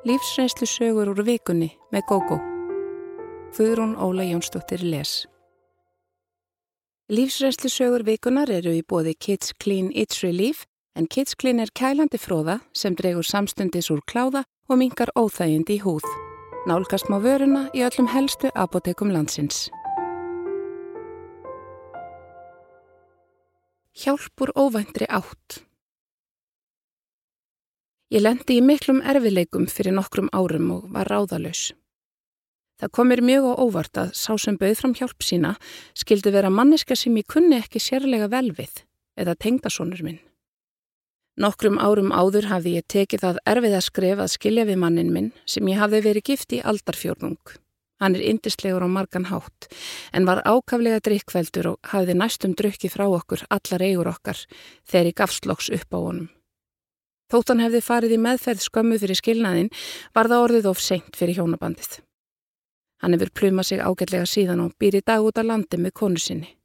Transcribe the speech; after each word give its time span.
Lífsreynslu 0.00 0.64
sögur 0.64 1.10
úr 1.12 1.18
vikunni 1.26 1.74
með 1.92 2.06
GóGó. 2.08 2.38
Þuðrún 3.52 3.98
Óla 4.00 4.24
Jónsdóttir 4.24 4.80
les. 4.80 5.26
Lífsreynslu 7.12 7.68
sögur 7.68 8.06
vikunar 8.08 8.48
eru 8.48 8.72
í 8.72 8.80
bóði 8.80 9.12
Kids 9.20 9.52
Clean 9.60 9.92
It's 9.92 10.22
Relief 10.24 10.64
en 10.96 11.04
Kids 11.04 11.36
Clean 11.36 11.60
er 11.60 11.68
kælandi 11.76 12.16
fróða 12.16 12.62
sem 12.72 12.96
dregur 12.96 13.28
samstundis 13.28 13.92
úr 13.92 14.00
kláða 14.08 14.46
og 14.72 14.80
mingar 14.80 15.12
óþægind 15.20 15.68
í 15.68 15.82
húð. 15.84 16.08
Nálgast 16.64 17.12
má 17.12 17.20
vöruna 17.20 17.68
í 17.76 17.84
öllum 17.84 18.08
helstu 18.08 18.48
apotekum 18.56 19.12
landsins. 19.12 19.68
Hjálpur 23.92 24.56
óvæntri 24.56 25.04
átt 25.12 25.60
Ég 28.10 28.24
lendi 28.24 28.56
í 28.58 28.62
miklum 28.66 28.96
erfileikum 29.06 29.68
fyrir 29.70 29.94
nokkrum 29.94 30.32
árum 30.34 30.70
og 30.74 30.86
var 30.90 31.06
ráðalös. 31.06 31.68
Það 32.82 32.90
kom 32.96 33.06
mér 33.12 33.20
mjög 33.22 33.44
á 33.46 33.52
óvart 33.62 34.00
að 34.02 34.08
sá 34.18 34.32
sem 34.34 34.56
bauð 34.58 34.80
fram 34.80 34.94
hjálp 34.98 35.22
sína 35.22 35.52
skildi 35.94 36.32
vera 36.34 36.50
manneska 36.50 36.96
sem 36.98 37.14
ég 37.20 37.28
kunni 37.30 37.60
ekki 37.60 37.78
sérlega 37.78 38.26
vel 38.32 38.50
við 38.56 38.82
eða 39.14 39.36
tengdasónur 39.38 40.02
minn. 40.02 40.18
Nokkrum 41.38 41.78
árum 41.78 42.10
áður 42.10 42.48
hafði 42.50 42.72
ég 42.80 42.88
tekið 42.90 43.22
það 43.28 43.38
erfið 43.54 43.78
að 43.78 43.86
skref 43.86 44.24
að 44.24 44.34
skilja 44.34 44.66
við 44.72 44.82
mannin 44.82 45.14
minn 45.14 45.30
sem 45.46 45.70
ég 45.70 45.78
hafði 45.78 46.02
verið 46.08 46.26
gift 46.32 46.56
í 46.58 46.60
aldarfjörnung. 46.66 47.54
Hann 48.02 48.18
er 48.18 48.26
indislegur 48.26 48.82
á 48.82 48.90
margan 48.90 49.30
hátt 49.30 49.70
en 50.10 50.26
var 50.26 50.42
ákaflega 50.42 50.98
drikkveldur 50.98 51.76
og 51.76 51.94
hafði 51.94 52.18
næstum 52.18 52.58
drukkið 52.58 52.96
frá 52.96 53.06
okkur 53.06 53.46
allar 53.54 53.86
eigur 53.86 54.10
okkar 54.16 54.42
þegar 54.82 55.12
ég 55.12 55.18
gafsloks 55.22 55.70
upp 55.78 55.94
á 55.94 55.98
honum. 56.00 56.28
Þótt 57.30 57.52
hann 57.52 57.62
hefði 57.62 57.80
farið 57.86 58.14
í 58.16 58.22
meðferð 58.24 58.62
skömmu 58.64 58.98
fyrir 58.98 59.18
skilnaðin 59.18 59.68
var 60.16 60.30
það 60.30 60.46
orðið 60.46 60.70
of 60.72 60.80
seint 60.82 61.18
fyrir 61.18 61.38
hjónabandið. 61.38 62.00
Hann 63.00 63.14
hefur 63.14 63.30
plumað 63.38 63.70
sig 63.70 63.80
ágætlega 63.80 64.26
síðan 64.28 64.64
og 64.64 64.74
býr 64.80 64.98
í 64.98 65.04
dag 65.06 65.24
út 65.24 65.38
á 65.38 65.46
landi 65.46 65.78
með 65.78 65.94
konu 66.00 66.20
sinni. 66.20 66.56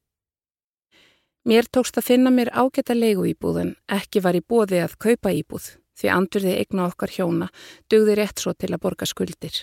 Mér 1.46 1.70
tókst 1.70 2.00
að 2.02 2.08
finna 2.10 2.32
mér 2.34 2.50
ágæta 2.58 2.96
leigu 2.98 3.28
íbúð 3.30 3.60
en 3.62 3.76
ekki 3.94 4.24
var 4.26 4.36
í 4.36 4.42
bóði 4.42 4.82
að 4.82 4.98
kaupa 4.98 5.30
íbúð 5.30 5.76
því 5.96 6.10
andurði 6.12 6.56
eigna 6.58 6.88
okkar 6.90 7.14
hjóna 7.14 7.52
dugði 7.92 8.16
rétt 8.18 8.42
svo 8.42 8.56
til 8.58 8.74
að 8.74 8.82
borga 8.82 9.06
skuldir. 9.08 9.60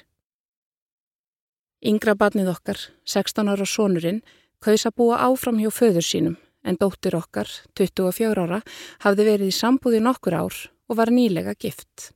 Yngra 1.83 2.14
barnið 2.14 2.53
okkar, 2.53 2.78
16 3.11 3.50
ára 3.50 3.67
sonurinn, 3.67 4.23
kaus 4.62 4.86
að 4.86 4.95
búa 5.03 5.19
áfram 5.27 5.58
hjá 5.58 5.73
föður 5.75 6.06
sínum 6.06 6.39
en 6.62 6.78
dóttir 6.78 7.17
okkar, 7.19 7.50
24 7.75 8.47
ára, 8.47 8.61
hafði 9.03 9.27
verið 9.27 9.50
í 9.50 9.56
sambúði 9.56 9.98
nokkur 9.98 10.39
ár 10.39 10.61
og 10.88 10.98
var 10.98 11.12
nýlega 11.12 11.55
gift. 11.58 12.12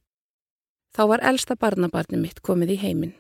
Þá 0.97 1.03
var 1.11 1.25
elsta 1.29 1.57
barnabarni 1.61 2.19
mitt 2.21 2.41
komið 2.41 2.77
í 2.77 2.81
heiminn. 2.81 3.15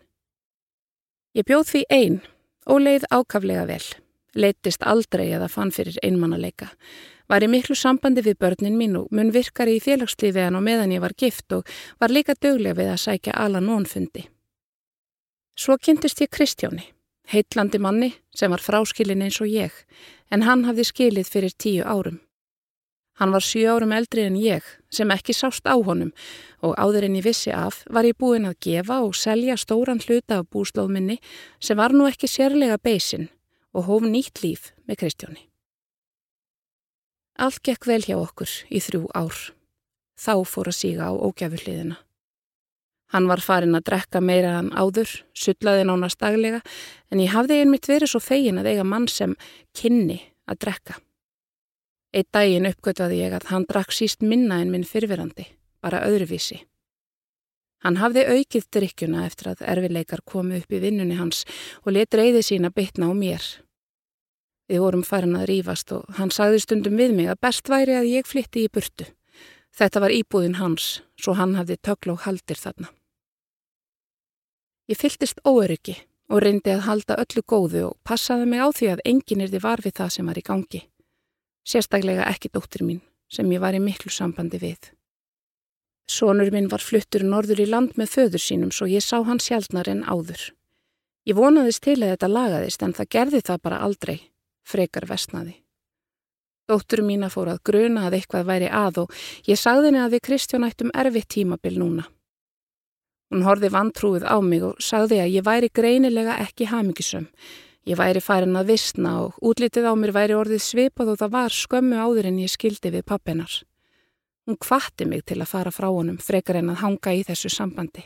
Ég 1.36 1.44
bjóð 1.44 1.66
því 1.69 1.83
einn 1.92 2.20
og 2.66 2.80
leið 2.80 3.05
ákaflega 3.12 3.66
vel. 3.69 3.84
Leittist 4.36 4.84
aldrei 4.84 5.28
það 5.33 5.53
fann 5.53 5.72
fyrir 5.72 5.98
einmannaleika. 6.05 6.70
Var 7.28 7.42
í 7.42 7.48
miklu 7.50 7.75
sambandi 7.77 8.22
við 8.22 8.38
börnin 8.41 8.77
mín 8.78 8.97
og 9.00 9.11
mun 9.11 9.33
virkari 9.34 9.77
í 9.77 9.83
félagslífi 9.83 10.44
en 10.47 10.56
á 10.56 10.61
meðan 10.62 10.94
ég 10.94 11.03
var 11.03 11.16
gift 11.19 11.53
og 11.53 11.69
var 12.00 12.12
líka 12.12 12.36
döglega 12.38 12.78
við 12.78 12.92
að 12.92 13.03
sækja 13.05 13.36
ala 13.44 13.60
nónfundi. 13.60 14.27
Svo 15.56 15.78
kynntist 15.81 16.20
ég 16.20 16.31
Kristjáni, 16.31 16.84
heitlandi 17.33 17.81
manni 17.81 18.12
sem 18.36 18.53
var 18.53 18.60
fráskilin 18.60 19.25
eins 19.25 19.41
og 19.41 19.48
ég, 19.48 19.72
en 20.31 20.44
hann 20.44 20.66
hafði 20.69 20.84
skilið 20.84 21.33
fyrir 21.33 21.56
tíu 21.56 21.84
árum. 21.84 22.20
Hann 23.17 23.33
var 23.33 23.41
sjö 23.41 23.70
árum 23.72 23.95
eldri 23.97 24.27
en 24.28 24.36
ég 24.36 24.64
sem 24.92 25.11
ekki 25.12 25.33
sást 25.33 25.64
á 25.64 25.72
honum 25.72 26.12
og 26.61 26.77
áður 26.77 27.09
en 27.09 27.17
ég 27.17 27.25
vissi 27.25 27.53
af 27.53 27.81
var 27.89 28.05
ég 28.05 28.19
búin 28.20 28.45
að 28.48 28.61
gefa 28.67 29.00
og 29.05 29.17
selja 29.17 29.56
stóran 29.56 30.03
hluta 30.05 30.42
af 30.42 30.50
búslóðminni 30.53 31.17
sem 31.61 31.81
var 31.81 31.97
nú 31.97 32.09
ekki 32.11 32.28
sérlega 32.28 32.77
beisinn 32.77 33.31
og 33.72 33.89
hóf 33.89 34.05
nýtt 34.05 34.43
líf 34.44 34.72
með 34.84 35.00
Kristjóni. 35.00 35.47
Allt 37.37 37.60
gekk 37.65 37.88
vel 37.88 38.03
hjá 38.04 38.16
okkur 38.16 38.53
í 38.72 38.81
þrjú 38.81 39.09
ár. 39.12 39.37
Þá 40.16 40.34
fór 40.48 40.71
að 40.72 40.78
síga 40.78 41.09
á 41.09 41.12
ógjafurliðina. 41.12 41.98
Hann 43.12 43.28
var 43.31 43.41
farin 43.44 43.77
að 43.77 43.87
drekka 43.91 44.21
meira 44.25 44.56
en 44.60 44.72
áður, 44.75 45.09
sullaði 45.37 45.84
nánast 45.87 46.21
daglega 46.21 46.62
en 47.12 47.21
ég 47.22 47.33
hafði 47.37 47.60
einmitt 47.62 47.88
verið 47.88 48.12
svo 48.12 48.21
fegin 48.25 48.60
að 48.60 48.72
eiga 48.72 48.88
mann 48.88 49.06
sem 49.09 49.37
kynni 49.77 50.19
að 50.48 50.65
drekka. 50.65 50.97
Eitt 52.16 52.31
daginn 52.32 52.65
uppgötvaði 52.65 53.19
ég 53.21 53.34
að 53.37 53.50
hann 53.50 53.66
drakk 53.69 53.93
síst 53.93 54.22
minna 54.25 54.62
en 54.62 54.71
minn 54.72 54.87
fyrfirandi, 54.88 55.44
bara 55.84 56.00
öðruvísi. 56.06 56.62
Hann 57.84 57.99
hafði 58.00 58.22
aukið 58.25 58.65
drikkjuna 58.72 59.27
eftir 59.27 59.50
að 59.50 59.66
erfileikar 59.69 60.22
komu 60.25 60.56
upp 60.56 60.72
í 60.72 60.81
vinnunni 60.81 61.19
hans 61.19 61.43
og 61.82 61.93
let 61.93 62.16
reyði 62.16 62.41
sína 62.47 62.72
bytna 62.72 63.10
á 63.10 63.15
mér. 63.15 63.44
Við 64.66 64.81
vorum 64.82 65.04
farin 65.04 65.37
að 65.37 65.50
rýfast 65.53 65.93
og 65.93 66.09
hann 66.16 66.32
sagði 66.32 66.65
stundum 66.65 66.97
við 66.97 67.12
mig 67.21 67.28
að 67.28 67.43
best 67.44 67.69
væri 67.69 67.99
að 68.00 68.09
ég 68.15 68.27
flytti 68.27 68.65
í 68.65 68.72
burtu. 68.72 69.10
Þetta 69.77 70.00
var 70.06 70.16
íbúðin 70.16 70.56
hans, 70.56 71.03
svo 71.21 71.37
hann 71.37 71.54
hafði 71.60 71.77
tökla 71.84 72.16
og 72.16 72.25
haldir 72.25 72.56
þarna. 72.56 72.88
Ég 74.88 74.97
fylltist 74.97 75.44
óöryggi 75.44 76.00
og 76.33 76.41
reyndi 76.43 76.72
að 76.72 76.87
halda 76.88 77.21
öllu 77.21 77.44
góðu 77.44 77.88
og 77.93 77.97
passaði 78.09 78.48
mig 78.48 78.65
á 78.65 78.72
því 78.72 78.93
að 78.97 79.04
enginn 79.04 79.44
er 79.44 79.53
því 79.53 79.66
var 79.69 79.84
við 79.84 79.98
það 80.00 80.15
sem 80.16 80.33
var 80.33 80.41
í 80.41 80.48
gangi. 80.48 80.87
Sérstaklega 81.66 82.28
ekki 82.31 82.53
dóttir 82.54 82.84
mín 82.87 83.03
sem 83.32 83.50
ég 83.50 83.59
var 83.59 83.75
í 83.75 83.81
miklu 83.82 84.12
sambandi 84.12 84.60
við. 84.62 84.93
Sónur 86.06 86.53
minn 86.54 86.71
var 86.71 86.84
fluttur 86.84 87.25
norður 87.27 87.65
í 87.65 87.66
land 87.66 87.97
með 87.99 88.12
föður 88.12 88.43
sínum 88.43 88.71
svo 88.71 88.87
ég 88.87 89.03
sá 89.03 89.19
hann 89.27 89.43
sjálfnar 89.43 89.91
en 89.91 90.04
áður. 90.06 90.53
Ég 91.27 91.34
vonaðist 91.34 91.82
til 91.82 91.99
að 91.99 92.12
þetta 92.12 92.31
lagaðist 92.31 92.82
en 92.87 92.94
það 92.94 93.12
gerði 93.16 93.41
það 93.49 93.62
bara 93.66 93.81
aldrei, 93.82 94.19
frekar 94.62 95.09
vestnaði. 95.10 95.56
Dóttur 96.71 97.03
mína 97.03 97.31
fór 97.31 97.50
að 97.50 97.65
gruna 97.66 98.06
að 98.06 98.21
eitthvað 98.21 98.47
væri 98.47 98.71
að 98.71 99.03
og 99.03 99.19
ég 99.50 99.59
sagði 99.59 99.91
henni 99.91 100.04
að 100.04 100.15
við 100.15 100.25
Kristján 100.28 100.66
ættum 100.66 100.94
erfitt 100.94 101.33
tímabil 101.34 101.75
núna. 101.83 102.06
Hún 103.34 103.43
horfi 103.43 103.71
vantrúið 103.75 104.22
á 104.22 104.38
mig 104.38 104.62
og 104.62 104.78
sagði 104.78 105.19
að 105.25 105.34
ég 105.34 105.47
væri 105.47 105.71
greinilega 105.75 106.38
ekki 106.47 106.71
hamigisum 106.71 107.27
Ég 107.86 107.94
væri 107.94 108.19
farin 108.19 108.58
að 108.58 108.72
vissna 108.72 109.12
og 109.22 109.36
útlitið 109.47 109.84
á 109.86 109.94
mér 109.94 110.10
væri 110.10 110.34
orðið 110.34 110.62
svipað 110.64 111.12
og 111.12 111.20
það 111.20 111.34
var 111.36 111.54
skömmu 111.54 112.00
áður 112.02 112.26
en 112.32 112.41
ég 112.42 112.50
skildi 112.50 112.91
við 112.91 113.04
pappinar. 113.06 113.52
Hún 114.47 114.58
kvatti 114.58 115.06
mig 115.06 115.22
til 115.26 115.38
að 115.38 115.52
fara 115.52 115.70
frá 115.70 115.86
honum 115.94 116.19
frekar 116.19 116.58
en 116.58 116.72
að 116.72 116.80
hanga 116.82 117.14
í 117.14 117.22
þessu 117.28 117.52
sambandi. 117.54 118.02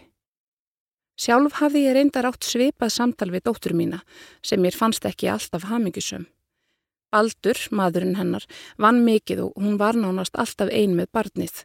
Sjálf 1.21 1.57
hafði 1.63 1.87
ég 1.87 1.97
reyndar 1.97 2.29
átt 2.29 2.45
svipað 2.45 2.93
samtal 2.93 3.31
við 3.33 3.47
dóttur 3.49 3.77
mína 3.77 4.03
sem 4.45 4.61
mér 4.61 4.77
fannst 4.77 5.09
ekki 5.09 5.33
alltaf 5.33 5.65
hamingisum. 5.73 6.29
Baldur, 7.11 7.57
maðurinn 7.73 8.21
hennar, 8.21 8.45
vann 8.77 9.01
mikið 9.09 9.47
og 9.49 9.59
hún 9.65 9.81
var 9.81 9.97
nánast 9.97 10.37
alltaf 10.37 10.69
ein 10.69 10.93
með 10.97 11.09
barnið. 11.17 11.65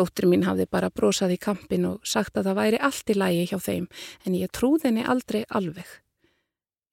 Dóttur 0.00 0.32
mín 0.32 0.48
hafði 0.48 0.64
bara 0.64 0.88
brosað 0.88 1.36
í 1.36 1.40
kampin 1.44 1.84
og 1.92 2.04
sagt 2.08 2.40
að 2.40 2.50
það 2.50 2.60
væri 2.64 2.84
allt 2.88 3.12
í 3.12 3.20
lægi 3.20 3.48
hjá 3.52 3.58
þeim 3.68 3.88
en 4.24 4.36
ég 4.40 4.52
trúð 4.52 4.88
henni 4.88 5.04
aldrei 5.04 5.44
alveg. 5.48 5.88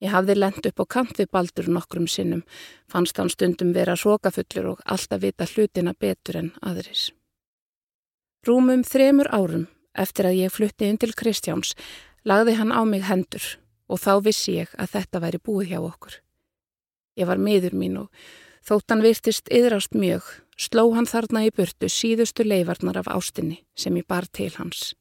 Ég 0.04 0.12
hafði 0.12 0.34
lent 0.36 0.66
upp 0.68 0.82
á 0.82 0.84
kant 0.84 1.16
við 1.16 1.30
baldur 1.32 1.68
nokkrum 1.72 2.08
sinnum, 2.10 2.42
fannst 2.90 3.16
hann 3.16 3.32
stundum 3.32 3.72
vera 3.72 3.96
rókafullur 3.96 4.74
og 4.74 4.82
alltaf 4.84 5.22
vita 5.22 5.46
hlutina 5.48 5.94
betur 5.96 6.36
en 6.42 6.50
aðris. 6.60 7.08
Rúmum 8.46 8.84
þremur 8.84 9.30
árum 9.32 9.66
eftir 9.96 10.28
að 10.28 10.42
ég 10.42 10.52
flutti 10.52 10.90
inn 10.90 11.00
til 11.00 11.14
Kristjáns 11.16 11.72
lagði 12.28 12.58
hann 12.58 12.74
á 12.76 12.84
mig 12.84 13.06
hendur 13.08 13.56
og 13.88 14.02
þá 14.02 14.12
vissi 14.26 14.58
ég 14.60 14.74
að 14.76 14.92
þetta 14.98 15.22
væri 15.24 15.40
búið 15.40 15.72
hjá 15.72 15.80
okkur. 15.80 16.18
Ég 17.16 17.30
var 17.30 17.40
miður 17.40 17.78
mín 17.78 17.96
og 18.02 18.28
þótt 18.66 18.92
hann 18.92 19.04
virtist 19.04 19.48
yðrast 19.48 19.96
mjög, 19.96 20.26
sló 20.60 20.90
hann 20.92 21.08
þarna 21.08 21.46
í 21.46 21.54
burtu 21.56 21.88
síðustu 21.88 22.44
leifarnar 22.44 23.00
af 23.00 23.08
ástinni 23.08 23.62
sem 23.78 23.96
ég 23.96 24.04
bar 24.06 24.28
til 24.28 24.52
hans. 24.58 24.92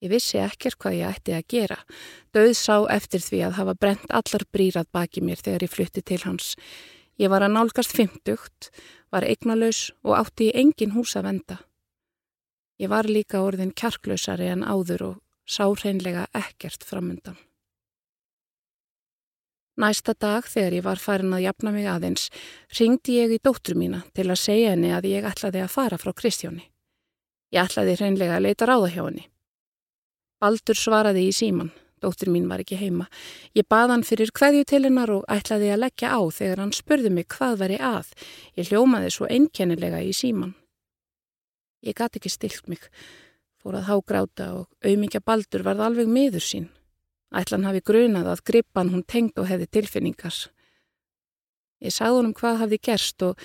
Ég 0.00 0.12
vissi 0.14 0.38
ekkert 0.40 0.78
hvað 0.80 0.96
ég 0.96 1.10
ætti 1.10 1.34
að 1.36 1.48
gera. 1.52 1.76
Dauð 2.32 2.54
sá 2.56 2.76
eftir 2.88 3.20
því 3.20 3.42
að 3.46 3.56
hafa 3.58 3.74
brent 3.76 4.06
allar 4.16 4.46
brýrað 4.48 4.88
baki 4.96 5.20
mér 5.20 5.42
þegar 5.44 5.66
ég 5.66 5.74
flutti 5.74 6.02
til 6.02 6.22
hans. 6.24 6.54
Ég 7.20 7.28
var 7.28 7.44
að 7.44 7.52
nálgast 7.58 7.92
fymtugt, 7.92 8.70
var 9.12 9.26
eignalös 9.28 9.90
og 10.06 10.16
átti 10.16 10.48
í 10.48 10.56
engin 10.56 10.94
hús 10.96 11.12
að 11.20 11.26
venda. 11.28 11.58
Ég 12.80 12.88
var 12.88 13.04
líka 13.04 13.42
orðin 13.44 13.74
kjarklausari 13.76 14.48
en 14.48 14.64
áður 14.64 15.06
og 15.10 15.16
sá 15.44 15.66
hreinlega 15.68 16.24
ekkert 16.32 16.86
framundan. 16.88 17.36
Næsta 19.80 20.14
dag 20.16 20.44
þegar 20.48 20.76
ég 20.76 20.84
var 20.84 21.00
farin 21.00 21.32
að 21.36 21.44
jafna 21.46 21.72
mig 21.72 21.86
aðeins, 21.88 22.28
ringdi 22.76 23.20
ég 23.20 23.32
í 23.36 23.40
dóttur 23.40 23.76
mína 23.80 24.02
til 24.16 24.26
að 24.28 24.40
segja 24.40 24.74
henni 24.74 24.92
að 24.92 25.08
ég 25.12 25.28
ætlaði 25.28 25.62
að 25.64 25.72
fara 25.72 26.00
frá 26.00 26.12
Kristjóni. 26.16 26.66
Ég 27.52 27.64
ætlaði 27.64 27.96
hreinlega 28.00 28.36
að 28.36 28.48
leita 28.48 28.68
ráða 28.68 28.90
hjá 28.92 29.02
henni. 29.04 29.29
Baldur 30.40 30.78
svaraði 30.78 31.26
í 31.28 31.32
síman, 31.36 31.68
dóttir 32.00 32.30
mín 32.32 32.46
var 32.48 32.62
ekki 32.62 32.78
heima. 32.80 33.10
Ég 33.52 33.66
bað 33.68 33.92
hann 33.92 34.04
fyrir 34.08 34.32
hverju 34.32 34.64
til 34.64 34.86
hennar 34.86 35.12
og 35.12 35.26
ætlaði 35.28 35.68
að 35.74 35.82
leggja 35.82 36.14
á 36.16 36.20
þegar 36.32 36.62
hann 36.64 36.72
spurði 36.72 37.10
mig 37.12 37.26
hvað 37.34 37.58
veri 37.60 37.76
að. 37.76 38.08
Ég 38.56 38.70
hljómaði 38.70 39.10
svo 39.12 39.28
einkennilega 39.28 40.00
í 40.00 40.14
síman. 40.16 40.54
Ég 41.84 41.96
gati 41.96 42.20
ekki 42.20 42.32
stilt 42.32 42.70
mig. 42.72 42.86
Fór 43.60 43.76
að 43.76 43.90
hágráta 43.90 44.46
og 44.56 44.70
auðmikja 44.80 45.20
baldur 45.20 45.64
varð 45.66 45.84
alveg 45.84 46.08
miður 46.08 46.44
sín. 46.44 46.70
Ætlan 47.36 47.66
hafi 47.68 47.82
grunað 47.84 48.30
að 48.32 48.44
grippan 48.48 48.92
hún 48.94 49.04
tengd 49.04 49.36
og 49.38 49.48
hefði 49.50 49.68
tilfinningar. 49.76 50.38
Ég 51.84 51.92
sagði 51.92 52.16
honum 52.16 52.36
hvað 52.36 52.62
hafði 52.64 52.80
gerst 52.88 53.24
og 53.28 53.44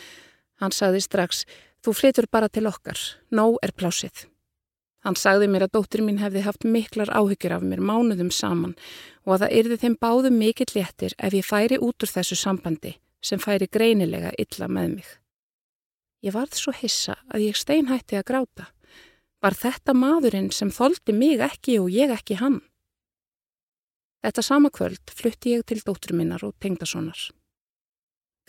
hann 0.64 0.72
sagði 0.72 1.04
strax, 1.04 1.44
þú 1.84 1.96
flytur 1.96 2.30
bara 2.32 2.48
til 2.48 2.66
okkar, 2.72 3.00
nóg 3.36 3.60
er 3.64 3.76
plásið. 3.76 4.26
Hann 5.06 5.18
sagði 5.22 5.48
mér 5.54 5.68
að 5.68 5.76
dóttir 5.78 6.02
mín 6.02 6.18
hefði 6.18 6.42
haft 6.42 6.66
miklar 6.66 7.12
áhyggjur 7.14 7.54
af 7.60 7.66
mér 7.66 7.82
mánuðum 7.86 8.32
saman 8.34 8.74
og 9.26 9.36
að 9.36 9.44
það 9.44 9.58
yrði 9.60 9.78
þeim 9.84 9.98
báðum 10.02 10.40
mikill 10.42 10.72
léttir 10.74 11.14
ef 11.22 11.36
ég 11.38 11.46
færi 11.46 11.78
út 11.78 12.02
úr 12.02 12.10
þessu 12.10 12.38
sambandi 12.40 12.96
sem 13.22 13.42
færi 13.42 13.68
greinilega 13.70 14.32
illa 14.42 14.66
með 14.66 14.96
mig. 14.96 15.12
Ég 16.26 16.34
varð 16.34 16.58
svo 16.58 16.74
hissa 16.74 17.20
að 17.30 17.46
ég 17.52 17.60
steinhætti 17.60 18.18
að 18.18 18.26
gráta. 18.32 18.68
Var 19.46 19.54
þetta 19.54 19.94
maðurinn 19.94 20.50
sem 20.50 20.74
þóldi 20.74 21.14
mig 21.14 21.44
ekki 21.46 21.78
og 21.84 21.94
ég 21.94 22.10
ekki 22.10 22.40
hann? 22.42 22.64
Þetta 24.26 24.42
sama 24.42 24.74
kvöld 24.74 25.14
flutti 25.14 25.54
ég 25.54 25.68
til 25.70 25.84
dóttur 25.86 26.18
minnar 26.18 26.42
og 26.48 26.58
tengdasonar. 26.58 27.30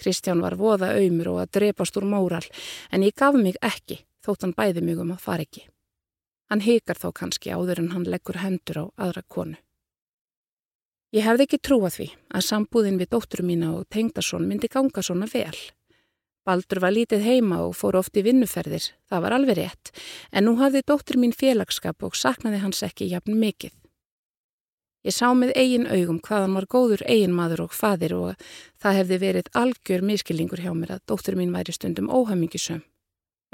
Kristján 0.01 0.41
var 0.41 0.57
voða 0.57 0.95
auðmur 0.97 1.35
og 1.35 1.45
að 1.45 1.53
drepast 1.59 2.01
úr 2.01 2.09
móral 2.09 2.45
en 2.89 3.05
ég 3.05 3.13
gaf 3.13 3.37
mig 3.37 3.61
ekki 3.61 4.07
þótt 4.25 4.49
hann 4.49 4.57
bæði 4.57 4.89
mig 4.89 5.05
um 5.05 5.13
að 5.13 5.25
fara 5.29 5.45
ekki. 5.45 5.69
Hann 6.51 6.63
hikar 6.63 6.99
þá 6.99 7.09
kannski 7.21 7.51
áður 7.51 7.83
en 7.83 7.93
hann 7.95 8.05
leggur 8.07 8.39
hendur 8.39 8.83
á 8.83 8.85
aðra 9.09 9.23
konu. 9.27 9.57
Ég 11.15 11.25
hefði 11.27 11.47
ekki 11.47 11.63
trúað 11.63 11.97
því 11.97 12.07
að 12.35 12.47
sambúðin 12.47 13.01
við 13.01 13.11
dóttur 13.15 13.43
mína 13.47 13.73
og 13.79 13.87
tengdason 13.95 14.47
myndi 14.47 14.69
ganga 14.69 15.03
svona 15.03 15.29
vel. 15.31 15.57
Baldur 16.47 16.79
var 16.83 16.95
lítið 16.95 17.25
heima 17.27 17.63
og 17.65 17.75
fór 17.75 17.97
oft 17.99 18.19
í 18.19 18.23
vinnuferðir, 18.23 18.85
það 19.11 19.23
var 19.25 19.35
alveg 19.35 19.59
rétt, 19.59 19.91
en 20.31 20.47
nú 20.47 20.55
hafði 20.61 20.85
dóttur 20.87 21.19
mín 21.19 21.35
félagskap 21.35 22.07
og 22.07 22.15
saknaði 22.15 22.61
hans 22.63 22.85
ekki 22.87 23.09
jafn 23.11 23.35
mikið. 23.41 23.75
Ég 25.07 25.15
sá 25.15 25.31
með 25.39 25.53
eigin 25.55 25.87
augum 25.87 26.19
hvaðan 26.23 26.55
var 26.59 26.67
góður 26.71 27.03
eigin 27.07 27.35
maður 27.35 27.65
og 27.67 27.75
fadir 27.75 28.15
og 28.15 28.47
það 28.83 28.97
hefði 29.01 29.19
verið 29.23 29.51
algjör 29.55 30.03
miskilningur 30.03 30.63
hjá 30.63 30.73
mér 30.75 30.97
að 30.97 31.05
dóttur 31.11 31.39
mín 31.39 31.55
væri 31.55 31.75
stundum 31.75 32.11
óhamingisum. 32.11 32.83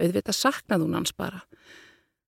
Auðvitað 0.00 0.38
saknaði 0.38 0.86
hún 0.86 0.96
hans 0.96 1.12
bara. 1.12 1.42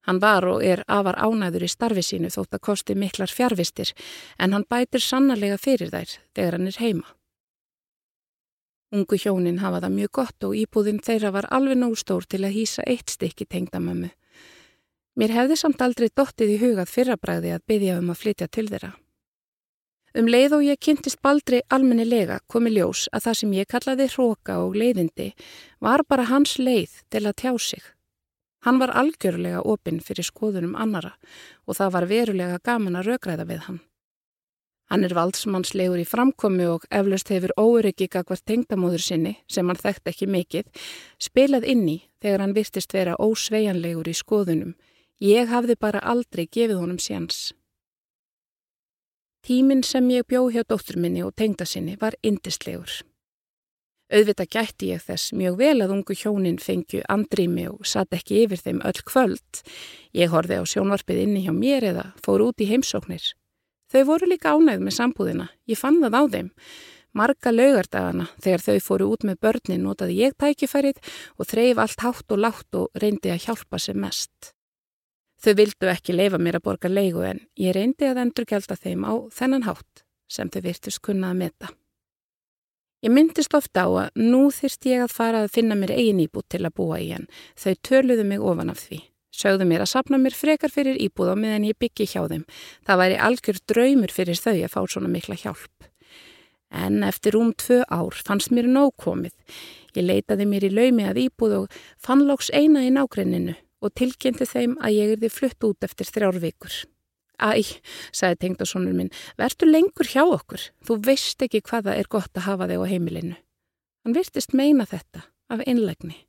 Hann 0.04 0.20
var 0.20 0.44
og 0.44 0.64
er 0.64 0.84
afar 0.86 1.16
ánæður 1.16 1.64
í 1.64 1.70
starfi 1.72 2.02
sínu 2.04 2.30
þótt 2.32 2.56
að 2.58 2.64
kosti 2.68 2.96
miklar 2.98 3.32
fjárvistir 3.32 3.94
en 4.38 4.52
hann 4.52 4.66
bætir 4.68 5.00
sannarlega 5.00 5.56
fyrir 5.56 5.92
þær 5.94 6.18
þegar 6.36 6.58
hann 6.58 6.68
er 6.68 6.80
heima. 6.80 7.06
Ungu 8.94 9.16
hjónin 9.18 9.62
hafa 9.62 9.80
það 9.82 9.94
mjög 9.94 10.10
gott 10.20 10.44
og 10.46 10.52
íbúðin 10.54 11.00
þeirra 11.02 11.32
var 11.34 11.48
alveg 11.50 11.80
nóg 11.80 11.96
stór 11.98 12.28
til 12.28 12.44
að 12.44 12.54
hýsa 12.58 12.84
eitt 12.86 13.10
stykki 13.10 13.48
tengdamömmu. 13.50 14.12
Mér 15.18 15.32
hefði 15.34 15.56
samt 15.58 15.82
aldrei 15.82 16.10
dottið 16.10 16.52
í 16.52 16.60
hugað 16.60 16.92
fyrrabræði 16.92 17.54
að 17.56 17.64
byggja 17.70 17.96
um 18.02 18.12
að 18.12 18.20
flytja 18.20 18.48
til 18.50 18.68
þeirra. 18.68 18.92
Um 20.14 20.28
leið 20.30 20.52
og 20.54 20.62
ég 20.62 20.78
kynntist 20.78 21.18
baldri 21.26 21.58
almennilega 21.74 22.38
komi 22.46 22.70
ljós 22.70 23.08
að 23.10 23.24
það 23.24 23.38
sem 23.40 23.54
ég 23.56 23.70
kallaði 23.72 24.06
hróka 24.12 24.60
og 24.62 24.76
leiðindi 24.78 25.32
var 25.82 26.04
bara 26.06 26.28
hans 26.30 26.54
leið 26.60 27.00
til 27.10 27.24
að 27.24 27.38
tjá 27.40 27.52
sig. 27.58 27.82
Hann 28.64 28.78
var 28.80 28.94
algjörlega 28.96 29.60
opinn 29.60 30.00
fyrir 30.00 30.24
skoðunum 30.24 30.76
annara 30.80 31.14
og 31.68 31.76
það 31.76 31.96
var 31.96 32.06
verulega 32.08 32.62
gaman 32.64 32.96
að 32.96 33.10
rögræða 33.10 33.44
við 33.50 33.66
hann. 33.66 33.80
Hann 34.92 35.04
er 35.04 35.14
valdsmannslegur 35.16 36.00
í 36.00 36.06
framkomi 36.08 36.66
og 36.68 36.84
eflaust 36.92 37.30
hefur 37.32 37.54
óryggi 37.60 38.08
gagvart 38.12 38.44
tengdamóður 38.48 39.04
sinni, 39.04 39.34
sem 39.48 39.68
hann 39.68 39.80
þekkt 39.80 40.10
ekki 40.12 40.28
mikið, 40.28 40.68
spilað 41.18 41.64
inni 41.72 41.96
þegar 42.20 42.44
hann 42.44 42.56
virtist 42.56 42.92
vera 42.92 43.16
ósveianlegur 43.16 44.08
í 44.08 44.16
skoðunum. 44.16 44.74
Ég 45.24 45.48
hafði 45.48 45.76
bara 45.80 46.04
aldrei 46.04 46.44
gefið 46.44 46.80
honum 46.82 47.00
séns. 47.00 47.54
Tíminn 49.44 49.84
sem 49.84 50.08
ég 50.12 50.28
bjó 50.28 50.46
hjá 50.52 50.62
dóttur 50.68 50.96
minni 51.00 51.24
og 51.24 51.34
tengda 51.36 51.66
sinni 51.68 51.96
var 52.00 52.16
indislegur. 52.22 53.02
Auðvitað 54.12 54.50
gætti 54.52 54.90
ég 54.92 55.00
þess 55.00 55.32
mjög 55.32 55.54
vel 55.62 55.78
að 55.80 55.94
ungu 55.94 56.16
hjónin 56.18 56.58
fengju 56.60 57.00
andrými 57.08 57.64
og 57.70 57.86
satt 57.88 58.12
ekki 58.12 58.42
yfir 58.44 58.60
þeim 58.60 58.82
öll 58.84 59.00
kvöld. 59.08 59.62
Ég 60.12 60.32
horfi 60.34 60.58
á 60.60 60.64
sjónvarpið 60.68 61.22
inni 61.22 61.44
hjá 61.46 61.54
mér 61.56 61.88
eða 61.92 62.10
fór 62.24 62.44
út 62.44 62.60
í 62.60 62.68
heimsóknir. 62.68 63.32
Þau 63.88 64.02
voru 64.10 64.28
líka 64.28 64.52
ánægð 64.52 64.84
með 64.84 64.96
sambúðina, 64.98 65.46
ég 65.70 65.80
fann 65.80 66.02
það 66.02 66.18
á 66.20 66.22
þeim. 66.34 66.50
Marga 67.14 67.52
laugardagana 67.54 68.26
þegar 68.42 68.64
þau 68.64 68.78
fóru 68.82 69.06
út 69.14 69.24
með 69.24 69.38
börnin 69.46 69.84
notaði 69.86 70.18
ég 70.18 70.34
tækifærið 70.34 70.98
og 71.38 71.46
þreif 71.46 71.78
allt 71.78 72.02
hátt 72.02 72.34
og 72.34 72.42
látt 72.42 72.78
og 72.80 72.90
reyndi 72.98 73.30
að 73.30 73.46
hjálpa 73.46 73.78
sem 73.78 74.00
mest. 74.02 74.50
Þau 75.38 75.54
vildu 75.60 75.88
ekki 75.92 76.16
leifa 76.16 76.40
mér 76.42 76.58
að 76.58 76.66
borga 76.66 76.90
leigu 76.90 77.22
en 77.28 77.40
ég 77.60 77.76
reyndi 77.76 78.10
að 78.10 78.20
endur 78.24 78.48
gelda 78.50 78.76
þeim 78.76 79.06
á 79.06 79.14
þennan 79.30 79.66
hátt 79.68 80.04
sem 80.26 80.50
þau 80.50 80.60
virtust 80.66 81.02
kunna 81.06 81.30
að 81.30 81.40
meta. 81.44 81.70
Ég 83.04 83.12
myndist 83.12 83.52
ofta 83.52 83.82
á 83.84 83.88
að 84.08 84.14
nú 84.16 84.46
þyrst 84.48 84.86
ég 84.88 85.02
að 85.04 85.12
fara 85.12 85.42
að 85.44 85.50
finna 85.52 85.76
mér 85.76 85.90
eigin 85.92 86.22
íbút 86.24 86.46
til 86.48 86.62
að 86.64 86.72
búa 86.78 86.96
í 87.04 87.10
en 87.12 87.26
þau 87.52 87.74
töluðu 87.84 88.24
mig 88.24 88.40
ofan 88.40 88.72
af 88.72 88.80
því. 88.80 89.00
Sögðu 89.34 89.66
mér 89.68 89.84
að 89.84 89.90
sapna 89.90 90.16
mér 90.22 90.36
frekar 90.38 90.72
fyrir 90.72 90.96
íbúð 90.96 91.34
á 91.34 91.36
meðan 91.36 91.66
ég 91.68 91.76
byggi 91.76 92.06
hjá 92.14 92.22
þeim. 92.30 92.46
Það 92.88 93.00
væri 93.02 93.18
algjör 93.26 93.60
draumur 93.68 94.14
fyrir 94.14 94.40
þau 94.40 94.54
að 94.54 94.72
fá 94.72 94.80
svona 94.88 95.12
mikla 95.12 95.36
hjálp. 95.36 95.90
En 96.72 97.04
eftir 97.04 97.36
um 97.36 97.52
tvö 97.52 97.82
ár 97.92 98.24
fannst 98.24 98.54
mér 98.56 98.70
nóg 98.72 98.94
komið. 99.04 99.36
Ég 99.92 100.08
leitaði 100.08 100.48
mér 100.48 100.64
í 100.64 100.72
laumi 100.72 101.04
að 101.04 101.26
íbúð 101.26 101.58
og 101.58 101.78
fann 102.00 102.24
lóks 102.24 102.48
eina 102.56 102.86
í 102.88 102.94
nágrenninu 102.94 103.58
og 103.84 103.92
tilkynnti 104.00 104.48
þeim 104.48 104.80
að 104.80 104.96
ég 104.96 105.16
erði 105.18 105.34
flutt 105.34 105.68
út 105.68 105.84
eftir 105.84 106.08
þrjár 106.08 106.40
vikur. 106.40 106.72
Æ, 107.42 107.80
sagði 108.14 108.40
tengdasónur 108.44 108.94
minn, 108.94 109.10
verður 109.40 109.72
lengur 109.72 110.06
hjá 110.06 110.22
okkur. 110.22 110.68
Þú 110.86 110.98
veist 111.06 111.42
ekki 111.42 111.64
hvaða 111.66 111.96
er 111.98 112.10
gott 112.10 112.30
að 112.38 112.46
hafa 112.48 112.68
þig 112.70 112.84
á 112.84 112.86
heimilinu. 112.92 113.36
Hann 114.04 114.14
virtist 114.14 114.54
meina 114.54 114.86
þetta 114.86 115.26
af 115.50 115.64
einlegni. 115.66 116.20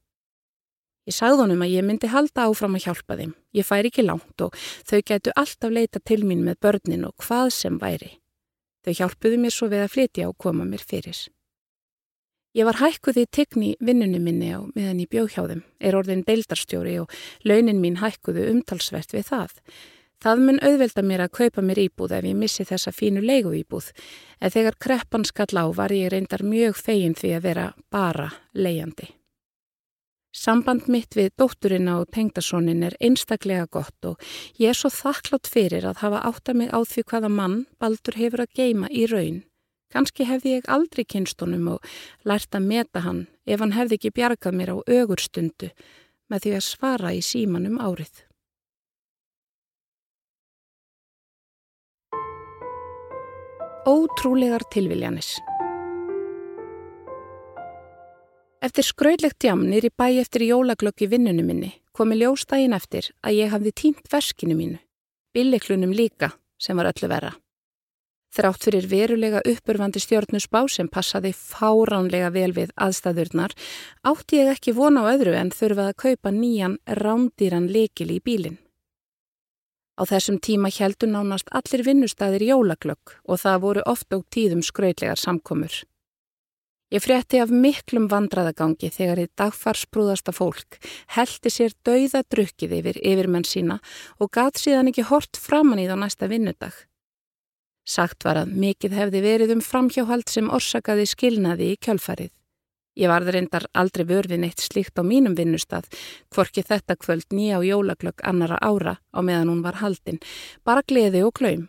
Ég 1.05 1.13
sagði 1.13 1.43
honum 1.43 1.61
að 1.61 1.73
ég 1.75 1.85
myndi 1.85 2.09
halda 2.09 2.47
áfram 2.49 2.77
að 2.79 2.87
hjálpa 2.87 3.17
þeim. 3.19 3.35
Ég 3.53 3.67
fær 3.67 3.85
ekki 3.85 4.05
langt 4.05 4.41
og 4.41 4.55
þau 4.89 5.01
getu 5.05 5.33
alltaf 5.37 5.73
leita 5.73 6.01
til 6.01 6.23
mín 6.25 6.41
með 6.47 6.57
börnin 6.65 7.05
og 7.05 7.13
hvað 7.21 7.51
sem 7.53 7.77
væri. 7.81 8.15
Þau 8.85 8.93
hjálpuðu 8.97 9.37
mér 9.41 9.53
svo 9.53 9.69
við 9.69 9.85
að 9.85 9.93
flytja 9.93 10.29
og 10.31 10.37
koma 10.41 10.65
mér 10.65 10.81
fyrir. 10.81 11.19
Ég 12.55 12.65
var 12.65 12.79
hækkuð 12.79 13.19
í 13.19 13.25
tigni 13.27 13.69
vinnunni 13.83 14.21
minni 14.23 14.49
á 14.55 14.63
meðan 14.63 15.01
ég 15.03 15.11
bjóð 15.11 15.33
hjá 15.33 15.41
þeim, 15.49 15.63
er 15.83 15.97
orðin 15.99 16.23
deildarstjóri 16.25 16.93
og 17.01 17.11
launin 17.43 17.81
mín 17.83 17.99
hækkuðu 17.99 18.47
umtalsvert 18.53 19.11
við 19.11 19.27
það. 19.27 19.57
Það 20.23 20.45
mun 20.45 20.61
auðvelda 20.63 21.03
mér 21.03 21.25
að 21.25 21.35
kaupa 21.39 21.61
mér 21.65 21.83
íbúð 21.85 22.15
ef 22.17 22.25
ég 22.25 22.39
missi 22.39 22.65
þessa 22.65 22.93
fínu 22.95 23.21
leigu 23.25 23.51
íbúð, 23.57 23.91
en 24.41 24.53
þegar 24.53 24.79
kreppan 24.79 25.27
skall 25.27 25.59
á 25.59 25.65
var 25.75 25.93
ég 25.93 26.11
reyndar 26.13 26.43
mjög 26.43 26.79
fegin 26.79 27.15
því 27.17 27.35
að 27.35 27.45
vera 27.49 27.67
bara 27.91 28.31
leiandi. 28.53 29.11
Samband 30.35 30.89
mitt 30.91 31.15
við 31.15 31.29
dótturina 31.39 31.93
og 32.01 32.09
tengdasonin 32.11 32.83
er 32.83 32.97
einstaklega 32.99 33.69
gott 33.71 34.07
og 34.09 34.23
ég 34.59 34.73
er 34.73 34.75
svo 34.75 34.91
þakklátt 34.91 35.47
fyrir 35.47 35.87
að 35.87 36.01
hafa 36.03 36.23
átta 36.27 36.53
mig 36.53 36.73
á 36.75 36.83
því 36.83 37.05
hvaða 37.07 37.29
mann 37.31 37.61
Baldur 37.79 38.19
hefur 38.19 38.43
að 38.43 38.57
geima 38.59 38.89
í 38.91 39.05
raun. 39.07 39.45
Kanski 39.95 40.27
hefði 40.27 40.57
ég 40.57 40.67
aldrei 40.67 41.05
kynstunum 41.07 41.69
og 41.77 41.87
lært 42.27 42.51
að 42.51 42.67
meta 42.67 43.05
hann 43.05 43.27
ef 43.47 43.63
hann 43.63 43.77
hefði 43.77 43.95
ekki 43.95 44.11
bjargað 44.19 44.59
mér 44.59 44.73
á 44.75 44.77
ögurstundu 44.83 45.71
með 46.27 46.43
því 46.43 46.55
að 46.57 46.67
svara 46.67 47.15
í 47.15 47.23
símanum 47.23 47.79
árið. 47.79 48.24
Ótrúlegar 53.85 54.63
tilviljanis 54.73 55.35
Eftir 58.65 58.83
skröylegt 58.87 59.45
jam 59.45 59.61
nýri 59.69 59.91
bæ 59.93 60.07
eftir 60.23 60.41
jólaglögg 60.47 61.03
í 61.05 61.09
vinnunum 61.11 61.45
minni 61.45 61.69
komi 61.93 62.17
ljóstægin 62.17 62.73
eftir 62.73 63.11
að 63.21 63.37
ég 63.43 63.53
hafði 63.53 63.75
tínt 63.83 64.09
verskinu 64.09 64.57
mínu, 64.57 64.79
billeklunum 65.37 65.93
líka 65.93 66.31
sem 66.57 66.81
var 66.81 66.89
öllu 66.89 67.11
vera. 67.13 67.31
Þrátt 68.33 68.65
fyrir 68.65 68.89
verulega 68.89 69.45
uppurvandi 69.53 70.01
stjórnusbá 70.01 70.65
sem 70.65 70.89
passaði 70.89 71.35
fáránlega 71.37 72.33
vel 72.33 72.57
við 72.57 72.73
aðstæðurnar 72.73 73.53
átti 74.01 74.41
ég 74.41 74.55
ekki 74.57 74.73
vona 74.73 75.05
á 75.05 75.13
öðru 75.13 75.37
en 75.37 75.53
þurfað 75.53 75.93
að 75.93 75.99
kaupa 76.07 76.33
nýjan 76.33 76.81
rándýran 76.89 77.69
lekil 77.69 78.09
í 78.17 78.17
bílinn. 78.17 78.57
Á 79.95 80.03
þessum 80.03 80.41
tíma 80.43 80.69
heldur 80.75 81.11
nánast 81.11 81.51
allir 81.55 81.85
vinnustæðir 81.87 82.43
jólaglögg 82.49 83.19
og 83.23 83.39
það 83.39 83.61
voru 83.63 83.83
oft 83.87 84.11
og 84.13 84.25
tíðum 84.33 84.63
skröylegar 84.65 85.19
samkomur. 85.19 85.83
Ég 86.93 87.01
frétti 87.01 87.39
af 87.41 87.49
miklum 87.49 88.05
vandraðagangi 88.11 88.91
þegar 88.93 89.23
þið 89.23 89.31
dagfarsbrúðasta 89.41 90.33
fólk 90.35 90.77
heldi 91.15 91.51
sér 91.51 91.73
dauða 91.87 92.21
drukkið 92.29 92.75
yfir 92.77 92.99
yfirmenn 93.01 93.47
sína 93.47 93.79
og 94.19 94.29
gat 94.35 94.61
síðan 94.61 94.91
ekki 94.91 95.07
hort 95.09 95.39
framann 95.39 95.81
í 95.81 95.87
þá 95.89 95.95
næsta 96.03 96.29
vinnudag. 96.29 96.75
Sagt 97.85 98.25
var 98.25 98.43
að 98.43 98.53
mikið 98.53 98.95
hefði 98.99 99.21
verið 99.25 99.55
um 99.55 99.63
framhjáhald 99.65 100.29
sem 100.29 100.49
orsakaði 100.49 101.07
skilnaði 101.09 101.73
í 101.73 101.79
kjölfarið. 101.81 102.31
Ég 102.95 103.11
varði 103.11 103.35
reyndar 103.35 103.67
aldrei 103.75 104.05
vörfin 104.07 104.45
eitt 104.47 104.63
slíkt 104.63 104.99
á 104.99 105.03
mínum 105.03 105.35
vinnustad, 105.35 105.87
hvorki 106.31 106.63
þetta 106.63 106.95
kvöld 106.95 107.27
nýja 107.35 107.59
á 107.59 107.61
jólaglögg 107.67 108.23
annara 108.23 108.59
ára 108.63 108.97
á 109.11 109.19
meðan 109.19 109.51
hún 109.51 109.63
var 109.65 109.81
haldinn, 109.83 110.21
bara 110.63 110.85
gleði 110.87 111.25
og 111.27 111.35
klaum. 111.35 111.67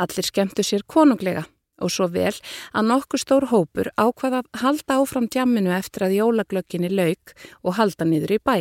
Allir 0.00 0.24
skemmtu 0.24 0.64
sér 0.64 0.86
konunglega 0.88 1.44
og 1.82 1.92
svo 1.92 2.08
vel 2.08 2.34
að 2.72 2.88
nokkur 2.88 3.20
stór 3.20 3.48
hópur 3.52 3.90
ákvaða 4.00 4.42
að 4.42 4.62
halda 4.64 5.00
áfram 5.02 5.28
djamminu 5.28 5.74
eftir 5.76 6.06
að 6.06 6.16
jólaglögginni 6.20 6.92
lauk 6.92 7.34
og 7.62 7.76
halda 7.76 8.08
niður 8.08 8.38
í 8.38 8.40
bæ. 8.40 8.56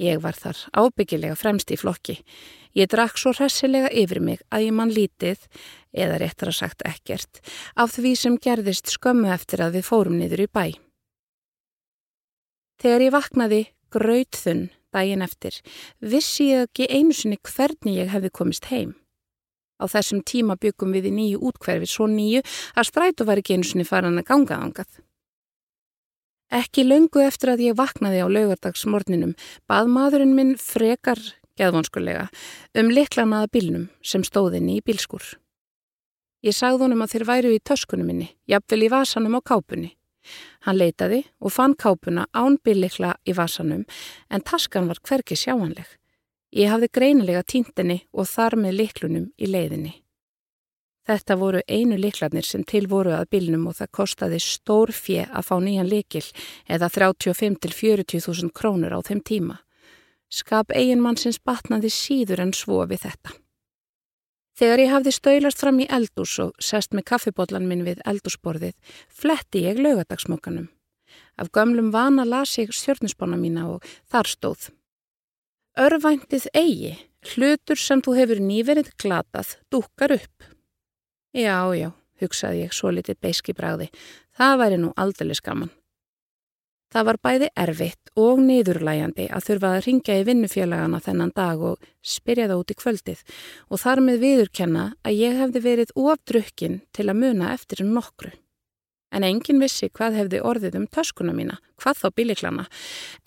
Ég 0.00 0.22
var 0.22 0.36
þar 0.38 0.58
ábyggilega 0.72 1.36
fremst 1.36 1.70
í 1.70 1.76
flokki. 1.76 2.16
Ég 2.72 2.88
drakk 2.88 3.18
svo 3.20 3.34
hressilega 3.36 3.90
yfir 3.92 4.22
mig 4.24 4.40
að 4.48 4.66
ég 4.66 4.76
mann 4.76 4.92
lítið, 4.92 5.42
eða 5.92 6.20
réttar 6.22 6.48
að 6.48 6.58
sagt 6.62 6.86
ekkert, 6.88 7.42
af 7.76 7.92
því 7.98 8.14
sem 8.16 8.38
gerðist 8.40 8.88
skömmu 8.94 9.28
eftir 9.34 9.60
að 9.60 9.76
við 9.76 9.88
fórum 9.90 10.16
niður 10.16 10.46
í 10.46 10.48
bæ. 10.48 10.64
Þegar 12.80 13.04
ég 13.04 13.12
vaknaði 13.12 13.60
grauðþunn 13.92 14.70
daginn 14.92 15.24
eftir, 15.24 15.60
vissi 16.00 16.50
ég 16.52 16.66
ekki 16.68 16.88
einu 16.88 17.16
sinni 17.16 17.38
hvernig 17.40 18.00
ég 18.00 18.12
hefði 18.12 18.32
komist 18.32 18.68
heim. 18.72 18.96
Á 19.82 19.84
þessum 19.90 20.22
tíma 20.24 20.56
byggum 20.60 20.92
við 20.94 21.08
í 21.10 21.14
nýju 21.16 21.40
útkverfi 21.48 21.88
svo 21.90 22.06
nýju 22.08 22.42
að 22.76 22.88
strætu 22.88 23.26
var 23.28 23.40
ekki 23.40 23.56
einu 23.56 23.66
sinni 23.66 23.88
faran 23.88 24.20
að 24.20 24.28
ganga 24.28 24.60
ángað. 24.62 25.00
Ekki 26.52 26.84
löngu 26.84 27.22
eftir 27.24 27.54
að 27.54 27.62
ég 27.64 27.76
vaknaði 27.78 28.18
á 28.20 28.28
laugardagsmorninum 28.28 29.32
bað 29.70 29.86
maðurinn 29.88 30.34
minn 30.36 30.50
frekar, 30.60 31.16
geðvonskulega, 31.56 32.26
um 32.76 32.90
liklanaða 32.92 33.48
bílnum 33.54 33.86
sem 34.04 34.24
stóðinni 34.26 34.76
í 34.76 34.84
bílskur. 34.84 35.24
Ég 36.44 36.52
sagði 36.52 36.84
honum 36.84 37.04
að 37.04 37.14
þeir 37.14 37.24
væru 37.30 37.54
í 37.56 37.62
töskunum 37.64 38.10
minni, 38.10 38.28
jafnvel 38.44 38.82
í 38.84 38.92
vasanum 38.92 39.38
á 39.38 39.40
kápunni. 39.40 39.94
Hann 40.66 40.76
leitaði 40.76 41.22
og 41.40 41.54
fann 41.56 41.72
kápuna 41.74 42.28
án 42.36 42.58
bílikla 42.60 43.14
í 43.24 43.32
vasanum 43.32 43.86
en 44.28 44.44
taskan 44.44 44.90
var 44.90 45.00
hverki 45.00 45.38
sjáanleg. 45.38 45.86
Ég 46.52 46.68
hafði 46.68 46.92
greinilega 46.92 47.46
týndinni 47.48 48.02
og 48.12 48.28
þar 48.28 48.58
með 48.60 48.78
liklunum 48.82 49.30
í 49.40 49.48
leiðinni. 49.48 50.01
Þetta 51.02 51.34
voru 51.38 51.60
einu 51.66 51.96
liklarnir 51.98 52.46
sem 52.46 52.62
til 52.62 52.86
voru 52.90 53.10
að 53.16 53.30
bylnum 53.34 53.66
og 53.66 53.78
það 53.80 53.90
kostaði 53.98 54.38
stór 54.42 54.92
fjö 54.94 55.24
að 55.26 55.46
fá 55.48 55.56
nýjan 55.58 55.90
likil 55.90 56.24
eða 56.70 56.88
35-40.000 56.94 58.52
krónur 58.54 58.94
á 58.94 59.00
þeim 59.02 59.22
tíma. 59.26 59.56
Skap 60.30 60.70
eiginmann 60.70 61.18
sem 61.18 61.34
batnaði 61.44 61.90
síður 61.90 62.44
en 62.46 62.54
svo 62.54 62.84
við 62.86 63.02
þetta. 63.08 63.34
Þegar 64.52 64.82
ég 64.84 64.92
hafði 64.92 65.12
stöylast 65.16 65.62
fram 65.64 65.80
í 65.80 65.88
eldús 65.90 66.36
og 66.44 66.52
sest 66.62 66.94
með 66.94 67.08
kaffibotlan 67.10 67.66
minn 67.66 67.82
við 67.86 68.02
eldúsborðið, 68.06 68.76
fletti 69.08 69.64
ég 69.64 69.80
lögadagsmokkanum. 69.80 70.68
Af 71.40 71.50
gömlum 71.50 71.90
vana 71.90 72.24
las 72.28 72.54
ég 72.60 72.70
stjórnusbána 72.70 73.40
mína 73.40 73.66
og 73.72 73.86
þar 74.12 74.28
stóð. 74.28 74.68
Örvæntið 75.80 76.50
eigi, 76.52 76.94
hlutur 77.32 77.80
sem 77.80 78.02
þú 78.04 78.16
hefur 78.20 78.42
nýverið 78.44 78.92
glatað, 79.00 79.56
dúkar 79.72 80.18
upp. 80.20 80.52
Já, 81.32 81.72
já, 81.76 81.92
hugsaði 82.20 82.66
ég 82.66 82.74
svo 82.76 82.92
litið 82.92 83.20
beiski 83.24 83.54
bræði, 83.56 83.88
það 84.36 84.58
væri 84.60 84.80
nú 84.82 84.92
aldrei 85.00 85.36
skaman. 85.36 85.72
Það 86.92 87.06
var 87.08 87.18
bæði 87.24 87.48
erfitt 87.56 88.10
og 88.20 88.42
niðurlæjandi 88.44 89.30
að 89.32 89.46
þurfa 89.46 89.70
að 89.72 89.84
ringja 89.86 90.18
í 90.20 90.26
vinnufélagana 90.28 91.00
þennan 91.00 91.32
dag 91.32 91.62
og 91.64 91.86
spyrja 92.04 92.50
það 92.50 92.60
út 92.60 92.74
í 92.74 92.76
kvöldið 92.82 93.22
og 93.72 93.80
þar 93.80 94.04
með 94.04 94.20
viðurkenna 94.26 94.84
að 95.00 95.18
ég 95.22 95.40
hefði 95.40 95.64
verið 95.64 95.96
ofdrukkin 95.96 96.82
til 96.92 97.08
að 97.08 97.20
muna 97.22 97.54
eftir 97.56 97.80
nokkru 97.88 98.34
en 99.12 99.26
engin 99.26 99.60
vissi 99.62 99.90
hvað 99.92 100.18
hefði 100.20 100.40
orðið 100.48 100.78
um 100.80 100.88
töskuna 100.90 101.34
mína, 101.36 101.58
hvað 101.80 102.00
þá 102.00 102.06
bíliklana, 102.16 102.66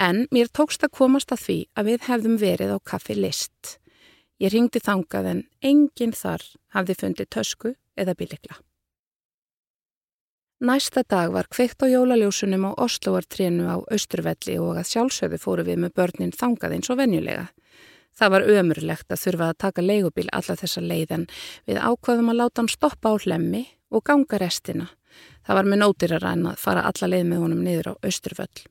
en 0.01 0.25
mér 0.33 0.49
tókst 0.49 0.85
að 0.85 0.95
komast 0.99 1.33
að 1.33 1.43
því 1.45 1.57
að 1.77 1.89
við 1.91 2.07
hefðum 2.09 2.37
verið 2.41 2.75
á 2.75 2.77
kaffi 2.91 3.17
list. 3.17 3.77
Ég 4.41 4.51
ringdi 4.51 4.81
þangað 4.83 5.31
en 5.31 5.43
engin 5.63 6.15
þar 6.15 6.43
hafði 6.75 6.97
fundið 7.01 7.31
tösku 7.37 7.75
eða 7.97 8.15
bílikla. 8.17 8.57
Næsta 10.65 11.03
dag 11.03 11.33
var 11.35 11.49
kveikt 11.51 11.83
á 11.83 11.91
jólaljósunum 11.91 12.63
á 12.67 12.71
Osloartrénu 12.79 13.67
á 13.67 13.77
Östurvelli 13.91 14.55
og 14.59 14.79
að 14.79 14.89
sjálfsögðu 14.93 15.39
fóru 15.41 15.65
við 15.67 15.81
með 15.83 15.95
börnin 15.99 16.35
þangað 16.35 16.77
eins 16.77 16.89
og 16.89 17.01
venjulega. 17.01 17.49
Það 18.15 18.31
var 18.31 18.47
ömurlegt 18.47 19.11
að 19.11 19.23
þurfa 19.25 19.49
að 19.51 19.57
taka 19.59 19.83
leigubíl 19.83 20.29
alla 20.31 20.55
þessa 20.55 20.81
leiðan 20.81 21.27
við 21.67 21.81
ákvaðum 21.83 22.31
að 22.31 22.39
láta 22.39 22.61
hann 22.61 22.71
stoppa 22.71 23.11
á 23.11 23.15
hlemmi 23.19 23.65
og 23.91 24.05
ganga 24.07 24.39
restina 24.39 24.87
Það 25.45 25.59
var 25.59 25.67
með 25.69 25.81
nótirar 25.81 26.25
en 26.31 26.47
að 26.49 26.61
fara 26.61 26.85
alla 26.89 27.09
leið 27.11 27.27
með 27.29 27.43
honum 27.43 27.65
niður 27.65 27.91
á 27.91 27.93
Östurföll. 28.09 28.63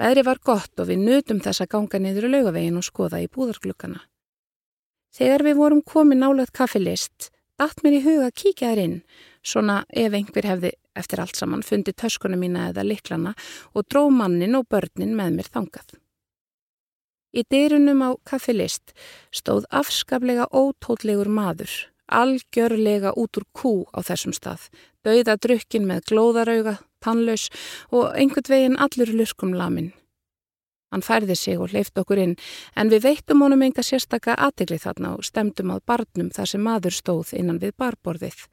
Veðri 0.00 0.22
var 0.24 0.40
gott 0.44 0.80
og 0.80 0.88
við 0.88 1.02
nutum 1.04 1.42
þess 1.44 1.60
að 1.60 1.72
ganga 1.74 2.00
niður 2.00 2.28
í 2.28 2.30
laugavegin 2.34 2.78
og 2.80 2.86
skoða 2.86 3.20
í 3.20 3.28
búðarglukkana. 3.28 4.00
Þegar 5.12 5.44
við 5.44 5.58
vorum 5.58 5.82
komið 5.84 6.22
nálagt 6.22 6.54
kaffilist, 6.56 7.28
dætt 7.60 7.82
mér 7.84 7.98
í 7.98 8.04
huga 8.04 8.28
að 8.30 8.36
kíkja 8.42 8.72
þær 8.72 8.82
inn, 8.84 9.00
svona 9.44 9.82
ef 9.92 10.14
einhver 10.16 10.48
hefði 10.48 10.70
eftir 10.96 11.20
allt 11.20 11.36
saman 11.36 11.64
fundið 11.64 11.98
töskuna 12.02 12.38
mína 12.40 12.70
eða 12.70 12.86
liklana 12.86 13.34
og 13.74 13.86
dró 13.92 14.06
mannin 14.12 14.56
og 14.58 14.68
börnin 14.72 15.12
með 15.18 15.36
mér 15.36 15.50
þangað. 15.52 15.98
Í 17.30 17.44
dyrunum 17.52 18.02
á 18.02 18.10
kaffilist 18.26 18.94
stóð 19.30 19.68
afskaplega 19.70 20.48
ótótlegur 20.50 21.30
maður, 21.30 21.70
algjörlega 22.10 23.12
út 23.14 23.38
úr 23.38 23.46
kú 23.54 23.74
á 23.94 24.02
þessum 24.02 24.34
stað, 24.34 24.66
dauða 25.06 25.36
drukkin 25.38 25.86
með 25.86 26.08
glóðarauga, 26.10 26.80
tannlaus 27.04 27.46
og 27.94 28.10
einhvern 28.16 28.50
veginn 28.50 28.80
allur 28.82 29.14
lurkum 29.14 29.54
lamin. 29.54 29.92
Hann 30.90 31.04
færði 31.06 31.36
sig 31.38 31.60
og 31.60 31.72
leift 31.74 31.98
okkur 31.98 32.18
inn 32.18 32.34
en 32.76 32.90
við 32.90 33.06
veittum 33.06 33.44
honum 33.44 33.62
enga 33.62 33.84
sérstaka 33.86 34.34
aðtegli 34.34 34.80
þarna 34.82 35.14
og 35.18 35.26
stemdum 35.26 35.70
að 35.74 35.84
barnum 35.86 36.30
þar 36.34 36.50
sem 36.52 36.64
maður 36.66 36.96
stóð 36.96 37.34
innan 37.38 37.60
við 37.62 37.76
barborðið. 37.78 38.44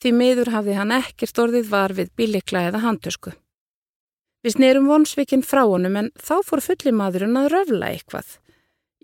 Því 0.00 0.12
miður 0.16 0.52
hafði 0.54 0.76
hann 0.78 0.94
ekkert 0.96 1.42
orðið 1.42 1.68
var 1.68 1.92
við 1.92 2.12
bílikla 2.16 2.68
eða 2.70 2.80
handtösku. 2.86 3.34
Við 4.40 4.56
snerum 4.56 4.88
vonsvikinn 4.88 5.44
frá 5.44 5.66
honum 5.68 5.98
en 6.00 6.08
þá 6.16 6.38
fór 6.48 6.64
fulli 6.64 6.94
maðurinn 6.96 7.36
að 7.36 7.50
röfla 7.52 7.92
eitthvað. 7.92 8.38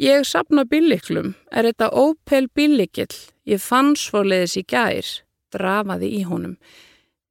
Ég 0.00 0.24
sapna 0.28 0.64
bíliklum, 0.68 1.34
er 1.52 1.68
þetta 1.68 1.90
ópel 1.92 2.48
bílikill, 2.52 3.12
ég 3.48 3.60
fann 3.60 3.94
svo 3.96 4.20
leiðis 4.24 4.56
í 4.60 4.64
gær 4.68 5.12
drafaði 5.52 6.10
í 6.18 6.24
honum. 6.28 6.56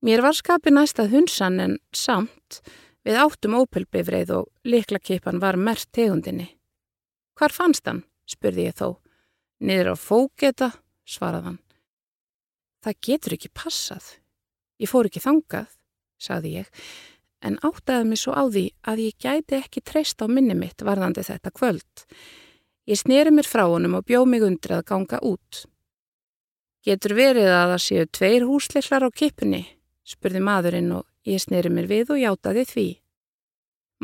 Mér 0.05 0.22
var 0.25 0.38
skapi 0.38 0.74
næstað 0.74 1.13
hunsan 1.13 1.60
en 1.62 1.77
samt 1.94 2.62
við 3.05 3.19
áttum 3.21 3.57
ópilbifreið 3.62 4.33
og 4.39 4.50
liklakipan 4.67 5.39
var 5.43 5.59
mert 5.62 5.91
tegundinni. 5.93 6.50
Hvar 7.38 7.53
fannst 7.53 7.85
hann? 7.88 8.03
spurði 8.25 8.69
ég 8.69 8.77
þó. 8.79 8.97
Niður 9.62 9.93
á 9.93 9.95
fóketa, 9.95 10.71
svarað 11.05 11.51
hann. 11.51 11.59
Það 12.83 13.01
getur 13.07 13.35
ekki 13.38 13.51
passað. 13.53 14.07
Ég 14.81 14.91
fór 14.91 15.07
ekki 15.07 15.21
þangað, 15.24 15.69
sagði 16.19 16.55
ég, 16.59 16.81
en 17.45 17.59
áttaði 17.63 18.09
mig 18.09 18.19
svo 18.19 18.33
á 18.35 18.43
því 18.50 18.65
að 18.89 19.03
ég 19.05 19.21
gæti 19.21 19.59
ekki 19.59 19.83
treyst 19.85 20.21
á 20.21 20.27
minni 20.27 20.57
mitt 20.57 20.83
varðandi 20.83 21.24
þetta 21.24 21.53
kvöld. 21.55 22.05
Ég 22.85 23.00
sneri 23.00 23.31
mér 23.33 23.47
frá 23.50 23.65
honum 23.69 23.97
og 24.00 24.05
bjóð 24.09 24.27
mig 24.29 24.45
undir 24.45 24.75
að 24.75 24.88
ganga 24.91 25.21
út. 25.25 25.63
Getur 26.85 27.15
verið 27.17 27.50
að 27.50 27.71
það 27.71 27.81
séu 27.81 28.07
tveir 28.13 28.45
húsleiklar 28.45 29.07
á 29.07 29.09
kipunni, 29.09 29.63
spurði 30.05 30.41
maðurinn 30.45 30.91
og 31.00 31.07
ég 31.25 31.41
sneri 31.41 31.72
mér 31.74 31.89
við 31.89 32.13
og 32.15 32.22
játaði 32.22 32.65
því. 32.70 32.88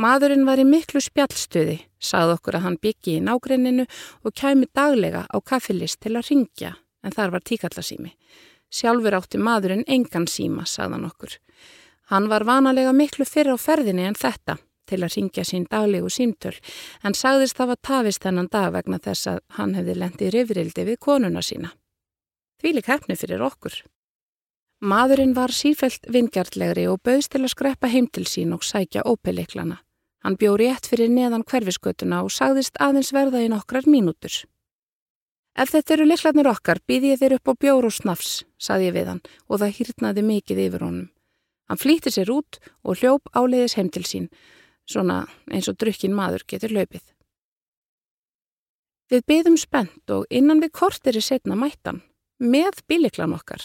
Maðurinn 0.01 0.48
var 0.48 0.62
í 0.62 0.66
miklu 0.66 1.01
spjallstuði, 1.04 1.82
sagði 2.00 2.38
okkur 2.38 2.58
að 2.58 2.66
hann 2.66 2.80
byggi 2.82 3.18
í 3.18 3.24
nágrenninu 3.25 3.86
og 4.24 4.34
kæmi 4.40 4.70
daglega 4.74 5.25
á 5.28 5.38
kaffilist 5.44 6.00
til 6.01 6.16
að 6.16 6.32
ringja, 6.32 6.75
en 7.04 7.12
þar 7.12 7.36
var 7.36 7.46
tíkallasími. 7.46 8.13
Sjálfur 8.72 9.18
átti 9.20 9.38
maðurinn 9.38 9.84
engan 9.88 10.30
síma, 10.32 10.63
sagðan 10.63 11.10
okkur. 11.10 11.36
Hann 12.12 12.30
var 12.32 12.48
vanalega 12.48 12.94
miklu 12.96 13.28
fyrir 13.28 13.56
á 13.56 13.60
ferðinni 13.60 14.08
en 14.08 14.16
þetta 14.16 14.58
til 14.92 15.01
að 15.04 15.16
ringja 15.16 15.44
sín 15.48 15.68
daglegu 15.72 16.10
símtöl, 16.12 16.56
en 17.04 17.16
sagðist 17.16 17.60
það 17.60 17.72
var 17.72 17.80
tafist 17.88 18.28
hennan 18.28 18.50
dag 18.51 18.72
vegna 18.75 19.00
þess 19.00 19.30
að 19.32 19.40
hann 19.58 19.75
hefði 19.78 19.98
lendið 20.00 20.34
rifrildi 20.36 20.88
við 20.88 21.00
konuna 21.04 21.44
sína. 21.46 21.72
Þvílik 22.62 22.90
hefni 22.92 23.18
fyrir 23.20 23.44
okkur. 23.44 23.75
Maðurinn 24.81 25.35
var 25.38 25.51
sífælt 25.53 26.07
vingjartlegri 26.09 26.88
og 26.89 27.03
bauðst 27.05 27.35
til 27.35 27.43
að 27.43 27.51
skreppa 27.53 27.89
heim 27.91 28.07
til 28.09 28.23
sín 28.25 28.53
og 28.55 28.63
sækja 28.65 29.03
ópeliklana. 29.05 29.75
Hann 30.25 30.38
bjóri 30.41 30.71
ett 30.73 30.88
fyrir 30.89 31.11
neðan 31.13 31.43
hverfiskötuna 31.45 32.23
og 32.25 32.31
sagðist 32.33 32.79
aðeins 32.81 33.11
verða 33.13 33.43
í 33.45 33.50
nokkrar 33.53 33.85
mínútur. 33.85 34.33
Ef 35.53 35.69
þetta 35.69 35.93
eru 35.93 36.07
liklarnir 36.07 36.50
okkar, 36.50 36.81
býði 36.89 37.11
ég 37.11 37.21
þeir 37.21 37.35
upp 37.38 37.51
á 37.51 37.53
bjór 37.61 37.85
og 37.85 37.93
snafs, 37.93 38.31
saði 38.57 38.88
ég 38.88 38.95
við 38.95 39.11
hann 39.11 39.21
og 39.45 39.61
það 39.61 39.75
hýrnaði 39.77 40.23
mikið 40.25 40.61
yfir 40.65 40.85
honum. 40.88 41.09
Hann 41.69 41.81
flýtti 41.81 42.13
sér 42.15 42.31
út 42.33 42.57
og 42.81 42.97
hljóp 42.97 43.29
áleiðis 43.38 43.77
heim 43.77 43.91
til 43.93 44.05
sín, 44.07 44.29
svona 44.89 45.27
eins 45.51 45.69
og 45.69 45.77
drukkin 45.77 46.15
maður 46.17 46.47
getur 46.47 46.73
löpið. 46.73 47.03
Við 49.13 49.27
byðum 49.29 49.59
spennt 49.61 50.15
og 50.15 50.25
innan 50.33 50.63
við 50.63 50.73
kortir 50.73 51.19
í 51.19 51.21
setna 51.21 51.53
mættan 51.53 52.01
með 52.39 52.81
bíliklan 52.89 53.38
okkar. 53.38 53.61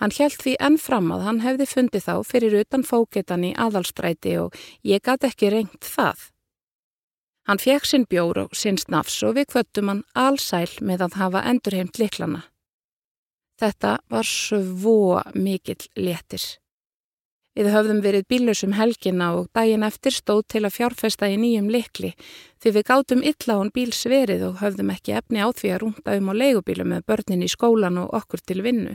Hann 0.00 0.14
hjælt 0.14 0.42
því 0.42 0.56
enn 0.68 0.78
fram 0.80 1.12
að 1.14 1.24
hann 1.26 1.40
hefði 1.44 1.66
fundið 1.68 2.06
þá 2.08 2.14
fyrir 2.26 2.58
utan 2.62 2.84
fóketan 2.86 3.46
í 3.48 3.54
aðalstræti 3.54 4.34
og 4.42 4.58
ég 4.86 5.04
gæti 5.04 5.30
ekki 5.30 5.52
reynt 5.54 5.80
það. 5.84 6.28
Hann 7.48 7.60
fekk 7.62 7.88
sinn 7.88 8.04
bjór 8.04 8.44
og 8.44 8.56
sinn 8.56 8.76
snafs 8.76 9.22
og 9.24 9.38
við 9.38 9.50
kvöttum 9.54 9.88
hann 9.88 10.04
allsæl 10.12 10.68
með 10.84 11.06
að 11.06 11.18
hafa 11.22 11.44
endurheimt 11.48 12.00
liklana. 12.00 12.42
Þetta 13.58 13.98
var 14.12 14.26
svo 14.28 15.22
mikill 15.34 15.88
léttir. 15.96 16.44
Við 17.58 17.72
höfðum 17.74 18.02
verið 18.04 18.28
bílausum 18.30 18.76
helgina 18.78 19.32
og 19.34 19.48
daginn 19.56 19.82
eftir 19.82 20.14
stóð 20.14 20.44
til 20.52 20.60
að 20.62 20.76
fjárfesta 20.76 21.26
í 21.26 21.40
nýjum 21.40 21.72
likli 21.74 22.12
því 22.62 22.72
við 22.76 22.84
gátum 22.86 23.24
illa 23.26 23.56
án 23.58 23.72
bílsverið 23.74 24.44
og 24.46 24.60
höfðum 24.60 24.92
ekki 24.94 25.16
efni 25.18 25.42
á 25.42 25.48
því 25.50 25.72
að 25.72 25.80
rúnda 25.82 26.14
um 26.20 26.30
á 26.30 26.34
leigubílu 26.38 26.86
með 26.86 27.06
börnin 27.10 27.42
í 27.42 27.50
skólan 27.50 27.98
og 28.04 28.14
okkur 28.14 28.44
til 28.46 28.62
vinnu. 28.62 28.94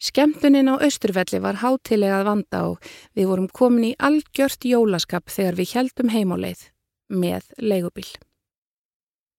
Skemtunin 0.00 0.70
á 0.72 0.80
Östurvelli 0.80 1.42
var 1.44 1.60
hátilegað 1.60 2.24
vanda 2.24 2.60
og 2.72 2.90
við 3.12 3.28
vorum 3.28 3.48
komin 3.52 3.90
í 3.90 3.96
algjört 4.00 4.64
jólaskap 4.64 5.28
þegar 5.28 5.58
við 5.60 5.74
heldum 5.76 6.12
heimáleið 6.14 6.62
með 7.12 7.50
leigubíl. 7.60 8.08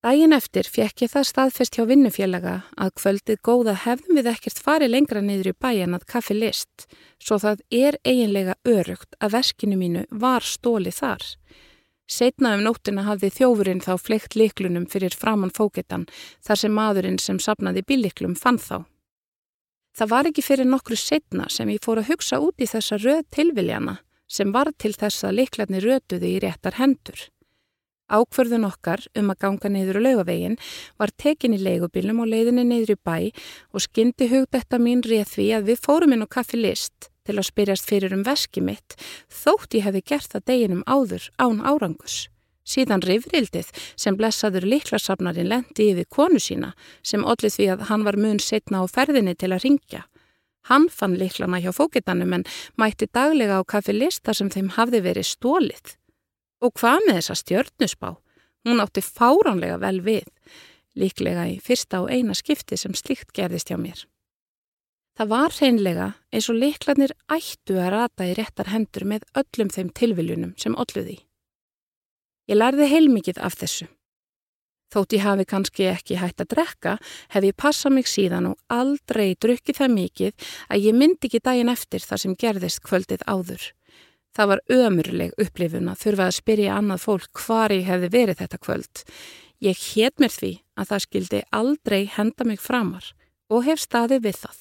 Dægin 0.01 0.33
eftir 0.33 0.65
fekk 0.65 1.03
ég 1.05 1.11
það 1.13 1.25
staðfest 1.29 1.75
hjá 1.77 1.83
vinnufélaga 1.89 2.53
að 2.73 2.93
kvöldið 2.97 3.41
góða 3.45 3.75
hefðum 3.83 4.17
við 4.17 4.29
ekkert 4.31 4.61
farið 4.61 4.93
lengra 4.95 5.21
niður 5.21 5.51
í 5.51 5.57
bæjan 5.65 5.97
að 5.97 6.07
kaffi 6.13 6.37
list 6.37 6.87
svo 7.21 7.37
það 7.41 7.61
er 7.69 7.97
eiginlega 8.01 8.57
örugt 8.65 9.17
að 9.21 9.35
veskinu 9.37 9.77
mínu 9.77 10.05
var 10.09 10.45
stólið 10.45 10.97
þar. 11.01 11.27
Setna 12.05 12.55
um 12.57 12.65
nóttina 12.65 13.05
hafði 13.05 13.29
þjófurinn 13.33 13.81
þá 13.81 13.93
fleikt 14.01 14.37
liklunum 14.37 14.85
fyrir 14.89 15.13
framann 15.17 15.53
fóketan 15.53 16.09
þar 16.45 16.63
sem 16.65 16.73
maðurinn 16.73 17.21
sem 17.21 17.37
sapnaði 17.41 17.85
bíliklum 17.85 18.33
fann 18.37 18.61
þá. 18.61 18.90
Það 19.97 20.11
var 20.13 20.29
ekki 20.29 20.43
fyrir 20.45 20.67
nokkru 20.69 20.95
setna 20.95 21.49
sem 21.51 21.69
ég 21.73 21.83
fór 21.83 21.99
að 21.99 22.13
hugsa 22.13 22.39
út 22.39 22.63
í 22.63 22.69
þessa 22.69 22.99
röð 23.01 23.25
tilviljana 23.35 23.99
sem 24.31 24.51
var 24.55 24.71
til 24.79 24.93
þess 24.95 25.25
að 25.27 25.41
liklarni 25.41 25.81
rötuði 25.83 26.35
í 26.37 26.41
réttar 26.43 26.77
hendur. 26.79 27.19
Ákverðun 28.11 28.67
okkar 28.67 29.03
um 29.19 29.31
að 29.31 29.39
ganga 29.43 29.71
neyður 29.71 29.99
á 29.99 30.05
laugavegin 30.05 30.57
var 30.99 31.13
tekin 31.15 31.55
í 31.55 31.61
leigubilum 31.61 32.19
og 32.23 32.31
leiðinni 32.31 32.65
neyður 32.67 32.95
í 32.95 32.99
bæ 33.07 33.17
og 33.71 33.85
skyndi 33.85 34.27
hugdetta 34.31 34.79
mín 34.79 35.03
réð 35.03 35.31
því 35.35 35.47
að 35.57 35.71
við 35.71 35.83
fórum 35.85 36.15
inn 36.15 36.27
á 36.27 36.33
kaffi 36.35 36.59
list 36.59 37.11
til 37.27 37.37
að 37.37 37.47
spyrjast 37.51 37.87
fyrir 37.87 38.15
um 38.15 38.25
veski 38.27 38.63
mitt 38.63 38.97
þótt 39.31 39.79
ég 39.79 39.87
hefði 39.87 40.03
gert 40.11 40.35
það 40.35 40.47
deginum 40.51 40.83
áður 40.87 41.29
án 41.39 41.63
árangus. 41.63 42.27
Síðan 42.67 43.01
rifrildið 43.01 43.71
sem 43.99 44.17
blessaður 44.17 44.67
liklarsafnarinn 44.69 45.49
lendi 45.49 45.89
yfir 45.91 46.07
konu 46.09 46.39
sína 46.39 46.73
sem 47.01 47.25
ollið 47.25 47.55
því 47.57 47.67
að 47.73 47.85
hann 47.89 48.05
var 48.05 48.17
mun 48.21 48.39
setna 48.39 48.83
á 48.83 48.85
ferðinni 48.85 49.33
til 49.35 49.51
að 49.51 49.63
ringja. 49.65 50.03
Hann 50.69 50.89
fann 50.93 51.17
liklana 51.17 51.57
hjá 51.61 51.71
fókitanum 51.73 52.35
en 52.37 52.45
mætti 52.77 53.07
daglega 53.09 53.57
á 53.57 53.63
kaffi 53.65 53.95
lista 53.97 54.33
sem 54.37 54.49
þeim 54.53 54.69
hafði 54.77 55.01
verið 55.07 55.31
stólið. 55.31 55.95
Og 56.61 56.75
hvað 56.77 57.07
með 57.07 57.17
þessa 57.17 57.37
stjörnusbá? 57.41 58.11
Hún 58.61 58.83
átti 58.83 59.01
fáránlega 59.01 59.79
vel 59.81 60.03
við, 60.05 60.27
líklega 60.93 61.47
í 61.49 61.57
fyrsta 61.57 62.03
og 62.03 62.13
eina 62.13 62.37
skipti 62.37 62.77
sem 62.77 62.93
slikt 62.93 63.33
gerðist 63.33 63.73
hjá 63.73 63.79
mér. 63.81 64.05
Það 65.17 65.31
var 65.33 65.57
hreinlega 65.57 66.07
eins 66.31 66.47
og 66.53 66.61
liklanir 66.61 67.15
ættu 67.25 67.81
að 67.81 67.91
rata 67.95 68.29
í 68.29 68.37
réttar 68.37 68.69
hendur 68.69 69.07
með 69.09 69.25
öllum 69.41 69.73
þeim 69.73 69.89
tilviljunum 69.97 70.53
sem 70.61 70.77
olluði. 70.77 71.17
Ég 72.49 72.57
lærði 72.57 72.87
heilmikið 72.89 73.41
af 73.43 73.57
þessu. 73.59 73.87
Þótt 74.91 75.13
ég 75.15 75.23
hafi 75.23 75.45
kannski 75.47 75.85
ekki 75.87 76.17
hægt 76.19 76.41
að 76.43 76.49
drekka, 76.51 76.95
hef 77.31 77.45
ég 77.47 77.55
passað 77.55 77.93
mig 77.95 78.09
síðan 78.11 78.49
og 78.49 78.57
aldrei 78.67 79.37
drukkið 79.39 79.77
það 79.77 79.93
mikið 79.93 80.47
að 80.67 80.87
ég 80.87 80.97
myndi 80.97 81.29
ekki 81.29 81.39
daginn 81.45 81.71
eftir 81.71 82.03
það 82.03 82.23
sem 82.23 82.33
gerðist 82.41 82.81
kvöldið 82.83 83.23
áður. 83.23 83.69
Það 84.35 84.49
var 84.51 84.63
ömurleg 84.71 85.31
upplifun 85.39 85.91
að 85.91 86.01
þurfa 86.03 86.27
að 86.27 86.35
spyrja 86.39 86.75
annað 86.75 87.05
fólk 87.05 87.43
hvar 87.45 87.71
ég 87.71 87.87
hefði 87.87 88.09
verið 88.11 88.41
þetta 88.41 88.59
kvöld. 88.65 89.03
Ég 89.63 89.79
hétt 89.91 90.19
mér 90.19 90.35
því 90.35 90.51
að 90.75 90.91
það 90.91 91.05
skildi 91.05 91.41
aldrei 91.55 92.01
henda 92.11 92.47
mig 92.47 92.59
framar 92.59 93.13
og 93.51 93.63
hef 93.67 93.79
staðið 93.83 94.27
við 94.27 94.41
það. 94.43 94.59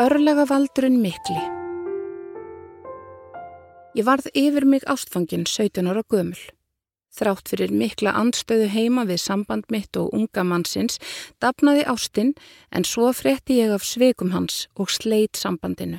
Örlega 0.00 0.46
valdurinn 0.48 1.00
mikli 1.00 1.59
Ég 3.90 4.06
varð 4.06 4.28
yfir 4.38 4.64
mig 4.64 4.84
ástfangin 4.86 5.44
17 5.50 5.88
ára 5.90 6.04
gömul. 6.06 6.38
Þrátt 7.10 7.50
fyrir 7.50 7.72
mikla 7.74 8.12
andstöðu 8.14 8.68
heima 8.70 9.02
við 9.08 9.18
samband 9.18 9.66
mitt 9.66 9.98
og 9.98 10.12
unga 10.14 10.44
mannsins 10.46 11.00
dapnaði 11.42 11.82
ástinn 11.90 12.30
en 12.70 12.86
svo 12.86 13.10
frétti 13.10 13.58
ég 13.58 13.74
af 13.74 13.82
sveikum 13.82 14.30
hans 14.30 14.68
og 14.78 14.94
sleit 14.94 15.34
sambandinu. 15.34 15.98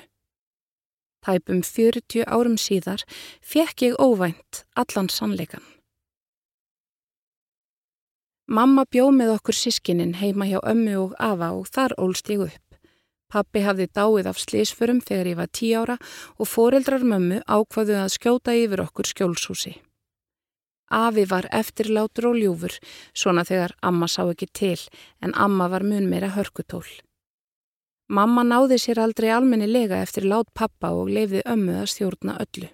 Tæpum 1.21 1.59
40 1.67 2.23
árum 2.31 2.55
síðar 2.55 3.03
fekk 3.43 3.83
ég 3.89 3.99
óvænt 3.99 4.63
allan 4.73 5.11
sannleikan. 5.11 5.61
Mamma 8.47 8.87
bjóð 8.87 9.11
með 9.19 9.35
okkur 9.35 9.55
sískinin 9.55 10.15
heima 10.23 10.47
hjá 10.47 10.63
ömmu 10.63 10.95
og 11.03 11.19
afa 11.19 11.51
og 11.59 11.67
þar 11.67 11.99
ólst 11.99 12.31
ég 12.31 12.47
upp. 12.47 12.70
Pappi 13.31 13.61
hafði 13.63 13.87
dáið 13.95 14.27
af 14.27 14.39
slísförum 14.43 14.99
þegar 15.07 15.29
ég 15.31 15.37
var 15.39 15.51
tí 15.55 15.69
ára 15.71 15.95
og 16.37 16.49
foreldrar 16.51 17.05
mömmu 17.07 17.39
ákvaðu 17.47 17.95
að 18.01 18.11
skjóta 18.17 18.55
yfir 18.57 18.83
okkur 18.83 19.07
skjólshúsi. 19.07 19.77
Afi 20.91 21.23
var 21.29 21.47
eftirlátur 21.55 22.27
og 22.33 22.35
ljúfur, 22.35 22.73
svona 23.15 23.45
þegar 23.47 23.77
amma 23.81 24.09
sá 24.11 24.25
ekki 24.25 24.49
til, 24.51 24.81
en 25.23 25.31
amma 25.39 25.69
var 25.71 25.87
mun 25.87 26.09
meira 26.11 26.33
hörkutól. 26.35 26.83
Mamma 28.11 28.43
náði 28.43 28.75
sér 28.83 28.99
aldrei 28.99 29.29
almennilega 29.31 30.01
eftir 30.03 30.27
lát 30.27 30.49
pappa 30.51 30.91
og 30.91 31.07
lefði 31.15 31.45
ömmu 31.47 31.77
að 31.79 31.91
stjórna 31.93 32.35
öllu. 32.43 32.67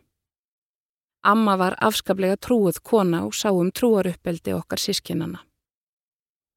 Amma 1.22 1.54
var 1.62 1.78
afskaplega 1.78 2.40
trúið 2.42 2.82
kona 2.82 3.22
og 3.28 3.38
sá 3.38 3.52
um 3.54 3.70
trúaruppeldi 3.70 4.58
okkar 4.58 4.82
sískinana. 4.82 5.44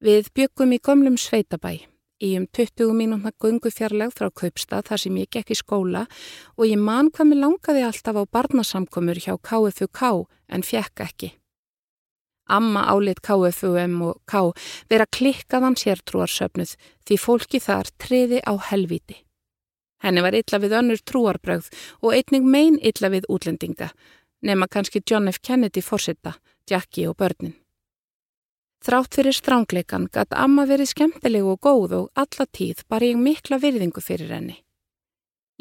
Við 0.01 0.33
byggum 0.33 0.73
í 0.73 0.81
gömlum 0.81 1.21
sveitabæ 1.21 1.90
í 2.21 2.35
um 2.37 2.45
20 2.47 2.93
mínúna 2.95 3.33
gungu 3.41 3.71
fjarlag 3.73 4.13
frá 4.13 4.29
Kaupstað 4.29 4.91
þar 4.91 5.01
sem 5.03 5.17
ég 5.21 5.31
gekk 5.33 5.53
í 5.53 5.57
skóla 5.57 6.05
og 6.57 6.65
ég 6.69 6.79
man 6.79 7.09
hvað 7.09 7.31
mér 7.31 7.41
langaði 7.43 7.85
alltaf 7.87 8.19
á 8.21 8.23
barnasamkomur 8.37 9.19
hjá 9.19 9.35
KFUK 9.41 10.01
en 10.51 10.65
fjekk 10.65 11.05
ekki. 11.07 11.31
Amma 12.51 12.85
álit 12.91 13.21
KFUM 13.23 13.99
og 14.05 14.21
K 14.27 14.51
vera 14.91 15.07
klikkaðan 15.07 15.77
sértrúarsöfnuð 15.79 16.75
því 17.07 17.19
fólki 17.25 17.61
þar 17.63 17.91
treði 17.97 18.41
á 18.43 18.53
helviti. 18.69 19.21
Henni 20.01 20.23
var 20.25 20.35
illa 20.35 20.59
við 20.59 20.77
önnur 20.79 21.01
trúarbröð 21.05 21.69
og 22.01 22.15
einning 22.17 22.47
mein 22.49 22.79
illa 22.81 23.11
við 23.13 23.29
útlendinga, 23.29 23.91
nema 24.41 24.67
kannski 24.67 25.03
John 25.05 25.29
F. 25.29 25.39
Kennedy 25.41 25.81
fórsetta, 25.85 26.35
Jackie 26.69 27.07
og 27.07 27.17
börnin. 27.21 27.60
Þrátt 28.81 29.13
fyrir 29.19 29.35
strángleikan 29.37 30.07
gæti 30.09 30.37
amma 30.41 30.65
verið 30.65 30.89
skemmtileg 30.89 31.45
og 31.45 31.59
góð 31.61 31.91
og 31.99 32.09
alla 32.17 32.45
tíð 32.49 32.81
bar 32.89 33.05
ég 33.05 33.19
mikla 33.19 33.59
virðingu 33.61 34.01
fyrir 34.01 34.33
henni. 34.33 34.57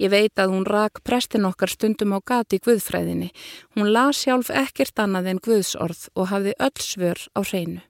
Ég 0.01 0.09
veit 0.09 0.41
að 0.41 0.55
hún 0.55 0.65
rak 0.65 1.03
prestin 1.05 1.45
okkar 1.45 1.69
stundum 1.69 2.15
á 2.17 2.19
gati 2.25 2.57
í 2.57 2.63
Guðfræðinni. 2.65 3.29
Hún 3.77 3.91
las 3.93 4.23
sjálf 4.23 4.49
ekkert 4.49 5.03
annað 5.03 5.29
en 5.35 5.41
Guðsorð 5.45 6.07
og 6.17 6.31
hafði 6.31 6.55
öll 6.57 6.81
svör 6.81 7.21
á 7.37 7.41
hreinu. 7.45 7.83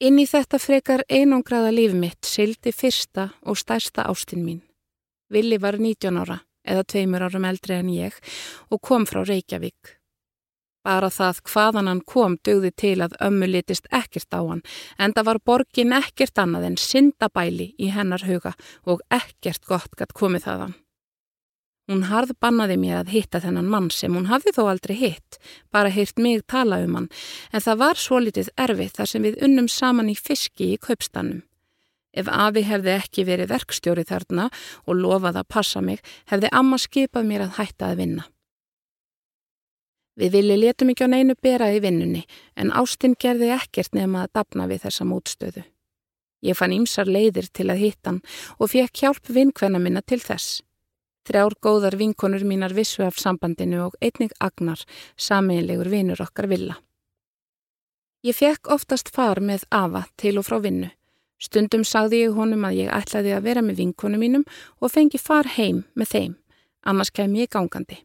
Inn 0.00 0.16
í 0.18 0.24
þetta 0.24 0.58
frekar 0.58 1.04
einangraða 1.12 1.74
líf 1.76 1.92
mitt 1.92 2.24
sildi 2.24 2.72
fyrsta 2.72 3.28
og 3.44 3.60
stærsta 3.60 4.06
ástinn 4.08 4.44
mín. 4.46 4.62
Vili 5.28 5.60
var 5.60 5.76
19 5.76 6.16
ára 6.16 6.40
eða 6.64 6.86
tveimur 6.88 7.26
árum 7.28 7.44
eldri 7.44 7.76
en 7.76 7.92
ég 7.92 8.16
og 8.72 8.80
kom 8.80 9.04
frá 9.04 9.20
Reykjavík. 9.28 9.98
Bara 10.84 11.08
það 11.08 11.42
hvaðan 11.48 11.88
hann 11.88 12.04
kom 12.04 12.36
dögði 12.44 12.70
til 12.76 12.96
að 13.04 13.16
ömmu 13.24 13.48
litist 13.48 13.88
ekkert 13.90 14.36
á 14.36 14.40
hann 14.44 14.62
en 14.98 15.16
það 15.16 15.28
var 15.30 15.42
borgin 15.48 15.96
ekkert 15.96 16.38
annað 16.38 16.68
en 16.68 16.80
syndabæli 16.80 17.72
í 17.80 17.90
hennar 17.94 18.26
huga 18.28 18.52
og 18.84 19.00
ekkert 19.08 19.64
gott 19.64 19.96
gætt 19.96 20.12
komið 20.12 20.48
þaðan. 20.48 20.74
Hún 21.84 22.06
harð 22.08 22.32
bannaði 22.40 22.78
mér 22.80 23.02
að 23.02 23.10
hitta 23.12 23.42
þennan 23.44 23.68
mann 23.68 23.90
sem 23.92 24.14
hún 24.16 24.30
hafði 24.30 24.54
þó 24.56 24.62
aldrei 24.70 24.94
hitt, 24.96 25.36
bara 25.68 25.92
hýrt 25.92 26.16
mig 26.16 26.46
tala 26.48 26.78
um 26.80 26.94
hann, 26.96 27.08
en 27.52 27.64
það 27.64 27.80
var 27.82 28.00
svo 28.00 28.20
litið 28.24 28.48
erfið 28.56 28.94
þar 28.96 29.10
sem 29.10 29.26
við 29.26 29.42
unnum 29.44 29.68
saman 29.68 30.08
í 30.08 30.16
fiski 30.16 30.70
í 30.72 30.80
kaupstannum. 30.80 31.42
Ef 32.16 32.30
Afi 32.30 32.62
hefði 32.64 32.94
ekki 32.94 33.26
verið 33.28 33.52
verkstjóri 33.52 34.06
þarna 34.08 34.48
og 34.86 34.96
lofað 34.96 35.42
að 35.42 35.50
passa 35.50 35.82
mig, 35.84 36.00
hefði 36.30 36.52
amma 36.56 36.80
skipað 36.80 37.28
mér 37.28 37.48
að 37.48 37.58
hætta 37.58 37.90
að 37.90 38.00
vinna. 38.00 38.28
Við 40.14 40.36
villi 40.36 40.56
letum 40.60 40.92
ekki 40.92 41.06
á 41.06 41.10
neinu 41.10 41.34
bera 41.42 41.72
í 41.74 41.80
vinnunni 41.82 42.22
en 42.54 42.70
Ástinn 42.70 43.16
gerði 43.18 43.50
ekkert 43.56 43.96
nefn 43.96 44.20
að 44.20 44.30
dapna 44.38 44.68
við 44.70 44.84
þessa 44.86 45.06
mótstöðu. 45.10 45.64
Ég 46.44 46.58
fann 46.58 46.74
ímsar 46.76 47.08
leiðir 47.08 47.48
til 47.50 47.70
að 47.72 47.82
hitta 47.82 48.12
hann 48.12 48.22
og 48.58 48.70
fekk 48.70 49.02
hjálp 49.02 49.30
vinkvenna 49.32 49.80
minna 49.82 50.04
til 50.04 50.20
þess. 50.22 50.60
Þrjár 51.24 51.56
góðar 51.64 51.96
vinkonur 51.96 52.44
mínar 52.44 52.74
vissu 52.76 53.02
af 53.06 53.16
sambandinu 53.16 53.86
og 53.86 53.94
einnig 54.04 54.34
agnar, 54.44 54.82
sameinlegur 55.16 55.88
vinur 55.88 56.20
okkar 56.20 56.50
villa. 56.50 56.76
Ég 58.24 58.36
fekk 58.36 58.68
oftast 58.72 59.08
far 59.12 59.40
með 59.40 59.64
afa 59.72 60.04
til 60.20 60.36
og 60.38 60.46
frá 60.46 60.60
vinnu. 60.60 60.92
Stundum 61.40 61.82
sagði 61.84 62.22
ég 62.26 62.36
honum 62.36 62.64
að 62.68 62.84
ég 62.84 62.92
ætlaði 62.92 63.34
að 63.36 63.46
vera 63.48 63.62
með 63.64 63.80
vinkonu 63.82 64.20
mínum 64.20 64.44
og 64.80 64.92
fengi 64.92 65.18
far 65.20 65.48
heim 65.56 65.82
með 65.96 66.12
þeim, 66.12 66.34
annars 66.84 67.10
kem 67.10 67.34
ég 67.40 67.50
gangandi. 67.52 67.98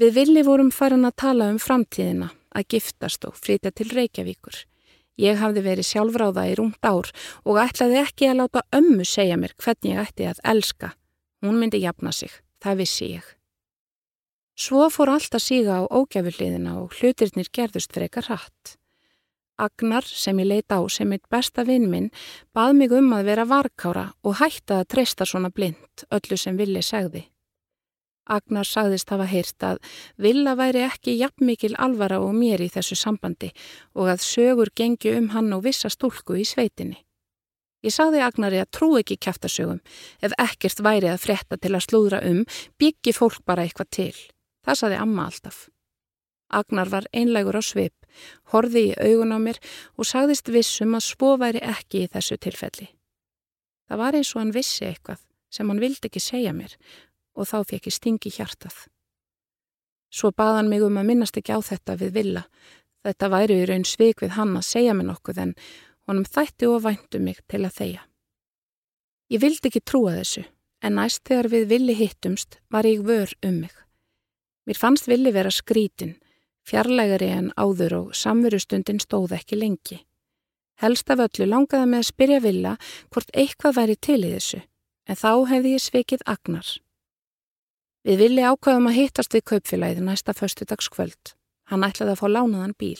Við 0.00 0.14
villi 0.16 0.42
vorum 0.46 0.70
farin 0.72 1.04
að 1.04 1.18
tala 1.20 1.50
um 1.52 1.58
framtíðina, 1.60 2.30
að 2.56 2.68
giftast 2.74 3.26
og 3.28 3.36
flytja 3.36 3.72
til 3.76 3.90
Reykjavíkur. 3.92 4.62
Ég 5.20 5.36
hafði 5.36 5.62
verið 5.66 5.88
sjálfráða 5.90 6.46
í 6.48 6.56
rúmt 6.56 6.80
ár 6.88 7.10
og 7.44 7.60
ætlaði 7.60 8.00
ekki 8.00 8.30
að 8.30 8.38
láta 8.40 8.64
ömmu 8.72 9.04
segja 9.04 9.36
mér 9.36 9.52
hvernig 9.60 9.92
ég 9.92 10.00
ætti 10.00 10.28
að 10.30 10.40
elska. 10.54 10.94
Hún 11.44 11.58
myndi 11.60 11.82
jafna 11.82 12.12
sig, 12.16 12.32
það 12.62 12.78
vissi 12.80 13.08
ég. 13.18 13.26
Svo 14.56 14.88
fór 14.92 15.12
allt 15.12 15.34
að 15.36 15.44
síga 15.44 15.80
á 15.80 15.82
ógæfuliðina 15.88 16.78
og 16.80 16.96
hlutirnir 16.96 17.50
gerðust 17.52 17.92
frekar 17.92 18.28
hatt. 18.30 18.76
Agnar, 19.60 20.04
sem 20.04 20.38
ég 20.40 20.48
leita 20.48 20.80
á 20.80 20.82
sem 20.88 21.08
mitt 21.08 21.28
besta 21.30 21.64
vinn 21.68 21.90
minn, 21.90 22.08
bað 22.56 22.72
mig 22.78 22.92
um 22.96 23.12
að 23.12 23.28
vera 23.28 23.44
varkára 23.48 24.06
og 24.24 24.40
hætta 24.40 24.80
að 24.80 24.88
treysta 24.96 25.28
svona 25.28 25.52
blind, 25.52 26.06
öllu 26.08 26.40
sem 26.40 26.56
villi 26.56 26.82
segði. 26.82 27.26
Agnar 28.30 28.66
sagðist 28.66 29.10
hafa 29.10 29.26
heyrt 29.26 29.64
að 29.66 29.80
Villa 30.16 30.54
væri 30.54 30.84
ekki 30.86 31.16
jafn 31.18 31.48
mikil 31.48 31.74
alvara 31.74 32.20
og 32.22 32.34
mér 32.36 32.62
í 32.62 32.70
þessu 32.70 32.94
sambandi 32.98 33.50
og 33.98 34.12
að 34.12 34.22
sögur 34.26 34.70
gengi 34.74 35.16
um 35.18 35.32
hann 35.34 35.50
og 35.56 35.64
vissa 35.66 35.90
stúlku 35.90 36.38
í 36.38 36.46
sveitinni. 36.46 37.00
Ég 37.82 37.90
sagði 37.90 38.22
Agnari 38.22 38.60
að 38.62 38.70
trú 38.76 38.92
ekki 39.00 39.16
kæftasögum, 39.18 39.80
ef 40.22 40.34
ekkert 40.38 40.84
væri 40.86 41.10
að 41.10 41.24
frétta 41.24 41.58
til 41.58 41.72
að 41.74 41.82
slúðra 41.88 42.20
um, 42.28 42.44
byggi 42.78 43.14
fólk 43.16 43.42
bara 43.44 43.66
eitthvað 43.66 43.90
til. 43.90 44.18
Það 44.62 44.78
sagði 44.78 45.00
amma 45.02 45.26
alltaf. 45.26 45.64
Agnar 46.52 46.92
var 46.92 47.08
einlegur 47.10 47.58
á 47.58 47.62
svip, 47.64 47.96
horði 48.54 48.92
í 48.92 48.96
augun 49.02 49.34
á 49.34 49.38
mér 49.42 49.58
og 49.98 50.06
sagðist 50.06 50.52
vissum 50.54 50.94
að 50.94 51.08
svo 51.08 51.34
væri 51.42 51.64
ekki 51.64 52.04
í 52.04 52.10
þessu 52.12 52.38
tilfelli. 52.38 52.92
Það 53.90 53.98
var 53.98 54.14
eins 54.14 54.30
og 54.36 54.44
hann 54.44 54.54
vissi 54.54 54.86
eitthvað 54.86 55.24
sem 55.52 55.68
hann 55.68 55.82
vildi 55.82 56.08
ekki 56.08 56.22
segja 56.22 56.52
mér 56.54 56.76
og 57.34 57.48
þá 57.48 57.58
fekk 57.70 57.88
ég 57.88 57.96
stingi 57.96 58.32
hjartað. 58.36 58.76
Svo 60.12 60.32
baðan 60.36 60.68
mig 60.68 60.84
um 60.84 60.98
að 61.00 61.08
minnast 61.08 61.38
ekki 61.40 61.56
á 61.56 61.60
þetta 61.64 61.96
við 62.00 62.16
villa. 62.18 62.42
Þetta 63.02 63.30
væri 63.32 63.60
í 63.62 63.68
raun 63.68 63.86
sveik 63.88 64.22
við 64.22 64.34
hann 64.36 64.56
að 64.58 64.68
segja 64.68 64.94
mér 64.94 65.08
nokkuð 65.08 65.38
en 65.42 65.54
honum 66.06 66.28
þætti 66.28 66.68
og 66.68 66.82
væntu 66.84 67.20
mig 67.22 67.40
til 67.48 67.62
að 67.64 67.78
þeia. 67.78 68.02
Ég 69.32 69.40
vildi 69.40 69.70
ekki 69.70 69.80
trúa 69.80 70.18
þessu 70.18 70.44
en 70.82 70.98
næst 70.98 71.22
þegar 71.24 71.48
við 71.48 71.68
villi 71.70 71.94
hittumst 71.96 72.58
var 72.70 72.84
ég 72.84 73.00
vör 73.06 73.32
um 73.42 73.62
mig. 73.64 73.72
Mér 74.66 74.78
fannst 74.78 75.08
villi 75.08 75.32
vera 75.32 75.50
skrítin 75.50 76.18
fjarlægari 76.68 77.30
en 77.34 77.50
áður 77.58 77.96
og 77.98 78.16
samverustundin 78.16 79.00
stóð 79.02 79.36
ekki 79.38 79.58
lengi. 79.58 79.98
Helst 80.82 81.10
af 81.10 81.22
öllu 81.26 81.46
langaði 81.46 81.88
með 81.90 82.02
að 82.02 82.08
spyrja 82.08 82.40
Villa 82.42 82.76
hvort 83.12 83.34
eitthvað 83.34 83.76
væri 83.78 83.96
til 83.96 84.20
í 84.22 84.32
þessu, 84.34 84.62
en 85.08 85.18
þá 85.18 85.32
hefði 85.52 85.74
ég 85.76 85.84
sveikið 85.84 86.24
Agnar. 86.26 86.68
Við 88.02 88.18
villi 88.18 88.42
ákvaðum 88.42 88.88
að 88.90 88.96
hittast 88.98 89.34
við 89.36 89.44
kaupfélagið 89.52 90.02
næsta 90.02 90.34
föstudagskvöld. 90.34 91.34
Hann 91.70 91.86
ætlaði 91.86 92.16
að 92.16 92.18
fá 92.18 92.26
lánaðan 92.28 92.74
bíl. 92.78 92.98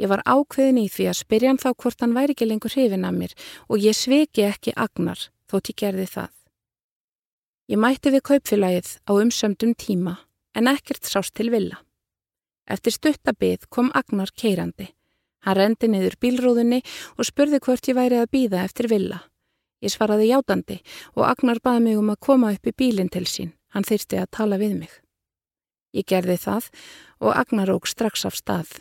Ég 0.00 0.10
var 0.10 0.24
ákveðin 0.24 0.80
í 0.80 0.86
því 0.90 1.08
að 1.10 1.18
spyrja 1.20 1.50
hann 1.52 1.60
þá 1.60 1.70
hvort 1.76 2.00
hann 2.00 2.16
væri 2.16 2.34
ekki 2.34 2.48
lengur 2.48 2.72
hrifin 2.72 3.04
af 3.04 3.14
mér 3.14 3.34
og 3.68 3.84
ég 3.84 3.94
sveiki 3.94 4.46
ekki 4.48 4.72
Agnar 4.74 5.28
þótt 5.50 5.70
ég 5.70 5.78
gerði 5.84 6.06
það. 6.10 6.32
Ég 7.70 7.80
mætti 7.80 8.12
við 8.14 8.24
kaupfélagið 8.30 8.90
á 9.06 9.12
umsömdum 9.12 9.74
tíma 9.76 10.16
en 10.56 10.72
ekkert 10.72 11.04
sást 11.04 11.36
til 11.36 11.52
Villa. 11.52 11.78
Eftir 12.64 12.96
stuttabið 12.96 13.68
kom 13.68 13.92
Agnar 13.94 14.32
keirandi. 14.32 14.88
Hann 15.44 15.58
rendi 15.58 15.90
niður 15.92 16.16
bílrúðunni 16.20 16.80
og 17.18 17.28
spurði 17.28 17.60
hvort 17.60 17.88
ég 17.90 17.98
væri 17.98 18.22
að 18.22 18.30
býða 18.32 18.64
eftir 18.64 18.88
villa. 18.88 19.20
Ég 19.84 19.92
svaraði 19.92 20.30
játandi 20.30 20.78
og 21.12 21.26
Agnar 21.28 21.60
baði 21.60 21.84
mig 21.84 22.00
um 22.00 22.08
að 22.14 22.22
koma 22.24 22.54
upp 22.56 22.70
í 22.70 22.72
bílinn 22.72 23.12
til 23.12 23.26
sín. 23.28 23.52
Hann 23.74 23.86
þyrsti 23.86 24.20
að 24.22 24.30
tala 24.38 24.58
við 24.62 24.78
mig. 24.78 24.92
Ég 25.94 26.06
gerði 26.10 26.38
það 26.40 26.70
og 27.20 27.34
Agnar 27.34 27.74
óg 27.74 27.86
strax 27.90 28.24
af 28.26 28.38
stað. 28.38 28.80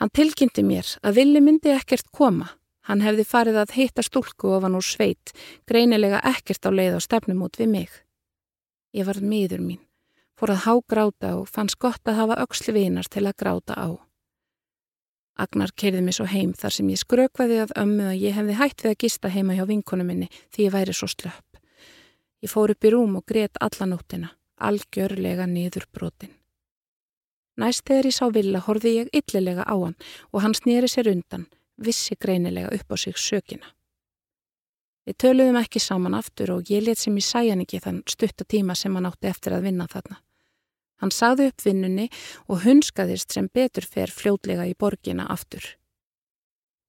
Hann 0.00 0.12
tilkynnti 0.16 0.64
mér 0.64 0.94
að 1.04 1.20
villi 1.20 1.42
myndi 1.44 1.74
ekkert 1.74 2.08
koma. 2.12 2.52
Hann 2.88 3.04
hefði 3.04 3.26
farið 3.28 3.60
að 3.60 3.76
heita 3.76 4.02
stúlku 4.02 4.54
ofan 4.56 4.78
úr 4.78 4.84
sveit, 4.84 5.34
greinilega 5.68 6.22
ekkert 6.24 6.64
á 6.64 6.70
leið 6.72 6.96
á 6.96 7.00
stefnum 7.04 7.44
út 7.44 7.60
við 7.60 7.72
mig. 7.74 7.92
Ég 8.96 9.06
var 9.06 9.20
miður 9.20 9.60
mín 9.62 9.84
fór 10.40 10.54
að 10.54 10.64
hágráta 10.64 11.34
og 11.36 11.48
fannst 11.52 11.76
gott 11.82 12.08
að 12.08 12.22
hafa 12.22 12.38
auksli 12.40 12.72
vinar 12.72 13.08
til 13.12 13.26
að 13.28 13.36
gráta 13.42 13.76
á. 13.76 13.88
Agnar 15.40 15.72
kerði 15.76 16.00
mig 16.04 16.16
svo 16.16 16.26
heim 16.28 16.54
þar 16.56 16.76
sem 16.76 16.88
ég 16.92 17.00
skrökvaði 17.00 17.60
að 17.64 17.76
ömmu 17.82 18.08
að 18.08 18.22
ég 18.24 18.36
hefði 18.36 18.56
hætt 18.56 18.84
við 18.84 18.92
að 18.94 19.00
gista 19.04 19.32
heima 19.32 19.56
hjá 19.56 19.66
vinkonu 19.68 20.04
minni 20.04 20.28
því 20.52 20.66
ég 20.68 20.74
væri 20.74 20.96
svo 20.96 21.08
slöpp. 21.12 21.49
Ég 22.40 22.48
fór 22.48 22.72
upp 22.72 22.84
í 22.84 22.92
rúm 22.94 23.18
og 23.18 23.26
greiðt 23.28 23.58
allanóttina, 23.60 24.30
algjörlega 24.56 25.44
niður 25.46 25.84
brotin. 25.92 26.32
Næst 27.60 27.84
þegar 27.84 28.08
ég 28.08 28.16
sá 28.16 28.26
Villa 28.32 28.62
horfi 28.64 28.94
ég 28.96 29.10
yllilega 29.12 29.66
á 29.68 29.76
hann 29.76 29.96
og 30.32 30.40
hann 30.40 30.56
snýri 30.56 30.88
sér 30.88 31.10
undan, 31.12 31.44
vissi 31.76 32.16
greinilega 32.16 32.72
upp 32.72 32.92
á 32.92 32.96
sig 32.96 33.18
sökina. 33.20 33.74
Við 35.04 35.16
töluðum 35.20 35.58
ekki 35.60 35.80
saman 35.82 36.16
aftur 36.16 36.54
og 36.54 36.70
ég 36.72 36.84
let 36.86 37.00
sem 37.00 37.16
ég 37.18 37.26
sæjan 37.26 37.64
ekki 37.64 37.80
þann 37.84 38.02
stuttatíma 38.08 38.76
sem 38.76 38.94
hann 38.96 39.08
átti 39.08 39.28
eftir 39.28 39.56
að 39.56 39.66
vinna 39.68 39.88
þarna. 39.90 40.20
Hann 41.00 41.12
sagði 41.12 41.48
upp 41.50 41.64
vinnunni 41.64 42.08
og 42.48 42.64
hunskaðist 42.64 43.32
sem 43.32 43.48
betur 43.52 43.84
fer 43.88 44.12
fljótlega 44.12 44.68
í 44.68 44.76
borgina 44.78 45.26
aftur. 45.32 45.64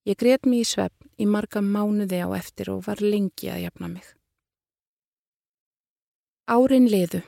Ég 0.08 0.18
greiðt 0.20 0.48
mér 0.48 0.64
í 0.64 0.68
svepp 0.68 1.06
í 1.20 1.28
marga 1.28 1.60
mánuði 1.64 2.20
á 2.24 2.28
eftir 2.36 2.72
og 2.72 2.84
var 2.88 3.00
lengi 3.00 3.52
að 3.52 3.64
jafna 3.66 3.88
mig. 3.88 4.04
Árin 6.50 6.88
liðu. 6.90 7.22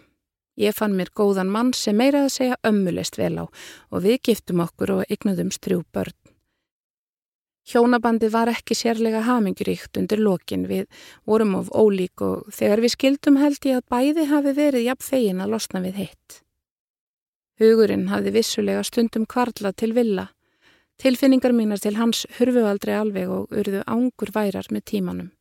Ég 0.59 0.75
fann 0.75 0.95
mér 0.99 1.11
góðan 1.15 1.51
mann 1.51 1.73
sem 1.75 1.95
meira 1.95 2.25
að 2.25 2.33
segja 2.35 2.57
ömmulest 2.67 3.19
vel 3.19 3.37
á 3.39 3.45
og 3.47 4.03
við 4.03 4.21
giftum 4.27 4.63
okkur 4.63 4.91
og 4.99 5.11
eignuðum 5.11 5.53
strjú 5.55 5.83
börn. 5.95 6.15
Hjónabandi 7.65 8.29
var 8.29 8.51
ekki 8.53 8.75
sérlega 8.77 9.23
haminguríkt 9.25 9.97
undir 9.97 10.21
lokin 10.21 10.67
við 10.69 10.85
vorum 11.25 11.55
of 11.61 11.71
ólík 11.71 12.21
og 12.27 12.51
þegar 12.53 12.83
við 12.85 12.95
skildum 12.97 13.39
held 13.41 13.71
ég 13.71 13.79
að 13.79 13.87
bæði 13.95 14.27
hafi 14.29 14.53
verið 14.59 14.87
jafn 14.91 15.07
fegin 15.07 15.41
að 15.41 15.55
losna 15.55 15.81
við 15.87 16.03
hitt. 16.03 16.41
Hugurinn 17.63 18.11
hafði 18.11 18.35
vissulega 18.35 18.83
stundum 18.83 19.25
kvarla 19.31 19.73
til 19.73 19.93
villa. 19.95 20.27
Tilfinningar 20.99 21.55
mínar 21.55 21.81
til 21.81 21.95
hans 21.97 22.27
hurfu 22.37 22.67
aldrei 22.67 22.99
alveg 22.99 23.31
og 23.31 23.55
urðu 23.55 23.87
ángur 23.87 24.35
værar 24.35 24.69
með 24.75 24.87
tímanum. 24.91 25.33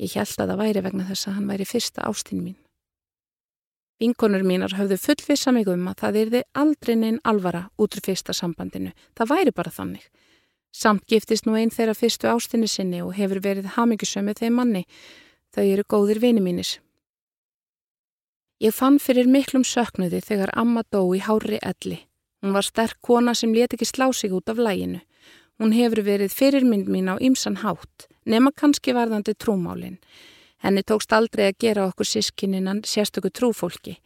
Ég 0.00 0.16
held 0.16 0.40
að 0.40 0.50
það 0.50 0.62
væri 0.64 0.86
vegna 0.88 1.08
þess 1.12 1.28
að 1.28 1.38
hann 1.38 1.50
væri 1.52 1.68
fyrsta 1.68 2.08
ástinn 2.08 2.42
mín. 2.42 2.61
Vinkonur 4.02 4.42
mínar 4.42 4.72
höfðu 4.74 4.96
fullvisa 4.98 5.52
mig 5.54 5.68
um 5.70 5.84
að 5.86 6.00
það 6.00 6.16
erði 6.24 6.38
aldrei 6.58 6.96
neinn 6.98 7.20
alvara 7.22 7.68
út 7.78 7.94
úr 7.94 8.02
fyrsta 8.02 8.34
sambandinu. 8.34 8.90
Það 9.14 9.30
væri 9.30 9.52
bara 9.54 9.70
þannig. 9.70 10.08
Samt 10.74 11.04
giftist 11.06 11.46
nú 11.46 11.54
einn 11.54 11.70
þeirra 11.70 11.94
fyrstu 11.94 12.26
ástinni 12.26 12.66
sinni 12.66 13.02
og 13.04 13.12
hefur 13.14 13.38
verið 13.44 13.76
hamingisömið 13.76 14.40
þeim 14.40 14.58
manni. 14.58 14.82
Þau 15.54 15.62
eru 15.62 15.84
góðir 15.94 16.18
vini 16.24 16.42
mínir. 16.42 16.72
Ég 18.62 18.74
fann 18.74 18.98
fyrir 18.98 19.30
miklum 19.30 19.62
söknuði 19.62 20.18
þegar 20.24 20.50
amma 20.58 20.82
dó 20.90 21.04
í 21.14 21.22
hári 21.22 21.62
elli. 21.62 22.00
Hún 22.42 22.56
var 22.56 22.66
sterk 22.66 22.98
kona 23.06 23.36
sem 23.38 23.54
let 23.54 23.76
ekki 23.76 23.86
slá 23.86 24.08
sig 24.10 24.34
út 24.34 24.50
af 24.50 24.58
læginu. 24.58 24.98
Hún 25.62 25.76
hefur 25.78 26.02
verið 26.02 26.34
fyrirmynd 26.34 26.90
mín 26.90 27.06
á 27.06 27.22
ymsan 27.22 27.62
hátt, 27.62 28.08
nema 28.26 28.50
kannski 28.50 28.94
varðandi 28.96 29.36
trúmálinn. 29.38 30.00
Henni 30.62 30.82
tókst 30.86 31.12
aldrei 31.12 31.48
að 31.50 31.58
gera 31.64 31.86
okkur 31.90 32.06
sískininnan 32.06 32.84
sérstöku 32.86 33.32
trúfólki. 33.34 33.98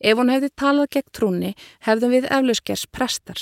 Ef 0.00 0.18
hún 0.18 0.32
hefði 0.32 0.50
talað 0.52 0.90
gegn 0.96 1.12
trúni, 1.16 1.52
hefðum 1.86 2.12
við 2.12 2.28
eflauskers 2.28 2.86
prestar. 2.92 3.40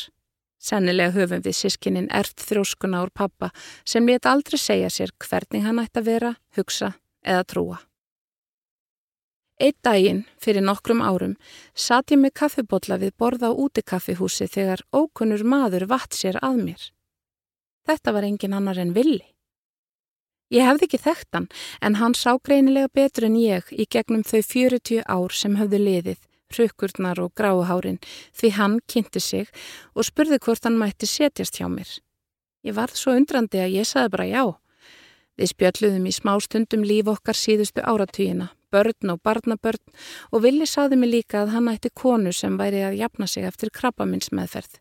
Sennilega 0.62 1.11
höfum 1.16 1.42
við 1.42 1.57
sískinin 1.59 2.11
ert 2.14 2.38
þróskuna 2.38 3.01
úr 3.03 3.11
pappa 3.11 3.51
sem 3.85 4.07
let 4.07 4.29
aldrei 4.31 4.61
segja 4.62 4.90
sér 4.94 5.11
hvernig 5.18 5.64
hann 5.66 5.83
ætti 5.83 5.98
að 5.98 6.11
vera, 6.12 6.37
hugsa 6.55 6.92
eða 7.27 7.48
trúa. 7.51 7.81
Eitt 9.62 9.79
daginn, 9.83 10.22
fyrir 10.42 10.62
nokkrum 10.62 11.03
árum, 11.03 11.35
satt 11.75 12.14
ég 12.14 12.18
með 12.22 12.35
kaffibotla 12.40 12.98
við 13.03 13.12
borða 13.18 13.51
á 13.51 13.59
útikaffihúsi 13.59 14.48
þegar 14.51 14.87
ókunnur 14.94 15.42
maður 15.42 15.87
vatt 15.90 16.14
sér 16.18 16.38
að 16.42 16.62
mér. 16.62 16.87
Þetta 17.87 18.14
var 18.14 18.27
engin 18.27 18.55
annar 18.55 18.79
en 18.79 18.94
villi. 18.94 19.32
Ég 20.53 20.67
hefði 20.69 20.85
ekki 20.85 20.99
þekkt 21.01 21.37
hann, 21.37 21.47
en 21.81 21.95
hann 21.97 22.12
sá 22.12 22.35
greinilega 22.45 22.91
betur 22.93 23.25
en 23.31 23.38
ég 23.41 23.71
í 23.73 23.87
gegnum 23.88 24.21
þau 24.21 24.43
40 24.45 25.01
ár 25.09 25.33
sem 25.33 25.55
höfðu 25.57 25.81
liðið, 25.81 26.19
rukkurnar 26.59 27.21
og 27.25 27.33
gráuhárin, 27.41 27.97
því 28.37 28.51
hann 28.59 28.75
kynnti 28.85 29.23
sig 29.25 29.49
og 29.97 30.05
spurði 30.05 30.37
hvort 30.45 30.69
hann 30.69 30.77
mætti 30.77 31.09
setjast 31.09 31.57
hjá 31.57 31.71
mér. 31.73 31.88
Ég 32.69 32.77
varð 32.77 33.01
svo 33.01 33.17
undrandi 33.17 33.62
að 33.65 33.79
ég 33.79 33.88
saði 33.88 34.12
bara 34.12 34.29
já. 34.29 34.45
Við 35.41 35.55
spjöldluðum 35.55 36.11
í 36.11 36.12
smá 36.12 36.35
stundum 36.45 36.85
líf 36.85 37.09
okkar 37.09 37.38
síðustu 37.38 37.81
áratugina, 37.81 38.53
börn 38.69 39.17
og 39.17 39.25
barnabörn 39.25 39.81
og 40.37 40.45
Vili 40.45 40.69
saði 40.69 41.01
mig 41.01 41.15
líka 41.17 41.47
að 41.47 41.57
hann 41.57 41.73
ætti 41.73 41.95
konu 41.97 42.33
sem 42.37 42.61
væri 42.61 42.85
að 42.85 43.01
jafna 43.01 43.27
sig 43.27 43.49
eftir 43.49 43.73
krabbaminns 43.73 44.29
meðferð. 44.37 44.77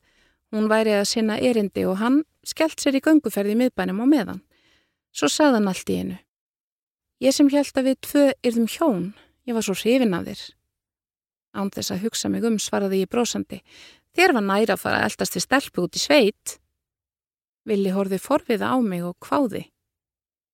Hún 0.52 0.68
væri 0.68 1.00
að 1.00 1.08
sinna 1.16 1.40
erindi 1.40 1.88
og 1.88 2.02
hann 2.04 2.24
skellt 2.44 2.84
sér 2.84 3.00
í 3.00 3.06
gönguferði 3.08 3.56
miðbænum 3.56 4.04
á 4.04 4.06
meðan. 4.12 4.42
Svo 5.12 5.28
sagðan 5.32 5.70
allt 5.72 5.90
í 5.92 5.98
einu. 6.02 6.18
Ég 7.22 7.36
sem 7.36 7.50
held 7.52 7.78
að 7.78 7.88
við 7.90 8.00
tvö 8.08 8.24
yrðum 8.48 8.70
hjón, 8.72 9.04
ég 9.46 9.58
var 9.58 9.66
svo 9.68 9.76
hrifin 9.78 10.16
af 10.18 10.26
þér. 10.30 10.44
Án 11.52 11.70
þess 11.76 11.94
að 11.94 12.06
hugsa 12.06 12.32
mig 12.32 12.48
um 12.48 12.58
svaraði 12.62 13.04
ég 13.04 13.12
brósandi. 13.12 13.60
Þér 14.16 14.34
var 14.38 14.48
næra 14.48 14.78
að 14.78 14.84
fara 14.86 15.02
að 15.02 15.12
eldast 15.12 15.36
við 15.38 15.46
stelpu 15.46 15.86
út 15.86 16.00
í 16.00 16.02
sveit. 16.02 16.56
Vili 17.68 17.92
horfi 17.94 18.18
forviða 18.22 18.72
á 18.74 18.78
mig 18.82 19.04
og 19.06 19.20
hváði. 19.28 19.68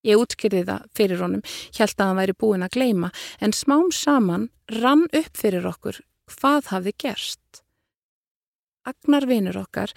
Ég 0.06 0.20
útkyrði 0.22 0.66
það 0.68 0.90
fyrir 0.98 1.22
honum, 1.24 1.46
held 1.78 1.96
að 1.96 2.06
hann 2.06 2.20
væri 2.20 2.36
búin 2.38 2.66
að 2.66 2.76
gleima, 2.78 3.10
en 3.40 3.54
smám 3.56 3.90
saman 3.94 4.50
rann 4.82 5.06
upp 5.12 5.38
fyrir 5.38 5.66
okkur 5.68 6.02
hvað 6.28 6.72
hafði 6.74 6.94
gerst. 7.04 7.64
Agnar 8.88 9.28
vinur 9.28 9.62
okkar 9.64 9.94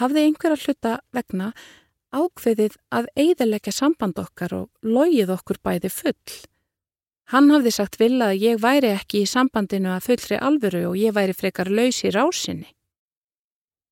hafði 0.00 0.26
einhverja 0.26 0.60
hluta 0.64 0.94
vegna 1.16 1.52
ákveðið 2.14 2.78
að 2.94 3.10
eigðalega 3.16 3.72
samband 3.74 4.18
okkar 4.20 4.54
og 4.56 4.68
logið 4.82 5.34
okkur 5.34 5.60
bæði 5.64 5.90
full. 5.92 6.38
Hann 7.28 7.50
hafði 7.52 7.74
sagt 7.74 7.98
vilja 8.00 8.30
að 8.30 8.42
ég 8.42 8.60
væri 8.62 8.94
ekki 8.94 9.22
í 9.22 9.28
sambandinu 9.28 9.92
að 9.92 10.06
fullri 10.06 10.38
alvöru 10.40 10.86
og 10.88 10.96
ég 10.96 11.12
væri 11.12 11.36
frekar 11.36 11.68
laus 11.68 12.00
í 12.00 12.12
rásinni. 12.14 12.70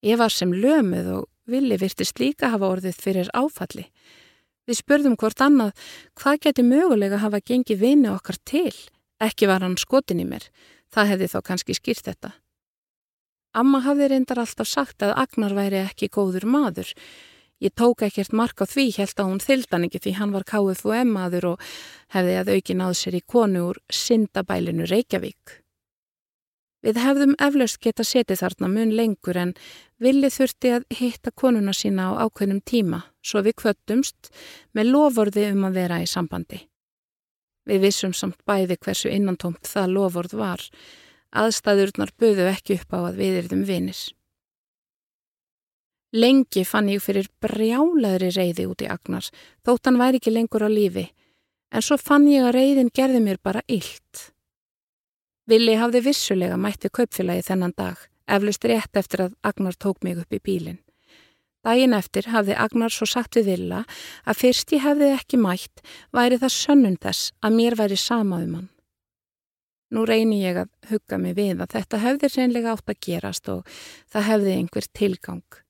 Ég 0.06 0.16
var 0.16 0.32
sem 0.32 0.52
lömuð 0.52 1.10
og 1.18 1.26
villi 1.50 1.76
virtist 1.80 2.20
líka 2.20 2.48
hafa 2.52 2.70
orðið 2.72 2.96
fyrir 2.96 3.28
áfalli. 3.36 3.86
Við 4.66 4.80
spurðum 4.80 5.18
hvort 5.20 5.40
annað 5.44 5.76
hvað 6.18 6.40
geti 6.46 6.64
mögulega 6.66 7.20
hafa 7.22 7.42
gengið 7.44 7.82
vini 7.84 8.10
okkar 8.10 8.40
til. 8.48 8.72
Ekki 9.22 9.48
var 9.48 9.62
hann 9.64 9.76
skotin 9.80 10.20
í 10.20 10.26
mér. 10.28 10.48
Það 10.92 11.12
hefði 11.12 11.30
þá 11.32 11.38
kannski 11.46 11.76
skýrt 11.76 12.08
þetta. 12.08 12.32
Amma 13.56 13.80
hafði 13.84 14.10
reyndar 14.12 14.42
alltaf 14.42 14.68
sagt 14.68 15.04
að 15.04 15.14
Agnar 15.22 15.54
væri 15.56 15.84
ekki 15.84 16.10
góður 16.12 16.44
maður. 16.48 16.90
Ég 17.58 17.72
tók 17.72 18.02
ekkert 18.04 18.34
mark 18.36 18.60
á 18.60 18.68
því 18.68 18.90
held 18.98 19.16
að 19.16 19.28
hún 19.30 19.40
þyldan 19.40 19.86
ekki 19.86 20.00
því 20.04 20.12
hann 20.18 20.32
var 20.34 20.44
KFUM 20.44 21.12
maður 21.16 21.46
og 21.54 21.62
hefði 22.12 22.34
að 22.40 22.50
auki 22.52 22.74
náð 22.76 22.96
sér 23.00 23.16
í 23.16 23.22
konu 23.24 23.62
úr 23.70 23.78
syndabælinu 23.88 24.84
Reykjavík. 24.90 25.62
Við 26.84 27.00
hefðum 27.00 27.32
eflaust 27.40 27.80
geta 27.82 28.04
setið 28.04 28.42
þarna 28.42 28.68
mun 28.70 28.92
lengur 28.94 29.38
en 29.40 29.54
villi 29.98 30.28
þurfti 30.30 30.74
að 30.76 30.84
hitta 30.98 31.32
konuna 31.32 31.72
sína 31.74 32.12
á 32.12 32.28
ákveðnum 32.28 32.60
tíma 32.60 33.00
svo 33.24 33.40
við 33.42 33.56
kvöttumst 33.62 34.28
með 34.76 34.92
lovorði 34.92 35.48
um 35.54 35.64
að 35.66 35.80
vera 35.80 36.02
í 36.04 36.06
sambandi. 36.06 36.60
Við 37.66 37.88
vissum 37.88 38.12
samt 38.14 38.38
bæði 38.46 38.76
hversu 38.76 39.10
innantómt 39.10 39.64
það 39.66 39.96
lovorð 39.96 40.36
var. 40.38 40.62
Aðstæðurnar 41.32 42.12
buðu 42.20 42.46
ekki 42.52 42.76
upp 42.78 42.94
á 42.94 42.98
að 43.08 43.18
við 43.24 43.40
erum 43.40 43.64
vinnir. 43.66 43.98
Lengi 46.16 46.62
fann 46.64 46.88
ég 46.88 47.02
fyrir 47.04 47.26
brjálaðri 47.44 48.30
reyði 48.32 48.64
út 48.70 48.80
í 48.80 48.88
Agnars, 48.88 49.28
þótt 49.66 49.90
hann 49.90 49.98
væri 50.00 50.20
ekki 50.20 50.32
lengur 50.32 50.64
á 50.64 50.70
lífi, 50.72 51.10
en 51.74 51.84
svo 51.84 51.98
fann 52.00 52.24
ég 52.30 52.46
að 52.46 52.56
reyðin 52.56 52.92
gerði 52.94 53.20
mér 53.20 53.40
bara 53.44 53.64
illt. 53.68 54.30
Vili 55.46 55.76
hafði 55.76 56.00
vissulega 56.06 56.56
mætti 56.56 56.88
kaupfélagi 56.88 57.44
þennan 57.50 57.74
dag, 57.76 57.98
eflust 58.26 58.64
rétt 58.64 58.96
eftir 58.96 59.26
að 59.26 59.34
Agnar 59.44 59.76
tók 59.76 60.00
mig 60.06 60.22
upp 60.22 60.32
í 60.32 60.40
bílinn. 60.40 60.80
Dægin 61.66 61.96
eftir 61.98 62.30
hafði 62.30 62.56
Agnar 62.64 62.94
svo 62.94 63.08
sagt 63.10 63.36
við 63.36 63.50
Villa 63.50 63.82
að 64.24 64.40
fyrst 64.40 64.72
ég 64.72 64.84
hefði 64.86 65.10
ekki 65.18 65.40
mætt 65.42 65.82
væri 66.14 66.38
það 66.38 66.54
sönnum 66.54 66.96
þess 67.02 67.32
að 67.42 67.56
mér 67.58 67.76
væri 67.76 67.98
sama 67.98 68.40
um 68.44 68.56
hann. 68.60 68.68
Nú 69.90 70.06
reyni 70.06 70.40
ég 70.44 70.62
að 70.62 70.72
hugga 70.90 71.18
mig 71.18 71.36
við 71.36 71.60
að 71.60 71.76
þetta 71.76 72.02
hefði 72.06 72.32
reynlega 72.36 72.72
átt 72.72 72.90
að 72.90 73.00
gerast 73.06 73.50
og 73.50 73.78
það 74.10 74.28
hefði 74.30 74.58
einhver 74.60 74.90
tilgang. 74.94 75.65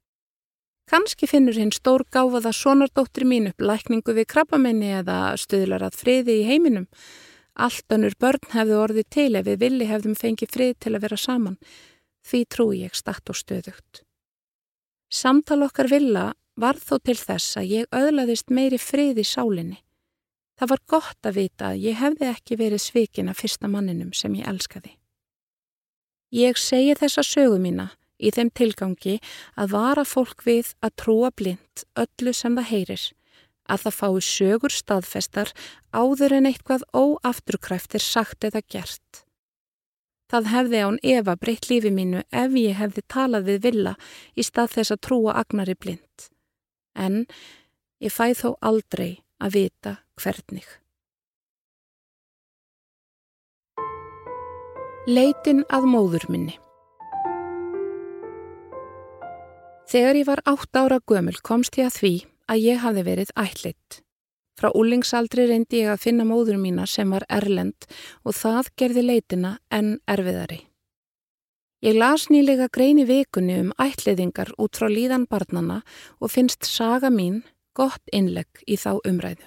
Kanski 0.86 1.26
finnur 1.26 1.56
hinn 1.58 1.72
stór 1.74 2.04
gáfaða 2.14 2.52
sonardóttir 2.54 3.26
mín 3.26 3.48
upp 3.50 3.60
lækningu 3.60 4.14
við 4.14 4.28
krabbamenni 4.30 4.92
eða 5.00 5.34
stuðlar 5.40 5.88
að 5.88 5.98
friði 5.98 6.40
í 6.42 6.46
heiminum 6.46 6.86
Allt 7.56 7.88
önnur 7.94 8.12
börn 8.20 8.50
hefðu 8.52 8.80
orðið 8.82 9.06
til 9.16 9.30
ef 9.38 9.46
við 9.46 9.62
villi 9.62 9.86
hefðum 9.88 10.16
fengið 10.18 10.50
frið 10.52 10.74
til 10.84 10.92
að 10.92 11.04
vera 11.06 11.16
saman. 11.16 11.56
Því 12.26 12.40
trúi 12.52 12.82
ég 12.82 12.98
statt 12.98 13.32
og 13.32 13.38
stöðugt. 13.38 14.02
Samtal 15.08 15.62
okkar 15.64 15.88
villa 15.88 16.26
var 16.60 16.76
þó 16.76 16.98
til 17.00 17.16
þess 17.16 17.56
að 17.56 17.72
ég 17.72 17.96
öðlaðist 17.96 18.52
meiri 18.52 18.80
frið 18.80 19.22
í 19.22 19.24
sálinni. 19.24 19.78
Það 20.60 20.72
var 20.72 20.82
gott 20.92 21.28
að 21.28 21.38
vita 21.40 21.70
að 21.70 21.82
ég 21.86 21.98
hefði 22.00 22.28
ekki 22.28 22.60
verið 22.60 22.84
svikin 22.84 23.32
af 23.32 23.40
fyrsta 23.40 23.68
manninum 23.72 24.12
sem 24.12 24.36
ég 24.36 24.48
elskaði. 24.48 24.92
Ég 26.36 26.60
segi 26.60 26.96
þessa 26.98 27.24
sögu 27.24 27.60
mína 27.62 27.90
í 28.18 28.32
þeim 28.32 28.50
tilgangi 28.56 29.18
að 29.56 29.76
vara 29.76 30.04
fólk 30.04 30.46
við 30.46 30.72
að 30.84 30.96
trúa 31.02 31.30
blind 31.36 31.86
öllu 31.98 32.34
sem 32.36 32.56
það 32.58 32.70
heyrir 32.72 33.06
að 33.66 33.86
það 33.86 33.96
fái 33.98 34.22
sögur 34.22 34.74
staðfestar 34.74 35.52
áður 35.92 36.36
en 36.38 36.48
eitthvað 36.50 36.86
óafturkræftir 36.94 38.02
sagt 38.02 38.46
eða 38.46 38.62
gert. 38.62 39.22
Það 40.30 40.48
hefði 40.50 40.80
án 40.82 40.98
Eva 41.06 41.36
breytt 41.38 41.68
lífi 41.70 41.92
mínu 41.94 42.24
ef 42.34 42.56
ég 42.58 42.78
hefði 42.80 43.04
talað 43.06 43.50
við 43.50 43.60
villa 43.68 43.94
í 44.34 44.46
stað 44.46 44.72
þess 44.78 44.94
að 44.96 45.04
trúa 45.06 45.36
agnari 45.38 45.76
blind. 45.78 46.26
En 46.94 47.26
ég 48.02 48.10
fæ 48.10 48.34
þó 48.34 48.56
aldrei 48.60 49.22
að 49.38 49.58
vita 49.60 49.96
hvernig. 50.18 50.66
Leitin 55.06 55.62
að 55.70 55.86
móður 55.86 56.24
minni 56.32 56.56
Þegar 59.86 60.18
ég 60.18 60.26
var 60.26 60.40
átt 60.50 60.74
ára 60.76 60.98
gömul 61.06 61.36
komst 61.46 61.76
ég 61.78 61.86
að 61.86 61.98
því 62.00 62.14
að 62.50 62.62
ég 62.64 62.80
hafði 62.82 63.02
verið 63.06 63.28
ætlitt. 63.38 64.00
Frá 64.58 64.72
úlingsaldri 64.74 65.44
reyndi 65.46 65.82
ég 65.84 65.92
að 65.92 66.02
finna 66.02 66.24
móður 66.26 66.58
mína 66.58 66.86
sem 66.90 67.12
var 67.12 67.26
erlend 67.30 67.86
og 68.24 68.34
það 68.34 68.72
gerði 68.80 69.04
leitina 69.04 69.52
en 69.70 69.98
erfiðari. 70.10 70.64
Ég 71.86 71.94
las 71.94 72.26
nýlega 72.32 72.66
greini 72.72 73.04
vikunni 73.06 73.60
um 73.62 73.74
ætliðingar 73.78 74.54
út 74.58 74.74
frá 74.80 74.88
líðan 74.90 75.28
barnana 75.30 75.82
og 76.18 76.32
finnst 76.34 76.66
saga 76.66 77.12
mín 77.12 77.44
gott 77.76 78.02
innlegg 78.10 78.64
í 78.66 78.74
þá 78.80 78.96
umræðu. 79.06 79.44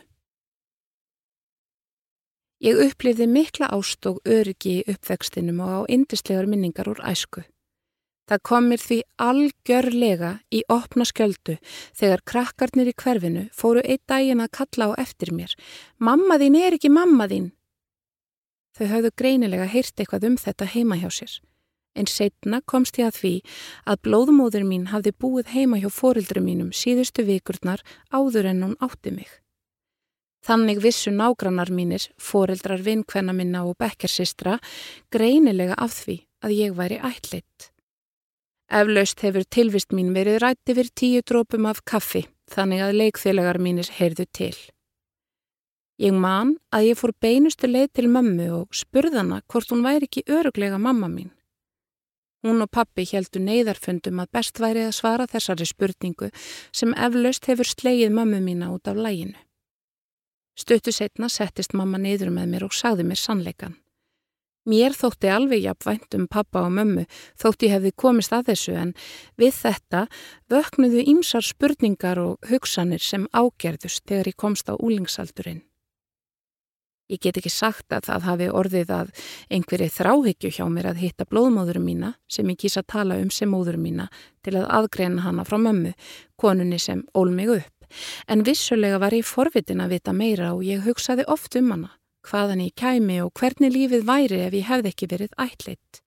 Ég 2.64 2.80
upplifði 2.86 3.28
mikla 3.28 3.74
ást 3.76 4.08
og 4.08 4.20
öryggi 4.28 4.80
í 4.80 4.92
uppvextinum 4.94 5.60
og 5.64 5.72
á 5.74 5.80
indislegar 5.92 6.48
minningar 6.48 6.88
úr 6.92 7.04
æsku. 7.04 7.44
Það 8.30 8.42
kom 8.46 8.68
mér 8.70 8.82
því 8.84 8.98
algjörlega 9.26 10.32
í 10.54 10.60
opna 10.70 11.06
skjöldu 11.10 11.56
þegar 11.98 12.22
krakkarnir 12.30 12.92
í 12.92 12.94
hverfinu 12.94 13.48
fóru 13.58 13.82
einn 13.82 14.04
daginn 14.12 14.44
að 14.44 14.52
kalla 14.60 14.92
á 14.94 15.02
eftir 15.02 15.32
mér. 15.34 15.56
Mamma 15.98 16.38
þín 16.38 16.58
er 16.60 16.78
ekki 16.78 16.92
mamma 16.94 17.26
þín. 17.32 17.48
Þau 18.78 18.86
hafðu 18.92 19.12
greinilega 19.18 19.66
heyrt 19.66 19.98
eitthvað 19.98 20.28
um 20.30 20.38
þetta 20.38 20.68
heima 20.76 21.00
hjá 21.02 21.10
sér. 21.10 21.34
En 21.98 22.06
setna 22.06 22.62
komst 22.70 23.00
ég 23.02 23.10
að 23.10 23.18
því 23.18 23.34
að 23.90 24.02
blóðmóður 24.06 24.68
mín 24.70 24.86
hafði 24.94 25.16
búið 25.18 25.50
heima 25.56 25.82
hjá 25.82 25.90
fórildri 25.90 26.46
mínum 26.46 26.70
síðustu 26.70 27.26
vikurnar 27.26 27.82
áður 28.14 28.52
en 28.54 28.62
hún 28.68 28.78
átti 28.78 29.16
mig. 29.16 29.32
Þannig 30.46 30.80
vissu 30.86 31.12
nágrannar 31.12 31.74
mínir, 31.74 32.06
fórildrar 32.16 32.86
vinkvenna 32.86 33.34
minna 33.36 33.66
og 33.66 33.76
bekkersistra, 33.82 34.60
greinilega 35.12 35.76
af 35.76 35.98
því 36.06 36.22
að 36.46 36.56
ég 36.56 36.78
væri 36.78 37.02
ætlitt. 37.04 37.74
Eflaust 38.70 39.24
hefur 39.26 39.48
tilvist 39.50 39.96
mín 39.98 40.12
verið 40.14 40.44
rætti 40.44 40.76
fyrir 40.78 40.90
tíu 40.94 41.22
drópum 41.26 41.66
af 41.66 41.80
kaffi 41.90 42.28
þannig 42.54 42.84
að 42.86 43.00
leikþélagar 43.00 43.58
mínir 43.58 43.90
heyrðu 43.98 44.28
til. 44.30 44.58
Ég 46.00 46.14
man 46.14 46.54
að 46.70 46.92
ég 46.92 47.00
fór 47.00 47.16
beinustu 47.18 47.68
leið 47.68 47.90
til 47.98 48.06
mömmu 48.14 48.46
og 48.60 48.78
spurðana 48.78 49.42
hvort 49.50 49.74
hún 49.74 49.82
væri 49.84 50.06
ekki 50.06 50.24
öruglega 50.30 50.78
mamma 50.78 51.10
mín. 51.10 51.34
Hún 52.46 52.62
og 52.62 52.70
pappi 52.72 53.04
heldu 53.10 53.42
neyðarfundum 53.42 54.22
að 54.22 54.32
best 54.38 54.62
væri 54.62 54.86
að 54.86 54.96
svara 55.02 55.26
þessari 55.28 55.66
spurningu 55.68 56.30
sem 56.72 56.94
eflaust 56.94 57.50
hefur 57.50 57.68
slegið 57.68 58.14
mömmu 58.16 58.40
mína 58.46 58.70
út 58.72 58.88
af 58.88 59.02
læginu. 59.02 59.36
Stöttu 60.56 60.94
setna 60.94 61.28
settist 61.28 61.74
mamma 61.74 61.98
neyður 61.98 62.30
með 62.38 62.54
mér 62.54 62.70
og 62.70 62.78
sagði 62.78 63.10
mér 63.10 63.20
sannleikan. 63.20 63.80
Mér 64.68 64.92
þótti 64.92 65.30
alveg 65.32 65.64
jafnvænt 65.64 66.16
um 66.18 66.26
pappa 66.28 66.66
og 66.68 66.74
mömmu 66.76 67.06
þótt 67.40 67.64
ég 67.64 67.78
hefði 67.78 67.94
komist 67.96 68.34
að 68.36 68.52
þessu 68.52 68.76
en 68.76 68.92
við 69.40 69.56
þetta 69.56 70.02
vöknuðu 70.52 71.06
ímsar 71.14 71.46
spurningar 71.48 72.20
og 72.20 72.52
hugsanir 72.52 73.00
sem 73.00 73.30
ágerðust 73.32 74.04
þegar 74.04 74.34
ég 74.34 74.38
komst 74.38 74.68
á 74.68 74.76
úlingsaldurinn. 74.76 75.64
Ég 77.10 77.18
get 77.24 77.40
ekki 77.40 77.50
sagt 77.50 77.90
að 77.96 78.06
það 78.06 78.26
hafi 78.28 78.48
orðið 78.54 78.92
að 78.94 79.08
einhverju 79.50 79.90
þráhyggju 79.96 80.52
hjá 80.60 80.66
mér 80.70 80.92
að 80.92 81.00
hitta 81.02 81.26
blóðmóðurum 81.26 81.88
mína 81.88 82.12
sem 82.30 82.52
ég 82.52 82.60
kýsa 82.62 82.84
að 82.84 82.92
tala 82.94 83.18
um 83.18 83.32
sem 83.34 83.50
móðurum 83.50 83.82
mína 83.88 84.10
til 84.46 84.60
að 84.60 84.68
aðgreina 84.78 85.24
hana 85.24 85.48
frá 85.48 85.58
mömmu, 85.58 85.96
konunni 86.38 86.78
sem 86.78 87.02
ól 87.18 87.32
mig 87.34 87.50
upp. 87.56 87.88
En 88.30 88.46
vissulega 88.46 89.00
var 89.02 89.16
ég 89.18 89.26
forvitin 89.26 89.82
að 89.82 89.96
vita 89.96 90.14
meira 90.14 90.52
og 90.54 90.62
ég 90.68 90.86
hugsaði 90.86 91.26
oft 91.26 91.58
um 91.58 91.72
hana 91.74 91.96
hvaðan 92.28 92.66
ég 92.66 92.76
kæmi 92.78 93.20
og 93.24 93.34
hvernig 93.40 93.74
lífið 93.74 94.06
væri 94.08 94.44
ef 94.46 94.56
ég 94.58 94.70
hefði 94.70 94.94
ekki 94.94 95.10
verið 95.14 95.36
ætlitt. 95.40 96.02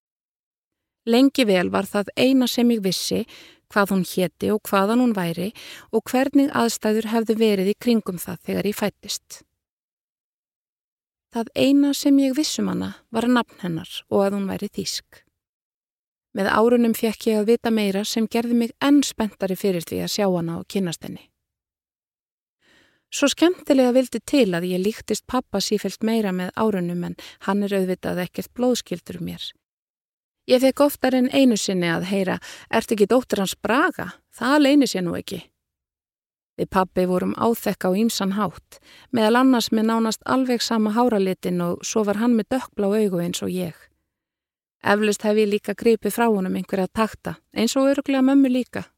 Lengi 1.06 1.46
vel 1.48 1.70
var 1.72 1.88
það 1.88 2.12
eina 2.16 2.46
sem 2.46 2.68
ég 2.70 2.82
vissi 2.84 3.24
hvað 3.72 3.94
hún 3.94 4.04
héti 4.06 4.52
og 4.52 4.60
hvaðan 4.68 5.02
hún 5.02 5.16
væri 5.16 5.48
og 5.90 6.04
hvernig 6.10 6.52
aðstæður 6.52 7.10
hefðu 7.14 7.38
verið 7.40 7.72
í 7.72 7.78
kringum 7.80 8.20
það 8.22 8.44
þegar 8.46 8.68
ég 8.68 8.78
fættist. 8.78 9.42
Það 11.32 11.48
eina 11.56 11.94
sem 11.96 12.18
ég 12.20 12.36
vissum 12.36 12.68
hana 12.68 12.92
var 13.10 13.26
nafn 13.26 13.62
hennar 13.64 13.90
og 14.12 14.26
að 14.26 14.36
hún 14.36 14.48
væri 14.50 14.68
þýsk. 14.68 15.22
Með 16.36 16.48
árunum 16.52 16.94
fekk 16.96 17.28
ég 17.28 17.40
að 17.40 17.50
vita 17.52 17.72
meira 17.72 18.04
sem 18.08 18.28
gerði 18.28 18.56
mig 18.56 18.76
enn 18.84 19.02
spenntari 19.04 19.56
fyrir 19.56 19.84
því 19.84 20.04
að 20.04 20.14
sjá 20.14 20.26
hana 20.28 20.60
og 20.60 20.68
kynast 20.68 21.04
henni. 21.04 21.31
Svo 23.12 23.28
skemmtilega 23.28 23.92
vildi 23.92 24.22
til 24.24 24.54
að 24.56 24.70
ég 24.70 24.80
líktist 24.80 25.26
pappa 25.28 25.60
sífælt 25.60 26.00
meira 26.00 26.32
með 26.32 26.54
árunum 26.56 27.02
en 27.10 27.16
hann 27.44 27.62
er 27.66 27.74
auðvitað 27.76 28.22
ekkert 28.24 28.52
blóðskildur 28.56 29.20
mér. 29.20 29.42
Ég 30.48 30.62
fekk 30.64 30.80
oftar 30.86 31.14
en 31.14 31.28
einu 31.30 31.58
sinni 31.60 31.90
að 31.92 32.08
heyra, 32.08 32.38
ert 32.72 32.90
ekki 32.90 33.06
dóttur 33.06 33.44
hans 33.44 33.54
Braga? 33.54 34.14
Það 34.32 34.62
leini 34.64 34.88
sér 34.88 35.04
nú 35.04 35.12
ekki. 35.18 35.42
Við 36.56 36.68
pappi 36.72 37.04
vorum 37.08 37.36
áþekka 37.36 37.92
á 37.92 37.96
ímsan 38.00 38.32
hátt, 38.36 38.80
meðal 39.12 39.42
annars 39.42 39.70
með 39.72 39.86
nánast 39.90 40.24
alveg 40.24 40.64
sama 40.64 40.92
háralitin 40.96 41.60
og 41.64 41.84
svo 41.84 42.02
var 42.08 42.18
hann 42.20 42.34
með 42.36 42.56
dökkblá 42.56 42.90
augu 42.96 43.20
eins 43.20 43.44
og 43.44 43.52
ég. 43.52 43.76
Eflust 44.82 45.22
hef 45.22 45.36
ég 45.36 45.52
líka 45.52 45.76
gripið 45.78 46.16
frá 46.16 46.26
honum 46.26 46.56
einhverja 46.56 46.88
takta, 46.88 47.36
eins 47.54 47.76
og 47.76 47.92
öruglega 47.92 48.24
mömmu 48.24 48.50
líka. 48.50 48.88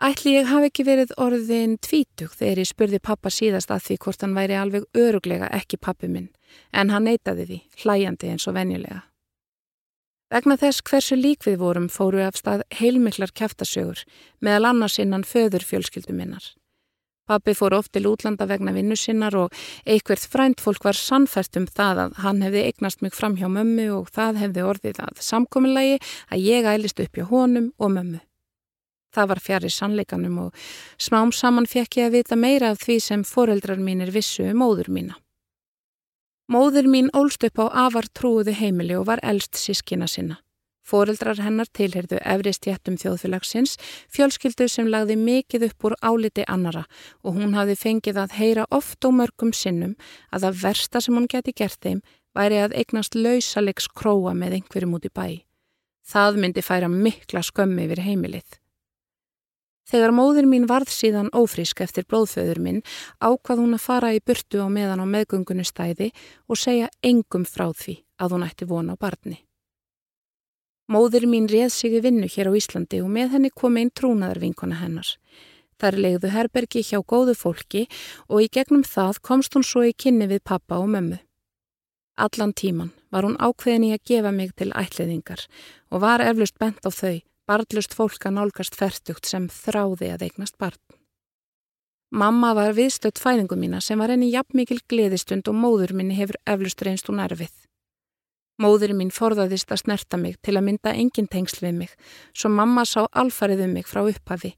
Ætli 0.00 0.32
ég 0.32 0.46
hafi 0.48 0.70
ekki 0.70 0.84
verið 0.88 1.10
orðin 1.20 1.74
tvítug 1.84 2.32
þegar 2.32 2.58
ég 2.62 2.68
spurði 2.70 2.98
pappa 3.04 3.28
síðast 3.28 3.68
að 3.68 3.82
því 3.84 3.96
hvort 4.00 4.22
hann 4.24 4.36
væri 4.38 4.54
alveg 4.56 4.86
öruglega 4.96 5.50
ekki 5.52 5.76
pappi 5.76 6.08
minn, 6.08 6.30
en 6.72 6.88
hann 6.88 7.04
neytaði 7.04 7.44
því, 7.50 7.58
hlæjandi 7.82 8.30
eins 8.32 8.48
og 8.48 8.56
venjulega. 8.56 9.02
Vegna 10.32 10.56
þess 10.56 10.80
hversu 10.88 11.18
lík 11.18 11.44
við 11.44 11.58
vorum 11.60 11.90
fóru 11.92 12.22
af 12.24 12.38
stað 12.40 12.62
heilmiklar 12.78 13.34
kæftasögur 13.36 14.00
meðal 14.40 14.70
annars 14.70 14.96
innan 15.02 15.26
föður 15.26 15.68
fjölskyldu 15.68 16.16
minnar. 16.16 16.48
Pappi 17.28 17.52
fór 17.52 17.76
oft 17.76 17.92
til 17.92 18.08
útlanda 18.08 18.48
vegna 18.48 18.72
vinnu 18.72 18.96
sinnar 18.96 19.36
og 19.36 19.52
einhvert 19.84 20.24
frænt 20.32 20.64
fólk 20.64 20.88
var 20.88 20.96
sannfært 20.96 21.60
um 21.60 21.68
það 21.68 22.02
að 22.06 22.18
hann 22.24 22.40
hefði 22.46 22.64
eignast 22.70 23.04
mig 23.04 23.12
fram 23.12 23.36
hjá 23.36 23.50
mömmu 23.52 23.90
og 23.98 24.08
það 24.16 24.40
hefði 24.46 24.66
orðið 24.72 25.04
að 25.10 25.22
samkominnlagi 25.28 26.00
að 26.32 26.48
ég 26.48 26.72
ælist 26.72 27.04
upp 27.04 27.20
hjá 27.20 27.28
honum 27.28 27.70
og 27.76 27.96
mömmu. 27.98 28.24
Það 29.14 29.30
var 29.32 29.40
fjari 29.42 29.70
sannleikanum 29.74 30.36
og 30.46 30.68
smám 30.98 31.32
saman 31.34 31.66
fekk 31.66 31.98
ég 31.98 32.10
að 32.10 32.16
vita 32.18 32.36
meira 32.36 32.70
af 32.70 32.84
því 32.84 33.00
sem 33.02 33.24
foreldrar 33.26 33.82
mínir 33.82 34.12
vissu 34.14 34.46
um 34.50 34.62
móður 34.62 34.92
mína. 34.92 35.16
Móður 36.50 36.86
mín 36.90 37.10
ólst 37.14 37.44
upp 37.46 37.58
á 37.62 37.66
afar 37.86 38.08
trúuðu 38.10 38.54
heimili 38.58 38.96
og 38.98 39.06
var 39.06 39.20
eldst 39.22 39.58
sískina 39.58 40.08
sinna. 40.10 40.40
Fóreldrar 40.82 41.38
hennar 41.38 41.68
tilherðu 41.70 42.18
efri 42.26 42.52
stjættum 42.56 42.96
þjóðfélagsins, 42.98 43.76
fjölskyldu 44.10 44.66
sem 44.66 44.88
lagði 44.90 45.16
mikið 45.20 45.68
upp 45.68 45.86
úr 45.86 45.94
áliti 46.02 46.46
annara 46.50 46.86
og 47.22 47.36
hún 47.38 47.54
hafði 47.54 47.76
fengið 47.78 48.18
að 48.24 48.34
heyra 48.40 48.64
oft 48.74 49.06
og 49.06 49.14
mörgum 49.20 49.52
sinnum 49.54 49.94
að 50.34 50.48
það 50.48 50.58
versta 50.64 51.04
sem 51.04 51.14
hún 51.14 51.28
geti 51.30 51.54
gert 51.54 51.78
þeim 51.84 52.00
væri 52.34 52.58
að 52.64 52.74
eignast 52.82 53.14
lausalegs 53.14 53.86
króa 53.86 54.34
með 54.34 54.58
einhverjum 54.58 54.96
út 54.98 55.06
í 55.06 55.12
bæ. 55.14 55.28
Það 56.10 56.42
myndi 56.42 56.66
færa 56.66 56.90
mikla 56.90 57.44
skömmi 57.46 57.86
yfir 57.86 58.02
heimilið. 58.02 58.59
Þegar 59.90 60.12
móður 60.14 60.46
mín 60.46 60.68
varð 60.70 60.92
síðan 60.94 61.32
ófrísk 61.34 61.80
eftir 61.82 62.04
blóðföður 62.06 62.60
minn 62.62 62.82
ákvað 63.18 63.62
hún 63.64 63.74
að 63.74 63.86
fara 63.88 64.12
í 64.14 64.20
burtu 64.22 64.62
á 64.62 64.70
meðan 64.70 65.02
á 65.02 65.06
meðgöngunni 65.10 65.64
stæði 65.66 66.12
og 66.46 66.60
segja 66.62 66.90
engum 67.02 67.42
frá 67.42 67.72
því 67.74 67.96
að 68.22 68.36
hún 68.36 68.44
ætti 68.46 68.68
vona 68.70 68.94
á 68.94 69.00
barni. 69.02 69.40
Móður 70.90 71.26
mín 71.30 71.48
reð 71.50 71.72
sig 71.74 71.96
í 71.98 72.02
vinnu 72.04 72.28
hér 72.30 72.50
á 72.50 72.58
Íslandi 72.58 73.00
og 73.02 73.10
með 73.14 73.34
henni 73.34 73.50
kom 73.50 73.78
einn 73.78 73.90
trúnaðarvinkona 73.90 74.78
hennar. 74.78 75.10
Þar 75.80 75.98
legðu 76.04 76.30
herbergi 76.34 76.82
hjá 76.86 77.00
góðu 77.02 77.34
fólki 77.38 77.86
og 78.28 78.44
í 78.44 78.50
gegnum 78.52 78.84
það 78.86 79.20
komst 79.26 79.54
hún 79.54 79.66
svo 79.66 79.82
í 79.86 79.94
kynni 79.94 80.28
við 80.30 80.44
pappa 80.46 80.78
og 80.78 80.90
mömmu. 80.92 81.18
Allan 82.20 82.52
tíman 82.54 82.92
var 83.10 83.26
hún 83.26 83.38
ákveðin 83.42 83.88
í 83.88 83.92
að 83.96 84.06
gefa 84.06 84.30
mig 84.34 84.54
til 84.54 84.70
ætliðingar 84.70 85.46
og 85.90 86.02
var 86.04 86.22
eflust 86.22 86.58
bent 86.62 86.82
á 86.86 86.90
þau 86.90 87.18
barnlust 87.50 87.96
fólk 87.98 88.26
að 88.28 88.36
nálgast 88.38 88.78
ferdugt 88.78 89.26
sem 89.26 89.48
þráði 89.50 90.12
að 90.14 90.28
eignast 90.28 90.58
barn. 90.60 90.78
Mamma 92.10 92.52
var 92.58 92.74
viðstödd 92.74 93.20
fæðingu 93.22 93.58
mína 93.58 93.80
sem 93.82 93.98
var 94.02 94.10
enni 94.10 94.32
jafnmikil 94.32 94.80
gleðistund 94.90 95.50
og 95.50 95.58
móður 95.58 95.94
minni 95.94 96.16
hefur 96.18 96.38
eflust 96.46 96.82
reynst 96.86 97.10
hún 97.10 97.22
erfið. 97.22 97.52
Móður 98.60 98.92
mín 98.98 99.12
forðaðist 99.14 99.70
að 99.72 99.84
snerta 99.84 100.18
mig 100.20 100.34
til 100.44 100.56
að 100.58 100.66
mynda 100.66 100.92
engin 100.92 101.30
tengsl 101.30 101.62
við 101.64 101.78
mig, 101.78 101.92
svo 102.34 102.50
mamma 102.52 102.84
sá 102.84 103.04
alfarið 103.06 103.62
um 103.68 103.78
mig 103.78 103.86
frá 103.88 104.02
upphafi, 104.02 104.52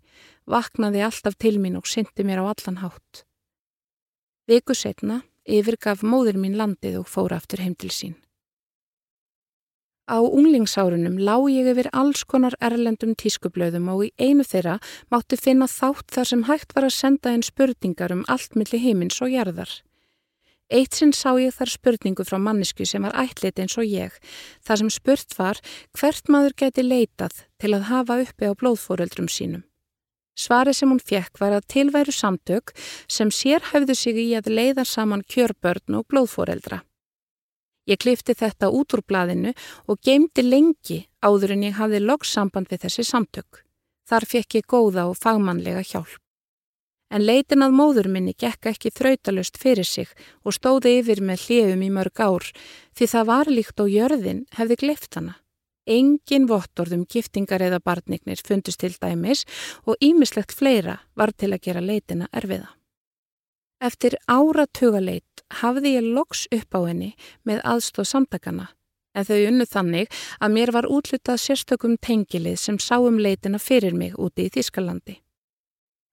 vaknaði 0.48 1.04
alltaf 1.06 1.36
til 1.38 1.58
mín 1.62 1.76
og 1.78 1.86
syndi 1.86 2.24
mér 2.26 2.42
á 2.42 2.50
allan 2.50 2.80
hátt. 2.82 3.22
Viku 4.48 4.74
setna 4.74 5.20
yfirgaf 5.46 6.02
móður 6.02 6.40
mín 6.40 6.58
landið 6.58 7.02
og 7.02 7.08
fór 7.12 7.36
aftur 7.36 7.62
heim 7.62 7.76
til 7.78 7.92
sín. 7.94 8.16
Á 10.10 10.18
unglingsárunum 10.18 11.20
lág 11.22 11.46
ég 11.54 11.68
yfir 11.70 11.88
alls 11.94 12.24
konar 12.26 12.56
erlendum 12.58 13.14
tískublöðum 13.14 13.86
og 13.92 14.08
í 14.08 14.10
einu 14.18 14.42
þeirra 14.42 14.80
mátti 15.14 15.38
finna 15.38 15.68
þátt 15.70 16.10
þar 16.16 16.30
sem 16.30 16.42
hægt 16.48 16.74
var 16.74 16.88
að 16.88 16.96
senda 16.96 17.30
einn 17.30 17.46
spurningar 17.46 18.14
um 18.14 18.26
allt 18.26 18.58
millir 18.58 18.82
heimins 18.82 19.22
og 19.22 19.30
jarðar. 19.30 19.70
Eitt 20.72 20.96
sinn 20.96 21.12
sá 21.12 21.36
ég 21.38 21.54
þar 21.54 21.70
spurningu 21.70 22.24
frá 22.26 22.38
mannisku 22.40 22.86
sem 22.88 23.04
var 23.04 23.14
ætlit 23.22 23.60
eins 23.62 23.78
og 23.78 23.86
ég, 23.86 24.14
þar 24.64 24.82
sem 24.82 24.90
spurt 24.90 25.38
var 25.38 25.60
hvert 25.92 26.30
maður 26.32 26.56
geti 26.64 26.82
leitað 26.82 27.44
til 27.60 27.74
að 27.76 27.90
hafa 27.92 28.18
uppi 28.24 28.48
á 28.48 28.52
blóðfóreldrum 28.58 29.28
sínum. 29.30 29.66
Svari 30.34 30.72
sem 30.74 30.88
hún 30.88 31.02
fekk 31.02 31.36
var 31.38 31.52
að 31.52 31.68
tilværu 31.74 32.14
samtök 32.16 32.72
sem 33.06 33.30
sér 33.30 33.60
hafðu 33.70 33.94
sig 33.94 34.16
í 34.16 34.30
að 34.34 34.48
leiða 34.48 34.86
saman 34.88 35.22
kjörbörn 35.28 36.00
og 36.00 36.08
blóðfóreldra. 36.08 36.80
Ég 37.90 37.98
klifti 37.98 38.34
þetta 38.38 38.70
út 38.70 38.94
úr 38.94 39.02
blaðinu 39.06 39.52
og 39.90 39.98
geimdi 40.06 40.44
lengi 40.46 41.00
áður 41.22 41.56
en 41.56 41.64
ég 41.66 41.78
hafði 41.78 42.02
loggssamband 42.02 42.70
við 42.70 42.84
þessi 42.86 43.06
samtök. 43.08 43.64
Þar 44.06 44.26
fekk 44.28 44.58
ég 44.60 44.68
góða 44.70 45.08
og 45.10 45.18
fagmannlega 45.18 45.82
hjálp. 45.86 46.18
En 47.12 47.26
leitin 47.26 47.60
að 47.60 47.74
móður 47.76 48.08
minni 48.08 48.32
gekk 48.38 48.70
ekki 48.70 48.90
þrautalust 48.94 49.58
fyrir 49.60 49.84
sig 49.84 50.08
og 50.46 50.56
stóði 50.56 50.94
yfir 51.02 51.20
með 51.20 51.44
hljefum 51.44 51.82
í 51.84 51.90
mörg 51.92 52.22
ár 52.24 52.46
því 52.96 53.08
það 53.12 53.28
var 53.28 53.50
líkt 53.52 53.82
og 53.84 53.92
jörðin 53.92 54.44
hefði 54.56 54.78
glift 54.80 55.18
hana. 55.18 55.34
Engin 55.84 56.46
vottorðum 56.48 57.02
giftingar 57.10 57.64
eða 57.66 57.82
barnignir 57.84 58.40
fundust 58.46 58.80
til 58.80 58.94
dæmis 58.94 59.42
og 59.84 59.98
ímislegt 60.00 60.54
fleira 60.54 61.00
var 61.18 61.34
til 61.36 61.50
að 61.52 61.64
gera 61.66 61.82
leitina 61.84 62.30
erfiða. 62.32 62.70
Eftir 63.82 64.14
áratugaleit 64.30 65.42
hafði 65.58 65.96
ég 65.96 66.06
loks 66.14 66.44
upp 66.54 66.76
á 66.78 66.80
henni 66.86 67.10
með 67.42 67.64
aðstóð 67.66 68.06
samtakana 68.12 68.68
en 69.12 69.26
þau 69.28 69.38
unnu 69.48 69.66
þannig 69.68 70.12
að 70.38 70.52
mér 70.54 70.72
var 70.76 70.86
útlutað 70.88 71.40
sérstökum 71.42 71.96
tengilið 72.00 72.60
sem 72.62 72.78
sáum 72.78 73.18
leitina 73.18 73.58
fyrir 73.60 73.96
mig 73.98 74.14
úti 74.14 74.46
í 74.46 74.52
Þískalandi. 74.54 75.18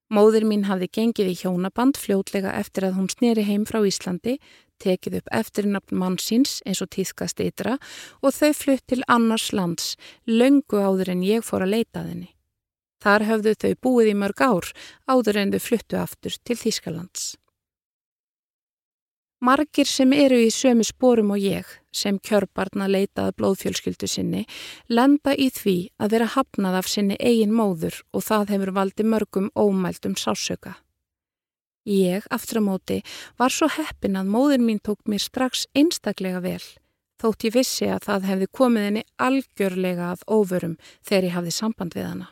Móður 0.10 0.48
mín 0.50 0.66
hafði 0.66 0.88
gengið 0.98 1.30
í 1.30 1.36
hjónaband 1.44 2.00
fljótlega 2.02 2.56
eftir 2.58 2.88
að 2.88 2.96
hún 2.98 3.12
sneri 3.14 3.44
heim 3.46 3.68
frá 3.70 3.84
Íslandi, 3.86 4.40
tekið 4.82 5.20
upp 5.20 5.30
eftirnafn 5.38 6.00
mann 6.02 6.18
síns 6.18 6.64
eins 6.66 6.82
og 6.82 6.90
tíðkast 6.96 7.44
ytra 7.46 7.76
og 8.24 8.34
þau 8.34 8.50
flutt 8.58 8.88
til 8.90 9.04
annars 9.06 9.52
lands, 9.54 9.94
löngu 10.26 10.82
áður 10.82 11.14
en 11.14 11.22
ég 11.28 11.46
fór 11.46 11.68
að 11.68 11.76
leita 11.76 12.02
þenni. 12.08 12.32
Þar 13.00 13.28
höfðu 13.30 13.54
þau 13.62 13.76
búið 13.86 14.10
í 14.12 14.18
mörg 14.18 14.42
ár 14.42 14.72
áður 15.06 15.44
en 15.44 15.54
þau 15.54 15.62
fluttu 15.68 16.02
aftur 16.02 16.42
til 16.42 16.58
Þískalands. 16.58 17.36
Margir 19.40 19.88
sem 19.88 20.12
eru 20.12 20.36
í 20.44 20.50
sömu 20.52 20.84
spórum 20.84 21.30
og 21.32 21.40
ég, 21.40 21.64
sem 21.96 22.18
kjörbarna 22.20 22.90
leitað 22.92 23.38
blóðfjölskyldu 23.40 24.08
sinni, 24.12 24.42
lenda 24.92 25.32
í 25.32 25.48
því 25.56 25.76
að 25.96 26.12
vera 26.12 26.26
hafnað 26.34 26.76
af 26.82 26.90
sinni 26.92 27.16
eigin 27.16 27.54
móður 27.56 28.02
og 28.12 28.26
það 28.26 28.52
hefur 28.52 28.72
valdi 28.76 29.06
mörgum 29.08 29.48
ómældum 29.56 30.18
sásöka. 30.20 30.74
Ég, 31.88 32.26
aftur 32.28 32.60
á 32.60 32.64
móti, 32.68 32.98
var 33.40 33.56
svo 33.56 33.70
heppin 33.72 34.20
að 34.20 34.28
móður 34.34 34.60
mín 34.60 34.82
tók 34.84 35.00
mér 35.08 35.24
strax 35.24 35.70
einstaklega 35.72 36.42
vel, 36.44 36.66
þótt 37.24 37.46
ég 37.48 37.56
vissi 37.56 37.88
að 37.88 38.10
það 38.10 38.28
hefði 38.30 38.48
komið 38.60 38.88
henni 38.90 39.04
algjörlega 39.16 40.10
að 40.18 40.26
óvörum 40.28 40.76
þegar 41.00 41.30
ég 41.30 41.38
hafði 41.38 41.54
samband 41.56 41.96
við 41.96 42.10
hana. 42.10 42.28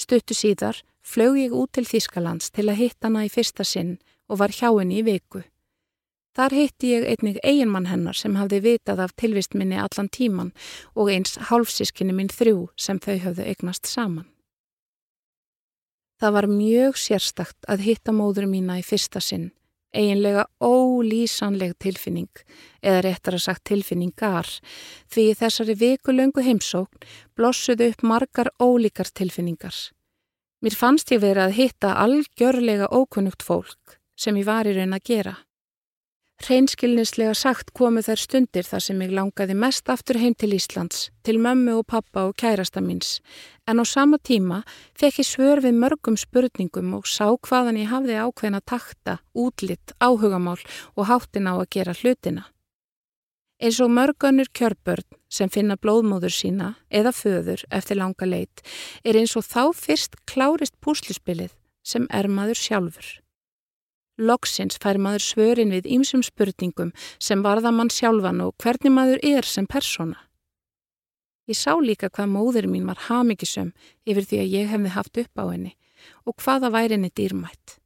Stuttu 0.00 0.32
síðar 0.32 0.80
flög 1.04 1.36
ég 1.36 1.52
út 1.52 1.74
til 1.76 1.84
Þískalands 1.84 2.48
til 2.48 2.64
að 2.70 2.80
hitta 2.80 3.10
hana 3.10 3.26
í 3.28 3.30
fyrsta 3.32 3.64
sinn 3.64 3.98
og 4.32 4.40
var 4.40 4.56
hjá 4.56 4.72
henni 4.72 5.02
í 5.02 5.04
viku. 5.04 5.44
Þar 6.36 6.52
hitti 6.52 6.88
ég 6.92 7.04
einnig 7.08 7.38
eiginmann 7.40 7.88
hennar 7.88 8.16
sem 8.18 8.34
hafði 8.36 8.60
vitað 8.60 9.00
af 9.06 9.14
tilvistminni 9.16 9.78
allan 9.80 10.10
tíman 10.12 10.50
og 10.92 11.08
eins 11.08 11.38
hálfsískinni 11.48 12.12
minn 12.12 12.28
þrjú 12.28 12.66
sem 12.76 13.00
þau 13.00 13.14
höfðu 13.22 13.46
eignast 13.48 13.88
saman. 13.88 14.26
Það 16.20 16.34
var 16.36 16.48
mjög 16.48 16.98
sérstakt 17.00 17.68
að 17.68 17.86
hitta 17.88 18.12
móður 18.12 18.48
mína 18.48 18.78
í 18.80 18.84
fyrsta 18.84 19.20
sinn, 19.20 19.50
eiginlega 19.96 20.46
ólýsanleg 20.60 21.74
tilfinning, 21.80 22.32
eða 22.84 23.02
réttar 23.04 23.36
að 23.36 23.44
sagt 23.46 23.64
tilfinningar, 23.68 24.48
því 25.12 25.26
þessari 25.40 25.76
vikulöngu 25.80 26.44
heimsókn 26.44 27.04
blossuðu 27.36 27.90
upp 27.92 28.04
margar 28.04 28.52
ólíkar 28.60 29.12
tilfinningar. 29.12 29.76
Mér 30.64 30.76
fannst 30.76 31.12
ég 31.12 31.20
verið 31.24 31.48
að 31.48 31.58
hitta 31.60 31.96
algjörlega 32.00 32.88
ókunnugt 32.92 33.44
fólk 33.44 34.00
sem 34.16 34.36
ég 34.40 34.48
var 34.48 34.68
í 34.68 34.72
raun 34.76 34.96
að 34.96 35.04
gera. 35.04 35.36
Hreinskilnislega 36.44 37.32
sagt 37.34 37.70
komu 37.72 38.02
þær 38.04 38.20
stundir 38.20 38.66
þar 38.68 38.82
sem 38.84 38.98
ég 39.00 39.12
langaði 39.16 39.54
mest 39.56 39.88
aftur 39.88 40.18
heim 40.20 40.34
til 40.36 40.52
Íslands, 40.52 41.08
til 41.24 41.38
mömmu 41.40 41.78
og 41.80 41.86
pappa 41.88 42.26
og 42.28 42.36
kærasta 42.36 42.82
míns, 42.84 43.22
en 43.66 43.80
á 43.80 43.84
sama 43.88 44.18
tíma 44.20 44.60
fekk 45.00 45.22
ég 45.22 45.30
svör 45.30 45.62
við 45.64 45.80
mörgum 45.80 46.20
spurningum 46.20 46.92
og 46.98 47.08
sá 47.08 47.32
hvaðan 47.32 47.80
ég 47.80 47.88
hafði 47.88 48.20
ákveðin 48.20 48.60
að 48.60 48.68
takta, 48.68 49.16
útlitt, 49.32 49.96
áhugamál 49.96 50.60
og 50.94 51.08
háttin 51.08 51.48
á 51.48 51.56
að 51.56 51.70
gera 51.72 51.96
hlutina. 51.96 52.44
Eins 53.56 53.80
og 53.80 53.88
mörgannur 53.88 54.52
kjörbörn 54.52 55.08
sem 55.32 55.48
finna 55.48 55.80
blóðmóður 55.80 56.36
sína 56.36 56.74
eða 56.92 57.16
föður 57.16 57.64
eftir 57.72 57.96
langa 57.96 58.28
leit 58.28 58.60
er 59.02 59.16
eins 59.16 59.32
og 59.40 59.48
þá 59.48 59.72
fyrst 59.72 60.20
klárist 60.28 60.76
púslispilið 60.84 61.56
sem 61.80 62.04
er 62.12 62.28
maður 62.28 62.60
sjálfur. 62.60 63.08
Loksins 64.16 64.78
fær 64.80 64.96
maður 64.96 65.24
svörin 65.24 65.72
við 65.74 65.88
ýmsum 65.98 66.22
spurningum 66.24 66.92
sem 67.20 67.42
varða 67.44 67.72
mann 67.72 67.92
sjálfan 67.92 68.40
og 68.46 68.54
hvernig 68.62 68.92
maður 68.92 69.20
er 69.22 69.44
sem 69.44 69.66
persóna. 69.68 70.16
Ég 71.46 71.58
sá 71.58 71.76
líka 71.78 72.08
hvað 72.10 72.32
móður 72.32 72.66
mín 72.66 72.88
var 72.88 73.06
hamigisum 73.06 73.74
yfir 74.08 74.24
því 74.26 74.38
að 74.42 74.54
ég 74.56 74.70
hefði 74.72 74.94
haft 74.96 75.20
upp 75.22 75.42
á 75.42 75.44
henni 75.52 75.76
og 76.26 76.34
hvaða 76.42 76.72
væri 76.74 76.96
henni 76.96 77.12
dýrmætt. 77.12 77.76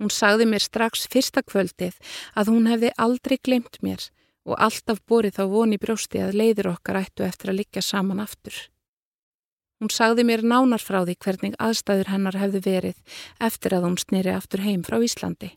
Hún 0.00 0.10
sagði 0.10 0.46
mér 0.48 0.64
strax 0.64 1.04
fyrsta 1.10 1.42
kvöldið 1.44 1.98
að 2.38 2.52
hún 2.54 2.70
hefði 2.70 2.94
aldrei 2.96 3.36
glemt 3.38 3.78
mér 3.82 4.08
og 4.48 4.56
alltaf 4.58 5.02
borið 5.06 5.36
þá 5.38 5.44
voni 5.52 5.78
brjósti 5.78 6.22
að 6.22 6.38
leiður 6.40 6.72
okkar 6.72 7.02
ættu 7.02 7.26
eftir 7.26 7.52
að 7.52 7.60
liggja 7.60 7.82
saman 7.84 8.22
aftur. 8.22 8.54
Hún 9.82 9.90
sagði 9.90 10.22
mér 10.22 10.44
nánar 10.46 10.78
frá 10.78 11.00
því 11.02 11.16
hvernig 11.24 11.54
aðstæður 11.58 12.12
hennar 12.12 12.36
hefðu 12.38 12.60
verið 12.62 13.16
eftir 13.42 13.74
að 13.74 13.88
hún 13.88 13.96
snýri 13.98 14.30
aftur 14.30 14.62
heim 14.62 14.84
frá 14.86 15.00
Íslandi. 15.02 15.48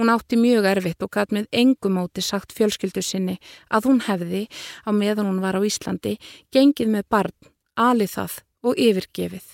Hún 0.00 0.08
átti 0.08 0.38
mjög 0.40 0.68
erfitt 0.70 1.04
og 1.04 1.12
gæt 1.12 1.34
með 1.36 1.50
engumóti 1.60 2.24
sagt 2.24 2.56
fjölskyldu 2.56 3.04
sinni 3.04 3.34
að 3.68 3.90
hún 3.90 4.00
hefði, 4.06 4.46
á 4.88 4.90
meðan 4.96 5.28
hún 5.28 5.42
var 5.44 5.60
á 5.60 5.60
Íslandi, 5.60 6.14
gengið 6.56 6.88
með 6.94 7.04
barn, 7.12 7.36
alið 7.76 8.14
það 8.16 8.38
og 8.64 8.82
yfirgefið. 8.88 9.52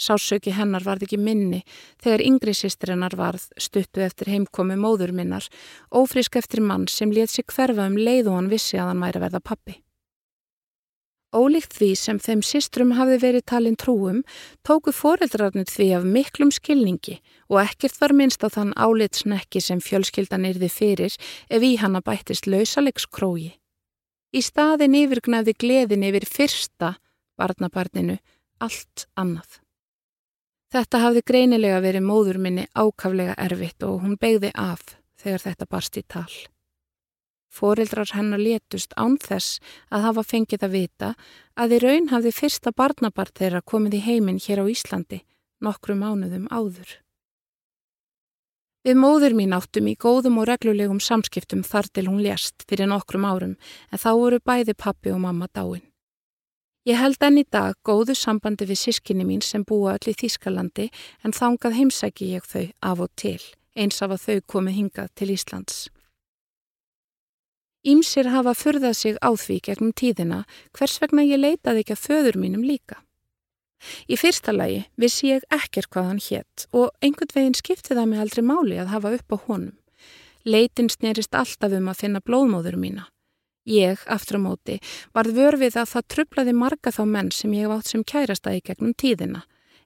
Sásöki 0.00 0.56
hennar 0.56 0.88
varð 0.88 1.04
ekki 1.04 1.20
minni 1.20 1.60
þegar 2.00 2.24
yngri 2.32 2.56
sýstir 2.56 2.96
hennar 2.96 3.12
varð 3.12 3.50
stuttu 3.60 4.00
eftir 4.00 4.32
heimkomi 4.32 4.80
móður 4.80 5.12
minnar, 5.12 5.44
ófrisk 5.92 6.40
eftir 6.40 6.64
mann 6.64 6.88
sem 6.88 7.12
let 7.12 7.28
sig 7.28 7.44
hverfa 7.44 7.92
um 7.92 8.00
leið 8.00 8.32
og 8.32 8.40
hann 8.40 8.54
vissi 8.56 8.80
að 8.80 8.94
hann 8.94 9.04
væri 9.04 9.28
verða 9.28 9.44
pappi. 9.44 9.82
Ólíkt 11.32 11.72
því 11.78 11.88
sem 11.96 12.18
þeim 12.20 12.42
sístrum 12.44 12.90
hafði 12.98 13.16
verið 13.22 13.44
talin 13.48 13.76
trúum, 13.80 14.20
tóku 14.68 14.92
foreldrarnir 14.92 15.64
því 15.70 15.86
af 15.96 16.04
miklum 16.04 16.52
skilningi 16.52 17.22
og 17.48 17.62
ekkert 17.62 17.96
var 18.02 18.12
minnst 18.12 18.44
á 18.44 18.52
þann 18.52 18.74
álitsnekki 18.76 19.62
sem 19.64 19.80
fjölskyldan 19.80 20.44
yrði 20.50 20.68
fyrir 20.68 21.16
ef 21.48 21.64
í 21.64 21.72
hana 21.80 22.04
bættist 22.04 22.48
lausalegskrógi. 22.52 23.54
Í 24.36 24.40
staðin 24.44 24.96
yfirgnaði 25.00 25.56
gleðin 25.56 26.04
yfir 26.08 26.28
fyrsta 26.28 26.94
barnabarninu 27.40 28.18
allt 28.60 29.08
annað. 29.16 29.60
Þetta 30.72 31.02
hafði 31.02 31.26
greinilega 31.28 31.82
verið 31.84 32.08
móður 32.08 32.38
minni 32.44 32.68
ákaflega 32.76 33.36
erfitt 33.40 33.84
og 33.88 34.04
hún 34.04 34.16
begði 34.20 34.52
af 34.52 34.98
þegar 35.20 35.48
þetta 35.48 35.68
barst 35.68 35.96
í 35.96 36.04
tal. 36.08 36.32
Fóreldrar 37.52 38.14
hennar 38.16 38.40
létust 38.40 38.94
án 38.96 39.18
þess 39.20 39.60
að 39.92 40.06
hafa 40.06 40.24
fengið 40.24 40.64
að 40.64 40.76
vita 40.78 41.12
að 41.54 41.76
í 41.76 41.82
raun 41.84 42.08
hafði 42.08 42.32
fyrsta 42.32 42.72
barnabart 42.72 43.36
þeirra 43.36 43.60
komið 43.60 43.98
í 43.98 44.04
heiminn 44.06 44.40
hér 44.40 44.64
á 44.64 44.66
Íslandi 44.72 45.20
nokkru 45.62 45.96
mánuðum 45.98 46.48
áður. 46.50 46.98
Við 48.82 48.98
móður 48.98 49.36
mín 49.38 49.54
áttum 49.54 49.86
í 49.86 49.94
góðum 49.94 50.40
og 50.42 50.48
reglulegum 50.50 50.98
samskiptum 50.98 51.62
þar 51.62 51.86
til 51.94 52.08
hún 52.08 52.22
lést 52.24 52.64
fyrir 52.66 52.90
nokkrum 52.90 53.28
árum 53.28 53.54
en 53.92 54.02
þá 54.02 54.10
voru 54.18 54.40
bæði 54.42 54.74
pappi 54.74 55.12
og 55.14 55.20
mamma 55.22 55.46
dáin. 55.54 55.84
Ég 56.82 56.98
held 56.98 57.22
enn 57.22 57.38
í 57.38 57.46
dag 57.46 57.76
góðu 57.86 58.16
sambandi 58.18 58.66
við 58.66 58.80
sískinni 58.80 59.22
mín 59.28 59.44
sem 59.46 59.62
búa 59.62 59.94
öll 59.94 60.10
í 60.10 60.16
Þískalandi 60.18 60.88
en 61.22 61.36
þangað 61.36 61.76
heimsæki 61.78 62.32
ég 62.32 62.48
þau 62.48 62.64
af 62.82 63.04
og 63.06 63.12
til 63.14 63.38
eins 63.78 64.02
af 64.02 64.16
að 64.16 64.24
þau 64.26 64.40
komið 64.56 64.78
hingað 64.80 65.12
til 65.14 65.30
Íslands. 65.36 65.76
Ímsir 67.82 68.28
hafa 68.30 68.52
furðað 68.54 68.92
sig 68.94 69.16
á 69.18 69.34
því 69.34 69.56
gegnum 69.66 69.94
tíðina 69.98 70.44
hvers 70.78 71.00
vegna 71.02 71.24
ég 71.26 71.40
leitaði 71.42 71.82
ekki 71.82 71.96
að 71.96 72.04
föður 72.04 72.38
mínum 72.38 72.62
líka. 72.62 73.00
Í 74.06 74.14
fyrsta 74.14 74.54
lagi 74.54 74.84
vissi 74.94 75.32
ég 75.32 75.46
ekkert 75.50 75.90
hvað 75.90 76.06
hann 76.10 76.20
hétt 76.22 76.66
og 76.70 76.92
einhvern 77.02 77.34
veginn 77.34 77.58
skipti 77.58 77.96
það 77.96 78.06
mig 78.12 78.22
aldrei 78.22 78.44
máli 78.46 78.78
að 78.78 78.92
hafa 78.94 79.14
upp 79.18 79.34
á 79.34 79.36
honum. 79.48 79.74
Leitin 80.46 80.90
snerist 80.90 81.34
alltaf 81.34 81.74
um 81.74 81.90
að 81.90 81.98
finna 82.04 82.22
blóðmóður 82.22 82.78
mína. 82.78 83.08
Ég, 83.66 83.98
aftur 84.10 84.38
á 84.38 84.46
móti, 84.46 84.78
varð 85.14 85.34
vörfið 85.38 85.76
að 85.82 85.90
það 85.90 86.08
trublaði 86.14 86.54
marga 86.54 86.90
þá 86.94 87.02
menn 87.06 87.30
sem 87.34 87.52
ég 87.54 87.70
átt 87.70 87.90
sem 87.90 88.02
kærastæði 88.06 88.62
gegnum 88.66 88.94
tíðina 88.94 89.42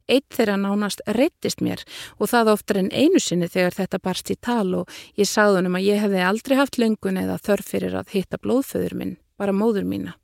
Eitt 0.06 0.28
þeirra 0.36 0.54
nánast 0.60 1.00
reyttist 1.06 1.62
mér 1.64 1.82
og 2.20 2.30
það 2.30 2.52
oftar 2.52 2.78
en 2.82 2.92
einu 2.92 3.18
sinni 3.22 3.48
þegar 3.50 3.74
þetta 3.80 4.02
barst 4.02 4.30
í 4.30 4.36
tal 4.38 4.68
og 4.82 5.00
ég 5.18 5.26
sagði 5.26 5.60
honum 5.60 5.78
að 5.80 5.88
ég 5.88 6.04
hefði 6.04 6.22
aldrei 6.22 6.56
haft 6.60 6.78
löngun 6.78 7.18
eða 7.22 7.40
þörf 7.42 7.72
fyrir 7.74 7.96
að 7.98 8.12
hitta 8.14 8.38
blóðföður 8.38 8.94
minn, 8.94 9.16
bara 9.36 9.56
móður 9.56 9.88
mína. 9.88 10.14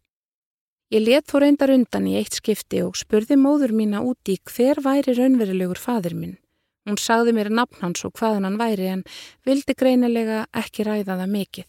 Ég 0.93 1.03
let 1.07 1.27
þó 1.27 1.41
reyndar 1.41 1.73
undan 1.73 2.07
í 2.07 2.15
eitt 2.21 2.37
skipti 2.37 2.83
og 2.85 2.99
spurði 3.01 3.39
móður 3.41 3.73
mína 3.73 4.05
úti 4.05 4.37
hver 4.45 4.83
væri 4.85 5.17
raunverulegur 5.17 5.81
fadur 5.81 6.15
minn. 6.15 6.37
Hún 6.87 6.99
sagði 6.99 7.33
mér 7.35 7.51
nafn 7.51 7.81
hans 7.81 8.03
og 8.05 8.13
hvaðan 8.19 8.45
hann 8.45 8.59
væri 8.61 8.91
en 8.91 9.05
vildi 9.47 9.75
greinilega 9.79 10.45
ekki 10.53 10.85
ræða 10.87 11.17
það 11.21 11.33
mikið. 11.37 11.69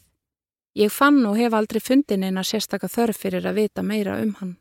Ég 0.84 0.89
fann 0.91 1.22
og 1.30 1.38
hef 1.38 1.53
aldrei 1.53 1.80
fundin 1.80 2.26
eina 2.26 2.43
sérstaka 2.43 2.89
þörf 2.89 3.20
fyrir 3.26 3.45
að 3.45 3.61
vita 3.61 3.86
meira 3.86 4.18
um 4.22 4.34
hann. 4.39 4.57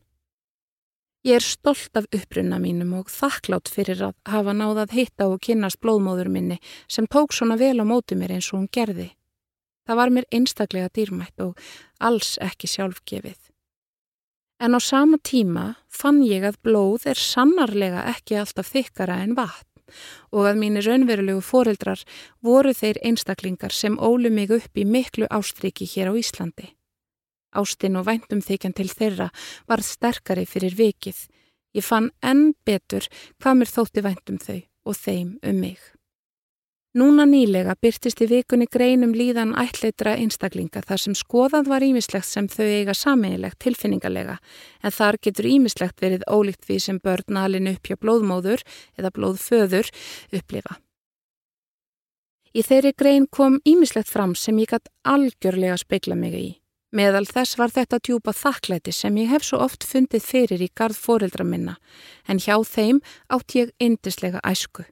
Ég 1.22 1.38
er 1.38 1.44
stolt 1.46 1.94
af 1.94 2.08
upprunna 2.10 2.56
mínum 2.58 2.96
og 2.98 3.10
þakklátt 3.14 3.70
fyrir 3.70 4.00
að 4.08 4.14
hafa 4.26 4.52
náðað 4.58 4.94
hitta 4.96 5.28
og 5.30 5.38
kynast 5.46 5.78
blóðmóður 5.78 6.26
minni 6.34 6.56
sem 6.90 7.06
tók 7.06 7.30
svona 7.36 7.54
vel 7.60 7.78
á 7.78 7.86
móti 7.86 8.18
mér 8.18 8.34
eins 8.34 8.48
og 8.50 8.58
hún 8.58 8.72
gerði. 8.74 9.12
Það 9.86 10.00
var 10.00 10.12
mér 10.16 10.26
einstaklega 10.34 10.90
dýrmætt 10.90 11.44
og 11.46 11.62
alls 12.02 12.34
ekki 12.42 12.66
sjálfgefið. 12.74 13.38
En 14.62 14.74
á 14.74 14.80
sama 14.82 15.22
tíma 15.22 15.76
fann 15.86 16.24
ég 16.26 16.42
að 16.42 16.58
blóð 16.66 17.06
er 17.14 17.22
sannarlega 17.22 18.02
ekki 18.16 18.42
alltaf 18.42 18.74
þykkara 18.74 19.22
en 19.22 19.38
vatn 19.38 19.70
og 20.34 20.50
að 20.50 20.58
mínir 20.58 20.88
raunverulegu 20.88 21.42
foreldrar 21.44 22.02
voru 22.42 22.74
þeir 22.74 22.98
einstaklingar 22.98 23.70
sem 23.70 23.94
ólu 23.94 24.30
mig 24.30 24.50
upp 24.50 24.74
í 24.74 24.86
miklu 24.86 25.30
ástriki 25.30 25.86
hér 25.86 26.10
á 26.10 26.18
Íslandi. 26.18 26.74
Ástinn 27.52 27.98
og 28.00 28.06
væntum 28.08 28.42
þykjan 28.44 28.76
til 28.76 28.88
þeirra 28.90 29.30
varð 29.68 29.88
sterkari 29.88 30.46
fyrir 30.48 30.76
vikið. 30.78 31.26
Ég 31.76 31.84
fann 31.86 32.10
enn 32.20 32.52
betur 32.66 33.08
hvað 33.40 33.58
mér 33.58 33.72
þótti 33.72 34.04
væntum 34.04 34.38
þau 34.42 34.60
og 34.84 34.96
þeim 34.98 35.34
um 35.42 35.60
mig. 35.60 35.80
Núna 36.92 37.24
nýlega 37.24 37.72
byrtist 37.80 38.20
í 38.20 38.26
vikunni 38.28 38.66
greinum 38.68 39.14
líðan 39.16 39.54
ætleitra 39.56 40.12
einstaklinga 40.20 40.82
þar 40.84 41.00
sem 41.00 41.14
skoðað 41.16 41.70
var 41.72 41.86
ímislegt 41.86 42.28
sem 42.28 42.50
þau 42.52 42.66
eiga 42.66 42.92
sameinilegt 42.92 43.62
tilfinningarlega 43.64 44.34
en 44.84 44.92
þar 44.92 45.16
getur 45.24 45.48
ímislegt 45.48 46.04
verið 46.04 46.26
ólíkt 46.28 46.66
því 46.68 46.78
sem 46.84 47.00
börn 47.00 47.40
alin 47.40 47.70
upp 47.72 47.88
hjá 47.88 47.96
blóðmóður 47.96 48.60
eða 49.00 49.12
blóðföður 49.16 49.88
upplifa. 50.36 50.76
Í 52.52 52.60
þeirri 52.60 52.92
grein 52.92 53.24
kom 53.32 53.56
ímislegt 53.64 54.12
fram 54.12 54.36
sem 54.36 54.60
ég 54.60 54.74
gætt 54.74 54.92
algjörlega 55.08 55.80
speikla 55.80 56.18
mig 56.20 56.36
í. 56.36 56.48
Meðal 56.92 57.24
þess 57.24 57.56
var 57.56 57.72
þetta 57.72 57.98
djúpa 58.04 58.34
þakklæti 58.36 58.92
sem 58.92 59.16
ég 59.16 59.30
hef 59.32 59.46
svo 59.48 59.62
oft 59.64 59.86
fundið 59.88 60.26
fyrir 60.28 60.60
í 60.60 60.68
gard 60.76 60.96
fóreldra 60.96 61.44
minna, 61.48 61.78
en 62.28 62.36
hjá 62.36 62.58
þeim 62.68 63.00
átt 63.32 63.56
ég 63.56 63.72
indislega 63.80 64.42
æsku. 64.44 64.84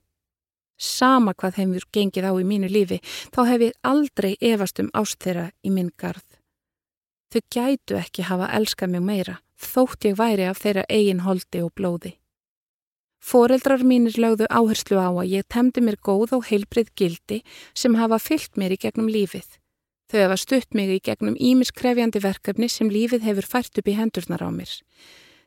Sama 0.80 1.34
hvað 1.36 1.58
þeim 1.58 1.74
við 1.76 1.84
gengið 1.92 2.24
á 2.24 2.32
í 2.40 2.46
mínu 2.48 2.70
lífi, 2.72 3.02
þá 3.36 3.40
hef 3.50 3.66
ég 3.66 3.76
aldrei 3.84 4.32
efast 4.40 4.80
um 4.80 4.88
ást 4.96 5.20
þeirra 5.20 5.50
í 5.60 5.74
minn 5.74 5.92
gard. 6.00 6.24
Þau 7.30 7.42
gætu 7.52 8.00
ekki 8.00 8.24
hafa 8.30 8.48
elskað 8.56 8.96
mig 8.96 9.04
meira, 9.04 9.36
þótt 9.60 10.08
ég 10.08 10.16
væri 10.16 10.48
af 10.48 10.64
þeirra 10.64 10.88
eigin 10.88 11.20
holdi 11.28 11.60
og 11.60 11.74
blóði. 11.76 12.16
Fóreldrar 13.20 13.84
mínir 13.84 14.16
lögðu 14.16 14.48
áherslu 14.48 14.96
á 14.96 15.12
að 15.12 15.34
ég 15.36 15.44
temdi 15.52 15.84
mér 15.84 16.00
góð 16.00 16.38
og 16.38 16.48
heilbrið 16.48 16.94
gildi 16.96 17.42
sem 17.76 18.00
hafa 18.00 18.16
fyllt 18.16 18.56
mér 18.56 18.72
í 18.72 18.80
gegnum 18.80 19.12
lífið. 19.12 19.59
Þau 20.10 20.18
hefa 20.24 20.36
stutt 20.42 20.74
mig 20.74 20.90
í 20.90 21.02
gegnum 21.06 21.36
ímiskrefjandi 21.38 22.18
verkefni 22.24 22.66
sem 22.66 22.88
lífið 22.90 23.22
hefur 23.28 23.46
fært 23.46 23.78
upp 23.78 23.90
í 23.90 23.94
hendurnar 23.94 24.42
á 24.42 24.50
mér. 24.50 24.72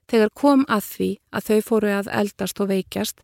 Þegar 0.07 0.29
kom 0.39 0.63
að 0.71 0.85
því 0.87 1.07
að 1.35 1.47
þau 1.47 1.59
fóru 1.67 1.91
að 1.91 2.11
eldast 2.19 2.61
og 2.63 2.69
veikjast 2.71 3.23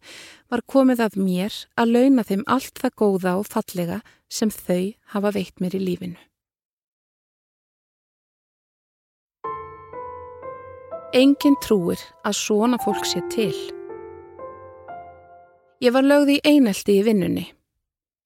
var 0.52 0.64
komið 0.68 1.04
að 1.06 1.20
mér 1.20 1.60
að 1.80 1.94
launa 1.96 2.26
þeim 2.28 2.44
allt 2.48 2.80
það 2.80 2.98
góða 3.00 3.36
og 3.40 3.48
fallega 3.48 4.00
sem 4.28 4.52
þau 4.52 4.96
hafa 5.16 5.32
veitt 5.36 5.64
mér 5.64 5.78
í 5.80 5.82
lífinu. 5.84 6.20
Engin 11.16 11.56
trúir 11.64 12.02
að 12.28 12.36
svona 12.38 12.78
fólk 12.84 13.08
sé 13.08 13.24
til. 13.34 13.56
Ég 15.80 15.96
var 15.96 16.04
lögð 16.04 16.36
í 16.36 16.42
einelti 16.44 17.00
í 17.00 17.06
vinnunni. 17.08 17.48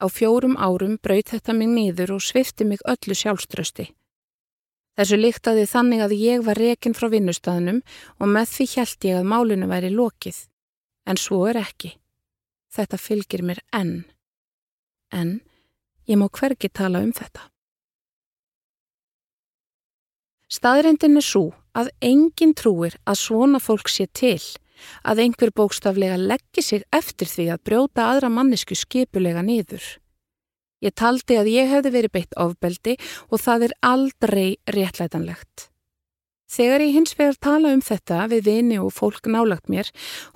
Á 0.04 0.12
fjórum 0.12 0.58
árum 0.60 0.98
braut 1.00 1.32
þetta 1.32 1.56
mig 1.56 1.70
nýður 1.72 2.18
og 2.18 2.26
svifti 2.26 2.68
mig 2.68 2.84
öllu 2.84 3.16
sjálfströsti. 3.16 3.86
Þessu 5.00 5.18
líktaði 5.18 5.64
þannig 5.66 6.04
að 6.06 6.18
ég 6.20 6.44
var 6.46 6.60
rekin 6.60 6.94
frá 6.94 7.08
vinnustæðnum 7.10 7.80
og 8.20 8.28
með 8.30 8.52
því 8.52 8.68
held 8.76 9.08
ég 9.08 9.20
að 9.22 9.30
málinu 9.32 9.70
væri 9.72 9.90
lokið. 9.94 10.44
En 11.08 11.18
svo 11.18 11.40
er 11.50 11.58
ekki. 11.64 11.96
Þetta 12.74 13.00
fylgir 13.00 13.42
mér 13.48 13.64
enn. 13.74 14.04
En 15.10 15.40
ég 16.10 16.20
má 16.20 16.28
hvergi 16.28 16.70
tala 16.70 17.02
um 17.02 17.14
þetta. 17.16 17.48
Staðrindin 20.54 21.18
er 21.18 21.26
svo 21.26 21.48
að 21.74 21.90
engin 22.06 22.54
trúir 22.54 23.00
að 23.10 23.22
svona 23.24 23.62
fólk 23.64 23.90
sé 23.90 24.06
til, 24.14 24.42
að 25.04 25.26
einhver 25.26 25.52
bókstaflega 25.56 26.18
leggir 26.20 26.66
sig 26.66 26.88
eftir 26.94 27.30
því 27.30 27.50
að 27.54 27.64
brjóta 27.70 28.08
aðra 28.12 28.32
mannesku 28.34 28.78
skipulega 28.78 29.44
niður. 29.46 29.84
Ég 30.84 30.96
taldi 31.00 31.38
að 31.40 31.52
ég 31.54 31.70
hefði 31.72 31.94
verið 31.94 32.16
beitt 32.18 32.34
ofbeldi 32.40 32.98
og 33.30 33.40
það 33.40 33.70
er 33.70 33.78
aldrei 33.88 34.50
réttlætanlegt. 34.68 35.70
Þegar 36.54 36.84
ég 36.84 36.98
hins 36.98 37.16
vegar 37.18 37.40
tala 37.42 37.72
um 37.74 37.82
þetta 37.82 38.26
við 38.30 38.50
vini 38.50 38.76
og 38.78 38.92
fólk 38.94 39.26
nálagt 39.32 39.72
mér, 39.72 39.88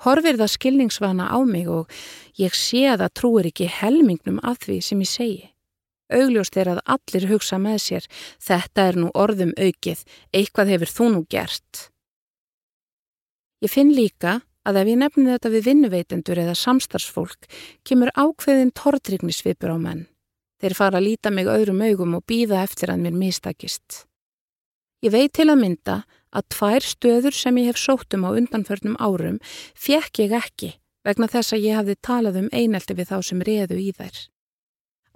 horfir 0.02 0.38
það 0.40 0.54
skilningsvana 0.54 1.28
á 1.30 1.38
mig 1.46 1.68
og 1.70 1.92
ég 2.40 2.56
sé 2.56 2.88
að 2.90 3.04
það 3.04 3.14
trúir 3.20 3.48
ekki 3.52 3.68
helmingnum 3.70 4.40
að 4.42 4.64
því 4.64 4.78
sem 4.88 5.04
ég 5.04 5.12
segi. 5.12 5.44
Augljóst 6.08 6.56
er 6.56 6.72
að 6.72 6.80
allir 6.96 7.28
hugsa 7.28 7.60
með 7.60 7.78
sér, 7.84 8.08
þetta 8.40 8.88
er 8.88 8.98
nú 8.98 9.12
orðum 9.12 9.52
aukið, 9.60 10.02
eitthvað 10.32 10.72
hefur 10.72 10.94
þú 10.96 11.08
nú 11.12 11.22
gert. 11.28 11.88
Ég 13.64 13.72
finn 13.72 13.90
líka 13.90 14.40
að 14.68 14.82
ef 14.82 14.90
ég 14.92 15.00
nefni 15.00 15.26
þetta 15.30 15.50
við 15.50 15.66
vinnuveitendur 15.70 16.40
eða 16.44 16.54
samstarfsfólk, 16.58 17.48
kemur 17.82 18.12
ákveðin 18.14 18.74
tortrygnisvipur 18.76 19.74
á 19.74 19.78
menn. 19.80 20.06
Þeir 20.58 20.74
fara 20.74 20.98
að 20.98 21.06
líta 21.08 21.30
mig 21.30 21.48
öðrum 21.50 21.82
augum 21.86 22.16
og 22.18 22.26
býða 22.28 22.62
eftir 22.66 22.92
að 22.92 23.02
mér 23.04 23.16
mistakist. 23.18 24.04
Ég 25.02 25.14
veit 25.14 25.32
til 25.38 25.46
að 25.50 25.60
mynda 25.62 26.00
að 26.34 26.48
tvær 26.54 26.84
stöður 26.84 27.34
sem 27.34 27.58
ég 27.62 27.70
hef 27.70 27.78
sótt 27.78 28.14
um 28.14 28.26
á 28.26 28.30
undanförnum 28.34 28.98
árum 28.98 29.38
fekk 29.78 30.24
ég 30.26 30.34
ekki 30.38 30.72
vegna 31.06 31.28
þess 31.30 31.54
að 31.54 31.64
ég 31.68 31.78
hafði 31.78 31.94
talað 32.02 32.40
um 32.42 32.50
einelti 32.52 32.96
við 32.98 33.12
þá 33.12 33.18
sem 33.22 33.44
reðu 33.46 33.78
í 33.78 33.92
þær. 33.94 34.18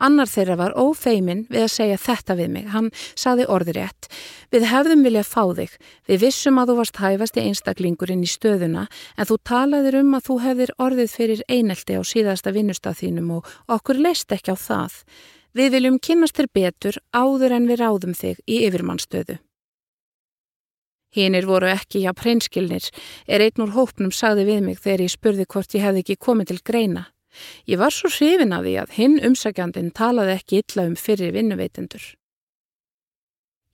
Annar 0.02 0.26
þeirra 0.26 0.56
var 0.58 0.72
ófeimin 0.78 1.44
við 1.50 1.66
að 1.66 1.74
segja 1.74 1.98
þetta 2.00 2.36
við 2.38 2.48
mig. 2.54 2.64
Hann 2.72 2.88
saði 3.14 3.46
orðirétt. 3.46 4.08
Við 4.50 4.66
hefðum 4.70 5.04
viljað 5.06 5.28
fá 5.28 5.42
þig. 5.58 5.76
Við 6.08 6.24
vissum 6.24 6.58
að 6.58 6.72
þú 6.72 6.78
varst 6.80 7.02
hæfast 7.02 7.38
í 7.38 7.44
einstaklingurinn 7.46 8.24
í 8.24 8.30
stöðuna 8.30 8.88
en 8.88 9.28
þú 9.28 9.38
talaðir 9.50 10.00
um 10.00 10.16
að 10.18 10.26
þú 10.30 10.38
hefðir 10.46 10.74
orðið 10.78 11.14
fyrir 11.18 11.44
einelti 11.48 11.98
á 11.98 12.02
síðasta 12.02 12.54
vinnustaf 12.56 12.98
þínum 13.02 13.30
og 13.38 13.54
okkur 13.68 14.02
leist 14.02 14.32
ekki 14.34 14.54
á 14.54 14.56
það. 14.58 14.98
Við 15.52 15.72
viljum 15.76 16.00
kynast 16.00 16.38
þér 16.38 16.52
betur 16.56 17.00
áður 17.12 17.58
en 17.58 17.68
við 17.68 17.82
ráðum 17.84 18.14
þig 18.16 18.38
í 18.48 18.62
yfirmannstöðu. 18.66 19.38
Hínir 21.12 21.44
voru 21.44 21.68
ekki 21.68 22.00
hjá 22.06 22.14
preinskilnir, 22.16 22.86
er 23.28 23.42
einn 23.44 23.60
úr 23.60 23.74
hópnum 23.74 24.14
sagði 24.16 24.46
við 24.48 24.62
mig 24.64 24.78
þegar 24.80 25.04
ég 25.04 25.12
spurði 25.12 25.44
hvort 25.44 25.74
ég 25.76 25.84
hefði 25.84 26.06
ekki 26.06 26.22
komið 26.24 26.54
til 26.54 26.62
greina. 26.64 27.11
Ég 27.66 27.80
var 27.80 27.94
svo 27.94 28.10
hrifin 28.12 28.52
af 28.52 28.66
því 28.66 28.74
að 28.82 28.96
hinn 28.98 29.20
umsækjandin 29.28 29.92
talaði 29.96 30.36
ekki 30.38 30.60
illa 30.62 30.86
um 30.90 30.96
fyrir 30.98 31.32
vinnuveitendur. 31.36 32.04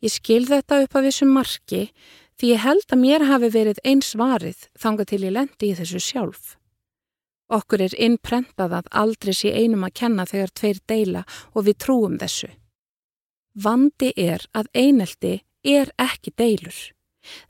Ég 0.05 0.15
skil 0.15 0.45
þetta 0.47 0.85
upp 0.85 0.95
af 0.95 1.09
þessum 1.09 1.33
marki 1.35 1.89
því 2.39 2.53
ég 2.53 2.63
held 2.63 2.87
að 2.95 3.03
mér 3.03 3.27
hafi 3.27 3.51
verið 3.51 3.81
eins 3.85 4.13
varið 4.19 4.69
þanga 4.79 5.09
til 5.11 5.23
ég 5.25 5.35
lendi 5.35 5.73
í 5.73 5.79
þessu 5.79 6.03
sjálf. 6.03 6.55
Okkur 7.49 7.83
er 7.87 7.97
innprentað 7.97 8.77
að 8.79 8.91
aldrei 9.03 9.33
sé 9.35 9.51
einum 9.57 9.87
að 9.89 9.97
kenna 10.03 10.27
þegar 10.29 10.53
tveir 10.55 10.81
deila 10.87 11.25
og 11.55 11.65
við 11.67 11.79
trúum 11.83 12.19
þessu. 12.21 12.51
Vandi 13.59 14.13
er 14.15 14.45
að 14.55 14.69
eineldi 14.77 15.41
er 15.65 15.91
ekki 15.99 16.35
deilur. 16.37 16.77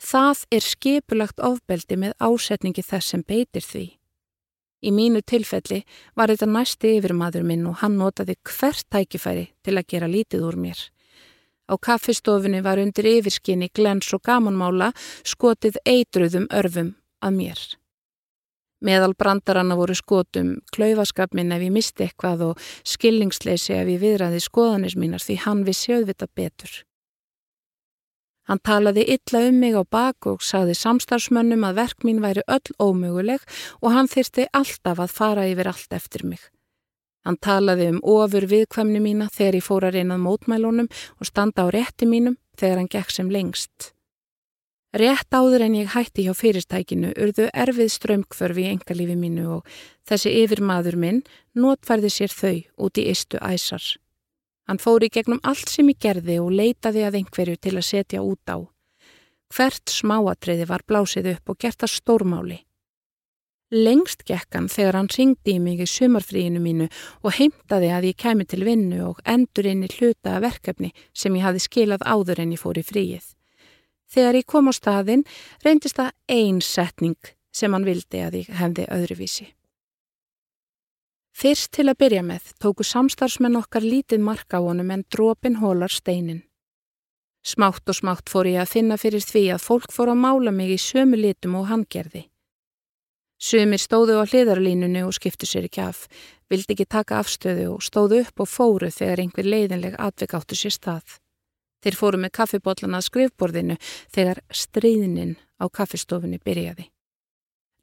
Það 0.00 0.44
er 0.54 0.64
skipulagt 0.64 1.42
ofbeldi 1.44 1.98
með 2.00 2.14
ásetningi 2.22 2.82
þess 2.82 3.12
sem 3.12 3.22
beitir 3.26 3.66
því. 3.66 3.97
Í 4.78 4.92
mínu 4.94 5.24
tilfelli 5.26 5.80
var 6.14 6.30
þetta 6.30 6.46
næsti 6.46 6.92
yfirmaður 6.98 7.46
minn 7.46 7.66
og 7.66 7.80
hann 7.82 7.98
notaði 7.98 8.36
hvert 8.46 8.86
tækifæri 8.94 9.48
til 9.66 9.74
að 9.74 9.88
gera 9.90 10.10
lítið 10.10 10.46
úr 10.46 10.58
mér. 10.60 10.78
Á 11.68 11.74
kaffistofunni 11.76 12.62
var 12.64 12.80
undir 12.80 13.08
yfirskinni 13.10 13.68
glens 13.74 14.08
og 14.14 14.22
gamanmála 14.24 14.92
skotið 15.26 15.80
eitruðum 15.84 16.46
örfum 16.54 16.94
að 17.20 17.36
mér. 17.40 17.60
Meðal 18.78 19.16
brandaranna 19.18 19.74
voru 19.74 19.96
skotum, 19.98 20.60
klaufaskap 20.70 21.34
minn 21.34 21.50
ef 21.52 21.64
ég 21.66 21.74
misti 21.74 22.06
eitthvað 22.06 22.44
og 22.52 22.66
skilningsleysi 22.86 23.74
ef 23.74 23.88
ég 23.90 24.02
viðræði 24.04 24.38
skoðanir 24.44 24.94
mínar 24.94 25.24
því 25.24 25.40
hann 25.42 25.64
vissi 25.66 25.96
auðvita 25.96 26.30
betur. 26.30 26.70
Hann 28.48 28.60
talaði 28.64 29.04
illa 29.12 29.42
um 29.50 29.58
mig 29.60 29.74
á 29.76 29.84
bak 29.84 30.26
og 30.30 30.44
sagði 30.44 30.74
samstarfsmönnum 30.80 31.66
að 31.68 31.80
verk 31.82 32.06
mín 32.06 32.22
væri 32.24 32.44
öll 32.48 32.72
ómöguleg 32.80 33.44
og 33.82 33.92
hann 33.92 34.08
þyrsti 34.08 34.48
alltaf 34.56 35.02
að 35.04 35.12
fara 35.12 35.44
yfir 35.50 35.68
allt 35.68 35.92
eftir 35.92 36.24
mig. 36.24 36.40
Hann 37.28 37.36
talaði 37.44 37.90
um 37.92 38.00
ofur 38.08 38.46
viðkvæmni 38.48 39.02
mína 39.04 39.28
þegar 39.34 39.58
ég 39.58 39.66
fór 39.66 39.84
að 39.84 39.98
reynað 39.98 40.24
mótmælunum 40.24 40.88
og 40.88 41.28
standa 41.28 41.66
á 41.66 41.72
rétti 41.74 42.08
mínum 42.08 42.38
þegar 42.56 42.80
hann 42.80 42.92
gekk 42.94 43.12
sem 43.12 43.28
lengst. 43.28 43.92
Rétt 44.96 45.28
áður 45.36 45.66
en 45.66 45.74
ég 45.76 45.92
hætti 45.92 46.24
hjá 46.24 46.32
fyrirtækinu 46.32 47.12
urðu 47.20 47.50
erfið 47.52 47.90
strömmkvörfi 47.92 48.64
í 48.64 48.70
engalífi 48.72 49.18
mínu 49.20 49.44
og 49.58 49.72
þessi 50.08 50.32
yfirmaður 50.40 50.96
minn 50.96 51.18
notfærði 51.52 52.10
sér 52.14 52.32
þau 52.32 52.56
út 52.86 52.96
í 52.96 53.10
istu 53.12 53.36
æsar. 53.44 53.84
Hann 54.68 54.80
fóri 54.82 55.08
gegnum 55.08 55.40
allt 55.48 55.70
sem 55.72 55.88
ég 55.88 55.96
gerði 56.04 56.38
og 56.42 56.52
leitaði 56.52 57.06
að 57.08 57.22
einhverju 57.22 57.56
til 57.56 57.76
að 57.78 57.86
setja 57.88 58.20
út 58.20 58.52
á. 58.52 58.60
Hvert 59.48 59.88
smáatriði 59.88 60.66
var 60.68 60.84
blásið 60.84 61.30
upp 61.32 61.54
og 61.54 61.58
gert 61.64 61.86
að 61.86 61.94
stórmáli. 61.94 62.58
Lengst 63.72 64.26
gekk 64.28 64.56
hann 64.56 64.68
þegar 64.72 64.96
hann 64.96 65.10
ringdi 65.12 65.56
í 65.56 65.60
mig 65.60 65.80
í 65.84 65.88
sumarfríinu 65.88 66.60
mínu 66.60 66.86
og 67.20 67.34
heimtaði 67.36 67.90
að 67.92 68.06
ég 68.10 68.20
kemi 68.20 68.44
til 68.48 68.62
vinnu 68.64 69.02
og 69.10 69.20
endur 69.28 69.68
inn 69.68 69.84
í 69.84 69.90
hluta 69.92 70.38
verkefni 70.44 70.92
sem 71.12 71.36
ég 71.36 71.44
hafi 71.44 71.64
skilað 71.64 72.04
áður 72.04 72.44
en 72.44 72.54
ég 72.56 72.62
fór 72.62 72.80
í 72.80 72.84
fríið. 72.84 73.26
Þegar 74.08 74.40
ég 74.40 74.48
kom 74.48 74.68
á 74.68 74.72
staðin 74.72 75.24
reyndist 75.64 76.00
það 76.00 76.16
einn 76.32 76.64
setning 76.64 77.20
sem 77.52 77.72
hann 77.72 77.88
vildi 77.88 78.24
að 78.24 78.40
ég 78.40 78.52
hefði 78.56 78.88
öðruvísi. 78.88 79.52
Fyrst 81.38 81.70
til 81.76 81.84
að 81.86 82.00
byrja 82.02 82.22
með 82.26 82.46
tóku 82.58 82.82
samstarfsmenn 82.82 83.60
okkar 83.60 83.84
lítið 83.86 84.24
marka 84.26 84.58
á 84.58 84.60
honum 84.64 84.88
en 84.90 85.04
drópin 85.06 85.60
hólar 85.60 85.92
steinin. 85.94 86.40
Smátt 87.46 87.86
og 87.86 87.94
smátt 87.94 88.26
fór 88.26 88.48
ég 88.50 88.64
að 88.64 88.72
finna 88.72 88.96
fyrir 88.98 89.22
því 89.22 89.44
að 89.54 89.62
fólk 89.68 89.94
fór 89.94 90.10
að 90.10 90.18
mála 90.24 90.50
mig 90.50 90.72
í 90.74 90.80
sömu 90.82 91.20
litum 91.20 91.54
og 91.60 91.68
hann 91.70 91.86
gerði. 91.86 92.24
Sumir 93.38 93.78
stóðu 93.78 94.18
á 94.18 94.26
hliðarlínunni 94.26 95.04
og 95.06 95.14
skiptu 95.14 95.46
sér 95.46 95.70
ekki 95.70 95.84
af, 95.86 96.08
vildi 96.50 96.74
ekki 96.74 96.90
taka 96.90 97.22
afstöðu 97.22 97.70
og 97.76 97.86
stóðu 97.86 98.24
upp 98.24 98.42
og 98.42 98.50
fóru 98.50 98.90
þegar 98.90 99.22
einhver 99.22 99.46
leiðinleg 99.46 99.94
atvik 99.94 100.34
áttu 100.34 100.58
sér 100.58 100.74
stað. 100.74 101.20
Þeir 101.86 102.02
fóru 102.02 102.18
með 102.18 102.34
kaffibotlan 102.34 102.98
að 102.98 103.06
skrifborðinu 103.12 103.78
þegar 104.10 104.42
stríðinin 104.50 105.36
á 105.62 105.70
kaffistofunni 105.70 106.42
byrjaði. 106.42 106.90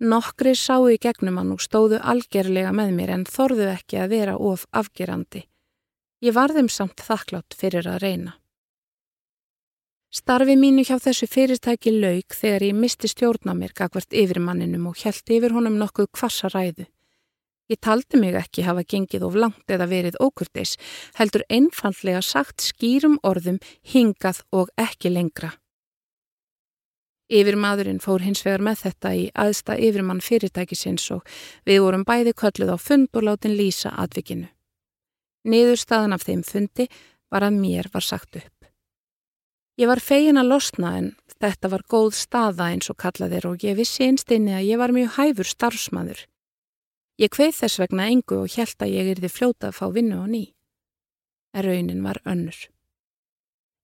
Nokkri 0.03 0.51
sáu 0.59 0.89
í 0.91 0.97
gegnum 0.99 1.37
hann 1.39 1.53
og 1.53 1.61
stóðu 1.63 2.01
algerlega 2.03 2.73
með 2.75 2.89
mér 2.97 3.11
en 3.15 3.21
þorðu 3.23 3.69
ekki 3.71 4.01
að 4.03 4.09
vera 4.11 4.33
of 4.35 4.65
afgerandi. 4.75 5.45
Ég 6.19 6.35
var 6.35 6.51
þeim 6.51 6.67
samt 6.67 6.99
þakklátt 6.99 7.55
fyrir 7.55 7.87
að 7.87 8.01
reyna. 8.03 8.33
Starfi 10.11 10.57
mínu 10.59 10.83
hjá 10.87 10.97
þessu 10.99 11.27
fyrirtæki 11.31 11.91
lauk 11.95 12.35
þegar 12.35 12.67
ég 12.67 12.75
misti 12.75 13.07
stjórn 13.07 13.51
á 13.51 13.53
mér 13.55 13.71
gagvart 13.75 14.11
yfir 14.11 14.39
manninum 14.43 14.91
og 14.91 14.99
held 14.99 15.31
yfir 15.31 15.55
honum 15.55 15.79
nokkuð 15.79 16.11
kvassa 16.11 16.51
ræðu. 16.51 16.87
Ég 17.71 17.79
taldi 17.79 18.19
mig 18.19 18.35
ekki 18.35 18.67
hafa 18.67 18.83
gengið 18.83 19.23
of 19.25 19.35
langt 19.35 19.71
eða 19.71 19.87
verið 19.89 20.19
ókurtis, 20.19 20.75
heldur 21.15 21.47
einfallega 21.49 22.21
sagt 22.21 22.61
skýrum 22.61 23.15
orðum 23.23 23.63
hingað 23.81 24.43
og 24.51 24.69
ekki 24.75 25.09
lengra. 25.15 25.55
Yfir 27.25 27.55
maðurinn 27.57 28.01
fór 28.03 28.21
hins 28.21 28.43
vegar 28.45 28.61
með 28.61 28.83
þetta 28.83 29.11
í 29.17 29.23
aðsta 29.33 29.79
yfirmann 29.81 30.21
fyrirtækisins 30.21 31.07
og 31.15 31.23
við 31.65 31.81
vorum 31.81 32.03
bæði 32.05 32.35
kölluð 32.37 32.75
á 32.75 32.77
fund 32.77 33.09
og 33.17 33.25
látin 33.25 33.55
lýsa 33.57 33.95
atvikinu. 33.97 34.51
Niðurstaðan 35.45 36.13
af 36.13 36.25
þeim 36.25 36.43
fundi 36.45 36.85
var 37.33 37.45
að 37.47 37.57
mér 37.57 37.89
var 37.93 38.05
sagt 38.05 38.37
upp. 38.37 38.69
Ég 39.75 39.89
var 39.89 39.99
fegin 39.99 40.37
að 40.39 40.51
losna 40.53 40.93
en 40.99 41.09
þetta 41.41 41.71
var 41.73 41.83
góð 41.89 42.13
staða 42.15 42.69
eins 42.71 42.91
og 42.93 42.99
kallaðir 43.01 43.49
og 43.49 43.65
ég 43.65 43.75
vissi 43.75 44.05
einstinni 44.05 44.53
að 44.55 44.69
ég 44.69 44.79
var 44.79 44.93
mjög 44.95 45.17
hæfur 45.17 45.49
starfsmæður. 45.49 46.21
Ég 47.19 47.33
kveið 47.33 47.57
þess 47.57 47.81
vegna 47.81 48.07
engu 48.11 48.43
og 48.43 48.53
held 48.53 48.85
að 48.85 48.93
ég 48.93 49.11
erði 49.15 49.33
fljóta 49.33 49.71
að 49.71 49.77
fá 49.81 49.85
vinnu 49.97 50.21
á 50.21 50.25
ný. 50.29 50.43
En 51.55 51.65
raunin 51.65 52.05
var 52.05 52.21
önnur. 52.23 52.57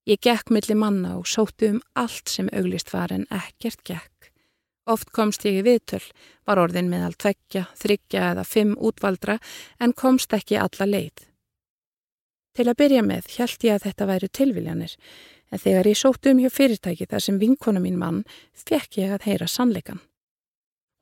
Ég 0.10 0.18
gekk 0.18 0.50
millir 0.50 0.78
manna 0.82 1.18
og 1.20 1.28
sótti 1.30 1.70
um 1.76 1.82
allt 1.94 2.30
sem 2.30 2.50
auglist 2.50 2.90
var 2.94 3.14
en 3.14 3.28
ekkert 3.30 3.84
gekk. 3.86 4.32
Oft 4.90 5.12
komst 5.14 5.46
ég 5.46 5.60
í 5.60 5.66
viðtöl, 5.66 6.02
var 6.50 6.58
orðin 6.58 6.90
meðal 6.90 7.14
tveggja, 7.14 7.68
þryggja 7.78 8.32
eða 8.32 8.46
fimm 8.50 8.74
útvaldra 8.82 9.38
en 9.80 9.94
komst 9.94 10.34
ekki 10.34 10.58
alla 10.58 10.88
leið. 10.90 11.28
Til 12.58 12.66
að 12.68 12.80
byrja 12.82 13.04
með 13.06 13.30
held 13.38 13.68
ég 13.68 13.78
að 13.78 13.86
þetta 13.86 14.10
væru 14.10 14.30
tilviljanir 14.40 14.96
en 15.52 15.62
þegar 15.62 15.92
ég 15.92 16.00
sótti 16.00 16.34
um 16.34 16.42
hjá 16.42 16.50
fyrirtæki 16.50 17.08
þar 17.12 17.24
sem 17.28 17.38
vinkona 17.40 17.84
mín 17.84 18.00
mann 18.02 18.24
fekk 18.58 18.98
ég 19.04 19.14
að 19.16 19.30
heyra 19.30 19.48
sannleikan. 19.48 20.02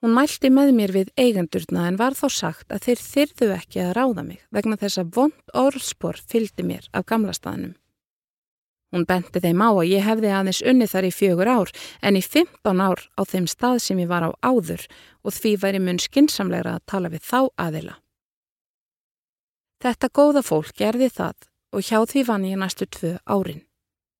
Hún 0.03 0.15
mælti 0.15 0.51
með 0.51 0.75
mér 0.75 0.93
við 0.95 1.09
eigandurna 1.19 1.87
en 1.87 1.97
var 1.99 2.15
þá 2.15 2.27
sagt 2.31 2.71
að 2.71 2.85
þeir 2.85 3.01
þyrðu 3.03 3.49
ekki 3.55 3.81
að 3.83 3.95
ráða 3.97 4.23
mig 4.27 4.43
vegna 4.51 4.77
þess 4.79 5.01
að 5.01 5.11
vond 5.15 5.55
orðspor 5.55 6.19
fylgdi 6.19 6.67
mér 6.67 6.87
af 6.91 7.07
gamla 7.07 7.35
staðnum. 7.35 7.75
Hún 8.89 9.05
benti 9.05 9.41
þeim 9.43 9.61
á 9.61 9.69
að 9.69 9.89
ég 9.91 10.05
hefði 10.05 10.29
aðeins 10.33 10.61
unnið 10.65 10.91
þar 10.93 11.07
í 11.07 11.11
fjögur 11.13 11.49
ár 11.51 11.71
en 12.01 12.17
í 12.17 12.21
15 12.25 12.81
ár 12.81 13.03
á 13.13 13.21
þeim 13.21 13.45
stað 13.49 13.81
sem 13.85 13.99
ég 14.01 14.09
var 14.09 14.25
á 14.25 14.31
áður 14.41 14.85
og 15.21 15.35
því 15.35 15.51
væri 15.61 15.81
mun 15.83 16.01
skinsamlegra 16.01 16.79
að 16.79 16.85
tala 16.89 17.11
við 17.13 17.27
þá 17.29 17.39
aðila. 17.61 17.99
Þetta 19.79 20.09
góða 20.09 20.41
fólk 20.43 20.73
gerði 20.75 21.11
það 21.13 21.37
og 21.71 21.85
hjá 21.85 21.99
því 22.09 22.23
vann 22.25 22.47
ég 22.49 22.57
næstu 22.57 22.89
tvö 22.89 23.13
árin. 23.29 23.61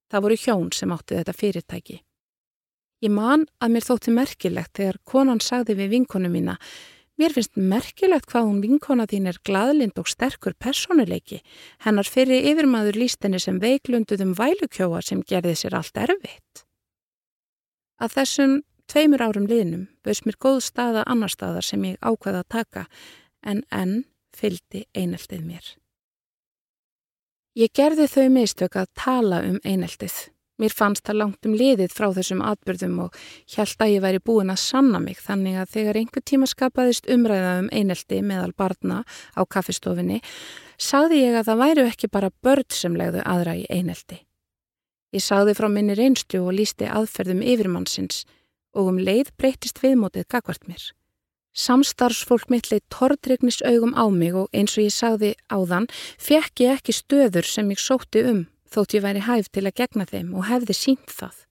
Það 0.10 0.24
voru 0.26 0.38
hjón 0.44 0.70
sem 0.74 0.94
átti 0.94 1.18
þetta 1.18 1.34
fyrirtæki. 1.34 1.98
Ég 3.00 3.12
man 3.16 3.48
að 3.64 3.74
mér 3.74 3.86
þótti 3.88 4.14
merkilegt 4.14 4.78
þegar 4.78 5.02
konan 5.08 5.42
sagði 5.42 5.78
við 5.80 5.94
vinkonu 5.96 6.30
mína 6.30 6.58
Mér 7.20 7.34
finnst 7.36 7.58
merkilegt 7.60 8.30
hvað 8.32 8.46
hún 8.48 8.62
vinkona 8.64 9.04
þín 9.10 9.28
er 9.28 9.38
gladlind 9.44 9.98
og 10.00 10.08
sterkur 10.08 10.54
personuleiki. 10.56 11.42
Hennar 11.84 12.08
fyrir 12.08 12.46
yfirmaður 12.54 12.96
líst 13.02 13.26
henni 13.26 13.42
sem 13.44 13.60
veiklunduðum 13.60 14.32
vælukjóa 14.40 15.02
sem 15.04 15.24
gerði 15.28 15.58
sér 15.60 15.76
allt 15.82 16.00
erfitt. 16.00 16.64
Að 18.00 18.16
þessum 18.16 18.56
tveimur 18.88 19.26
árum 19.26 19.50
liðnum 19.52 19.90
bauðs 20.06 20.24
mér 20.24 20.40
góð 20.40 20.62
staða 20.70 21.04
annar 21.12 21.34
staðar 21.34 21.68
sem 21.68 21.84
ég 21.90 22.00
ákvaða 22.00 22.46
að 22.46 22.52
taka 22.56 22.86
en 23.44 23.66
enn 23.68 24.06
fyldi 24.32 24.86
eineltið 24.96 25.44
mér. 25.44 25.70
Ég 27.60 27.74
gerði 27.76 28.08
þau 28.08 28.28
mistök 28.32 28.80
að 28.80 28.94
tala 28.96 29.44
um 29.44 29.60
eineltið. 29.68 30.30
Mér 30.60 30.74
fannst 30.76 31.06
það 31.08 31.20
langt 31.22 31.48
um 31.48 31.54
liðið 31.56 31.94
frá 31.96 32.10
þessum 32.12 32.42
atbyrðum 32.44 32.98
og 33.06 33.20
hjælt 33.48 33.84
að 33.84 33.94
ég 33.94 34.02
væri 34.04 34.20
búin 34.20 34.52
að 34.52 34.60
sanna 34.60 35.00
mig 35.00 35.22
þannig 35.24 35.56
að 35.62 35.70
þegar 35.76 36.00
einhver 36.02 36.26
tíma 36.28 36.50
skapaðist 36.52 37.08
umræða 37.08 37.54
um 37.62 37.70
einelti 37.72 38.20
meðal 38.20 38.52
barna 38.60 39.06
á 39.40 39.42
kaffistofinni 39.48 40.20
sagði 40.76 41.24
ég 41.24 41.40
að 41.40 41.48
það 41.52 41.64
væru 41.64 41.88
ekki 41.88 42.12
bara 42.12 42.34
börn 42.44 42.68
sem 42.76 43.00
legðu 43.00 43.24
aðra 43.24 43.56
í 43.56 43.64
einelti. 43.72 44.20
Ég 45.16 45.24
sagði 45.24 45.56
frá 45.58 45.70
minni 45.72 45.96
reynslu 45.96 46.44
og 46.44 46.54
lísti 46.60 46.92
aðferðum 46.92 47.42
yfirmannsins 47.42 48.26
og 48.76 48.92
um 48.92 49.00
leið 49.00 49.32
breytist 49.40 49.80
viðmótið 49.82 50.28
gagvart 50.28 50.68
mér. 50.68 50.84
Samstarfsfólk 51.56 52.52
mitt 52.52 52.68
leitt 52.70 52.86
tortrygnis 52.94 53.64
augum 53.66 53.96
á 53.96 54.06
mig 54.12 54.36
og 54.36 54.52
eins 54.54 54.76
og 54.78 54.86
ég 54.86 54.94
sagði 54.94 55.34
áðan 55.50 55.88
fekk 56.20 56.68
ég 56.68 56.78
ekki 56.78 56.94
stöður 56.94 57.48
sem 57.48 57.72
ég 57.72 57.82
sótti 57.82 58.28
um 58.28 58.46
þótt 58.74 58.96
ég 58.98 59.06
væri 59.06 59.26
hæf 59.28 59.50
til 59.52 59.66
að 59.66 59.78
gegna 59.82 60.06
þeim 60.10 60.34
og 60.38 60.48
hefði 60.50 60.76
sínt 60.78 61.14
það. 61.14 61.46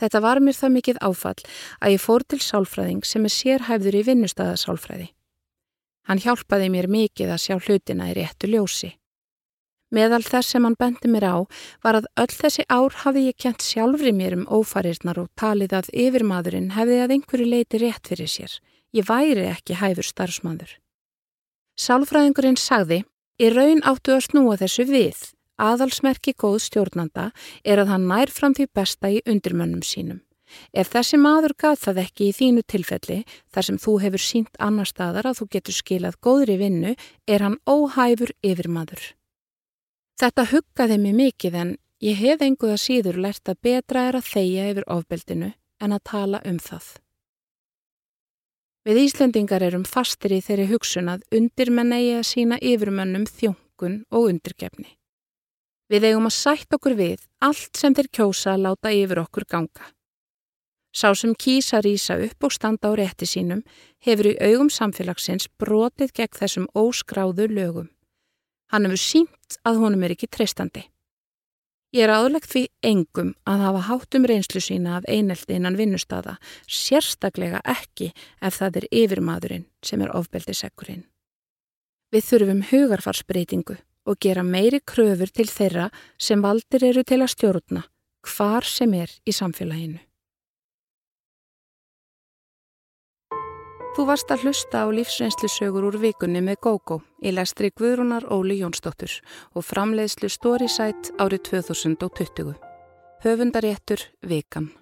Þetta 0.00 0.20
var 0.24 0.40
mér 0.42 0.56
það 0.58 0.74
mikið 0.74 0.98
áfall 1.06 1.38
að 1.78 1.94
ég 1.94 2.02
fór 2.02 2.24
til 2.26 2.40
sálfræðing 2.42 3.04
sem 3.06 3.26
er 3.28 3.34
sérhæfður 3.34 4.00
í 4.00 4.02
vinnustæðasálfræði. 4.08 5.08
Hann 6.08 6.20
hjálpaði 6.20 6.68
mér 6.74 6.90
mikið 6.90 7.32
að 7.32 7.42
sjá 7.44 7.56
hlutina 7.62 8.10
í 8.10 8.16
réttu 8.18 8.50
ljósi. 8.50 8.90
Meðal 9.94 10.24
þess 10.26 10.50
sem 10.50 10.64
hann 10.66 10.74
bendi 10.78 11.08
mér 11.12 11.26
á 11.30 11.36
var 11.84 12.00
að 12.00 12.08
öll 12.18 12.32
þessi 12.34 12.64
ár 12.66 12.96
hafi 13.04 13.28
ég 13.28 13.38
kent 13.38 13.62
sjálfri 13.62 14.10
mér 14.16 14.34
um 14.40 14.46
ófarirnar 14.50 15.20
og 15.22 15.30
talið 15.38 15.76
að 15.78 15.90
yfirmadurinn 15.92 16.72
hefði 16.74 16.98
að 17.04 17.14
einhverju 17.14 17.46
leiti 17.46 17.80
rétt 17.82 18.10
fyrir 18.10 18.30
sér. 18.30 18.56
Ég 18.94 19.06
væri 19.06 19.46
ekki 19.52 19.78
hæfur 19.78 20.06
starfsmaður. 20.06 20.74
Sálfræðingurinn 21.78 22.58
sagði, 22.58 23.04
í 23.38 23.50
raun 23.54 23.82
áttu 23.86 24.16
að 24.16 24.26
snúa 24.28 24.58
þessu 24.58 24.86
við. 24.90 25.22
Aðalsmerki 25.60 26.34
góð 26.34 26.60
stjórnanda 26.66 27.30
er 27.62 27.82
að 27.82 27.92
hann 27.94 28.08
nær 28.10 28.32
fram 28.32 28.54
því 28.56 28.66
besta 28.74 29.10
í 29.12 29.20
undirmönnum 29.26 29.84
sínum. 29.86 30.22
Ef 30.74 30.90
þessi 30.92 31.18
maður 31.18 31.54
gaf 31.58 31.84
það 31.86 32.00
ekki 32.04 32.28
í 32.28 32.34
þínu 32.36 32.62
tilfelli, 32.70 33.20
þar 33.52 33.66
sem 33.68 33.78
þú 33.80 33.94
hefur 34.02 34.22
sínt 34.22 34.58
annar 34.62 34.88
staðar 34.90 35.30
að 35.30 35.40
þú 35.40 35.46
getur 35.56 35.76
skilað 35.76 36.18
góðri 36.22 36.58
vinnu, 36.60 36.94
er 37.26 37.44
hann 37.46 37.60
óhæfur 37.66 38.34
yfir 38.42 38.68
maður. 38.70 39.14
Þetta 40.20 40.48
huggaði 40.52 40.98
mig 41.02 41.14
mikið 41.18 41.54
en 41.62 41.72
ég 42.04 42.20
hef 42.20 42.42
enguða 42.44 42.76
síður 42.78 43.18
lært 43.24 43.50
að 43.50 43.62
betra 43.66 44.08
er 44.10 44.18
að 44.20 44.28
þeia 44.30 44.68
yfir 44.72 44.86
ofbeldinu 44.90 45.54
en 45.82 45.96
að 45.96 46.04
tala 46.10 46.42
um 46.46 46.60
það. 46.62 46.86
Við 48.84 49.00
Íslendingar 49.00 49.64
erum 49.64 49.86
fastir 49.88 50.34
í 50.36 50.42
þeirri 50.44 50.68
hugsun 50.68 51.08
að 51.08 51.24
undirmenn 51.32 51.94
eigi 51.96 52.18
að 52.18 52.26
sína 52.28 52.58
yfirmönnum 52.60 53.24
þjónkun 53.30 54.02
og 54.12 54.28
undirgefni. 54.28 54.90
Við 55.92 56.06
eigum 56.08 56.30
að 56.30 56.36
sætt 56.38 56.72
okkur 56.72 56.94
við 56.96 57.26
allt 57.44 57.76
sem 57.76 57.94
þeir 57.94 58.08
kjósa 58.16 58.54
að 58.54 58.64
láta 58.68 58.92
yfir 58.94 59.20
okkur 59.20 59.44
ganga. 59.44 59.90
Sá 60.94 61.10
sem 61.18 61.34
kýsa 61.34 61.82
rýsa 61.82 62.16
upp 62.22 62.46
og 62.46 62.54
standa 62.54 62.88
á 62.88 62.94
rétti 62.94 63.26
sínum 63.26 63.64
hefur 64.06 64.30
í 64.30 64.38
augum 64.38 64.70
samfélagsins 64.70 65.48
brotið 65.58 66.14
gegn 66.14 66.38
þessum 66.38 66.68
óskráðu 66.72 67.48
lögum. 67.50 67.88
Hann 68.70 68.86
hefur 68.86 69.02
sínt 69.02 69.58
að 69.66 69.80
honum 69.82 70.06
er 70.06 70.14
ekki 70.14 70.30
treystandi. 70.30 70.86
Ég 71.94 72.08
er 72.08 72.10
aðlegt 72.14 72.50
því 72.50 72.64
engum 72.82 73.34
að 73.46 73.60
hafa 73.68 73.82
hátt 73.88 74.16
um 74.18 74.24
reynslu 74.26 74.62
sína 74.62 74.96
af 74.98 75.04
einelti 75.06 75.54
innan 75.54 75.76
vinnustada, 75.78 76.38
sérstaklega 76.66 77.60
ekki 77.62 78.08
ef 78.42 78.56
það 78.58 78.80
er 78.80 78.86
yfirmadurinn 78.90 79.66
sem 79.84 80.02
er 80.02 80.14
ofbeldisekkurinn. 80.16 81.04
Við 82.14 82.30
þurfum 82.30 82.64
hugarfarsbreytingu 82.70 83.76
og 84.06 84.18
gera 84.20 84.42
meiri 84.44 84.80
kröfur 84.80 85.30
til 85.32 85.48
þeirra 85.48 85.90
sem 86.18 86.42
valdir 86.42 86.84
eru 86.90 87.04
til 87.04 87.22
að 87.22 87.32
stjórna 87.34 87.84
hvar 88.24 88.64
sem 88.64 88.92
er 88.96 89.12
í 89.28 89.32
samfélaginu. 89.36 90.00
Þú 93.94 94.06
varst 94.08 94.30
að 94.34 94.48
hlusta 94.48 94.80
á 94.82 94.86
lífsreynslusögur 94.90 95.84
úr 95.86 95.98
vikunni 96.02 96.40
með 96.42 96.64
GóGó 96.66 96.96
í 97.22 97.30
lestri 97.30 97.70
Guðrúnar 97.70 98.26
Óli 98.26 98.58
Jónsdóttur 98.58 99.20
og 99.54 99.62
framleiðslu 99.62 100.32
Storysight 100.34 101.12
árið 101.22 101.44
2020. 101.52 102.56
Höfundaréttur 103.22 104.02
Vikan. 104.26 104.72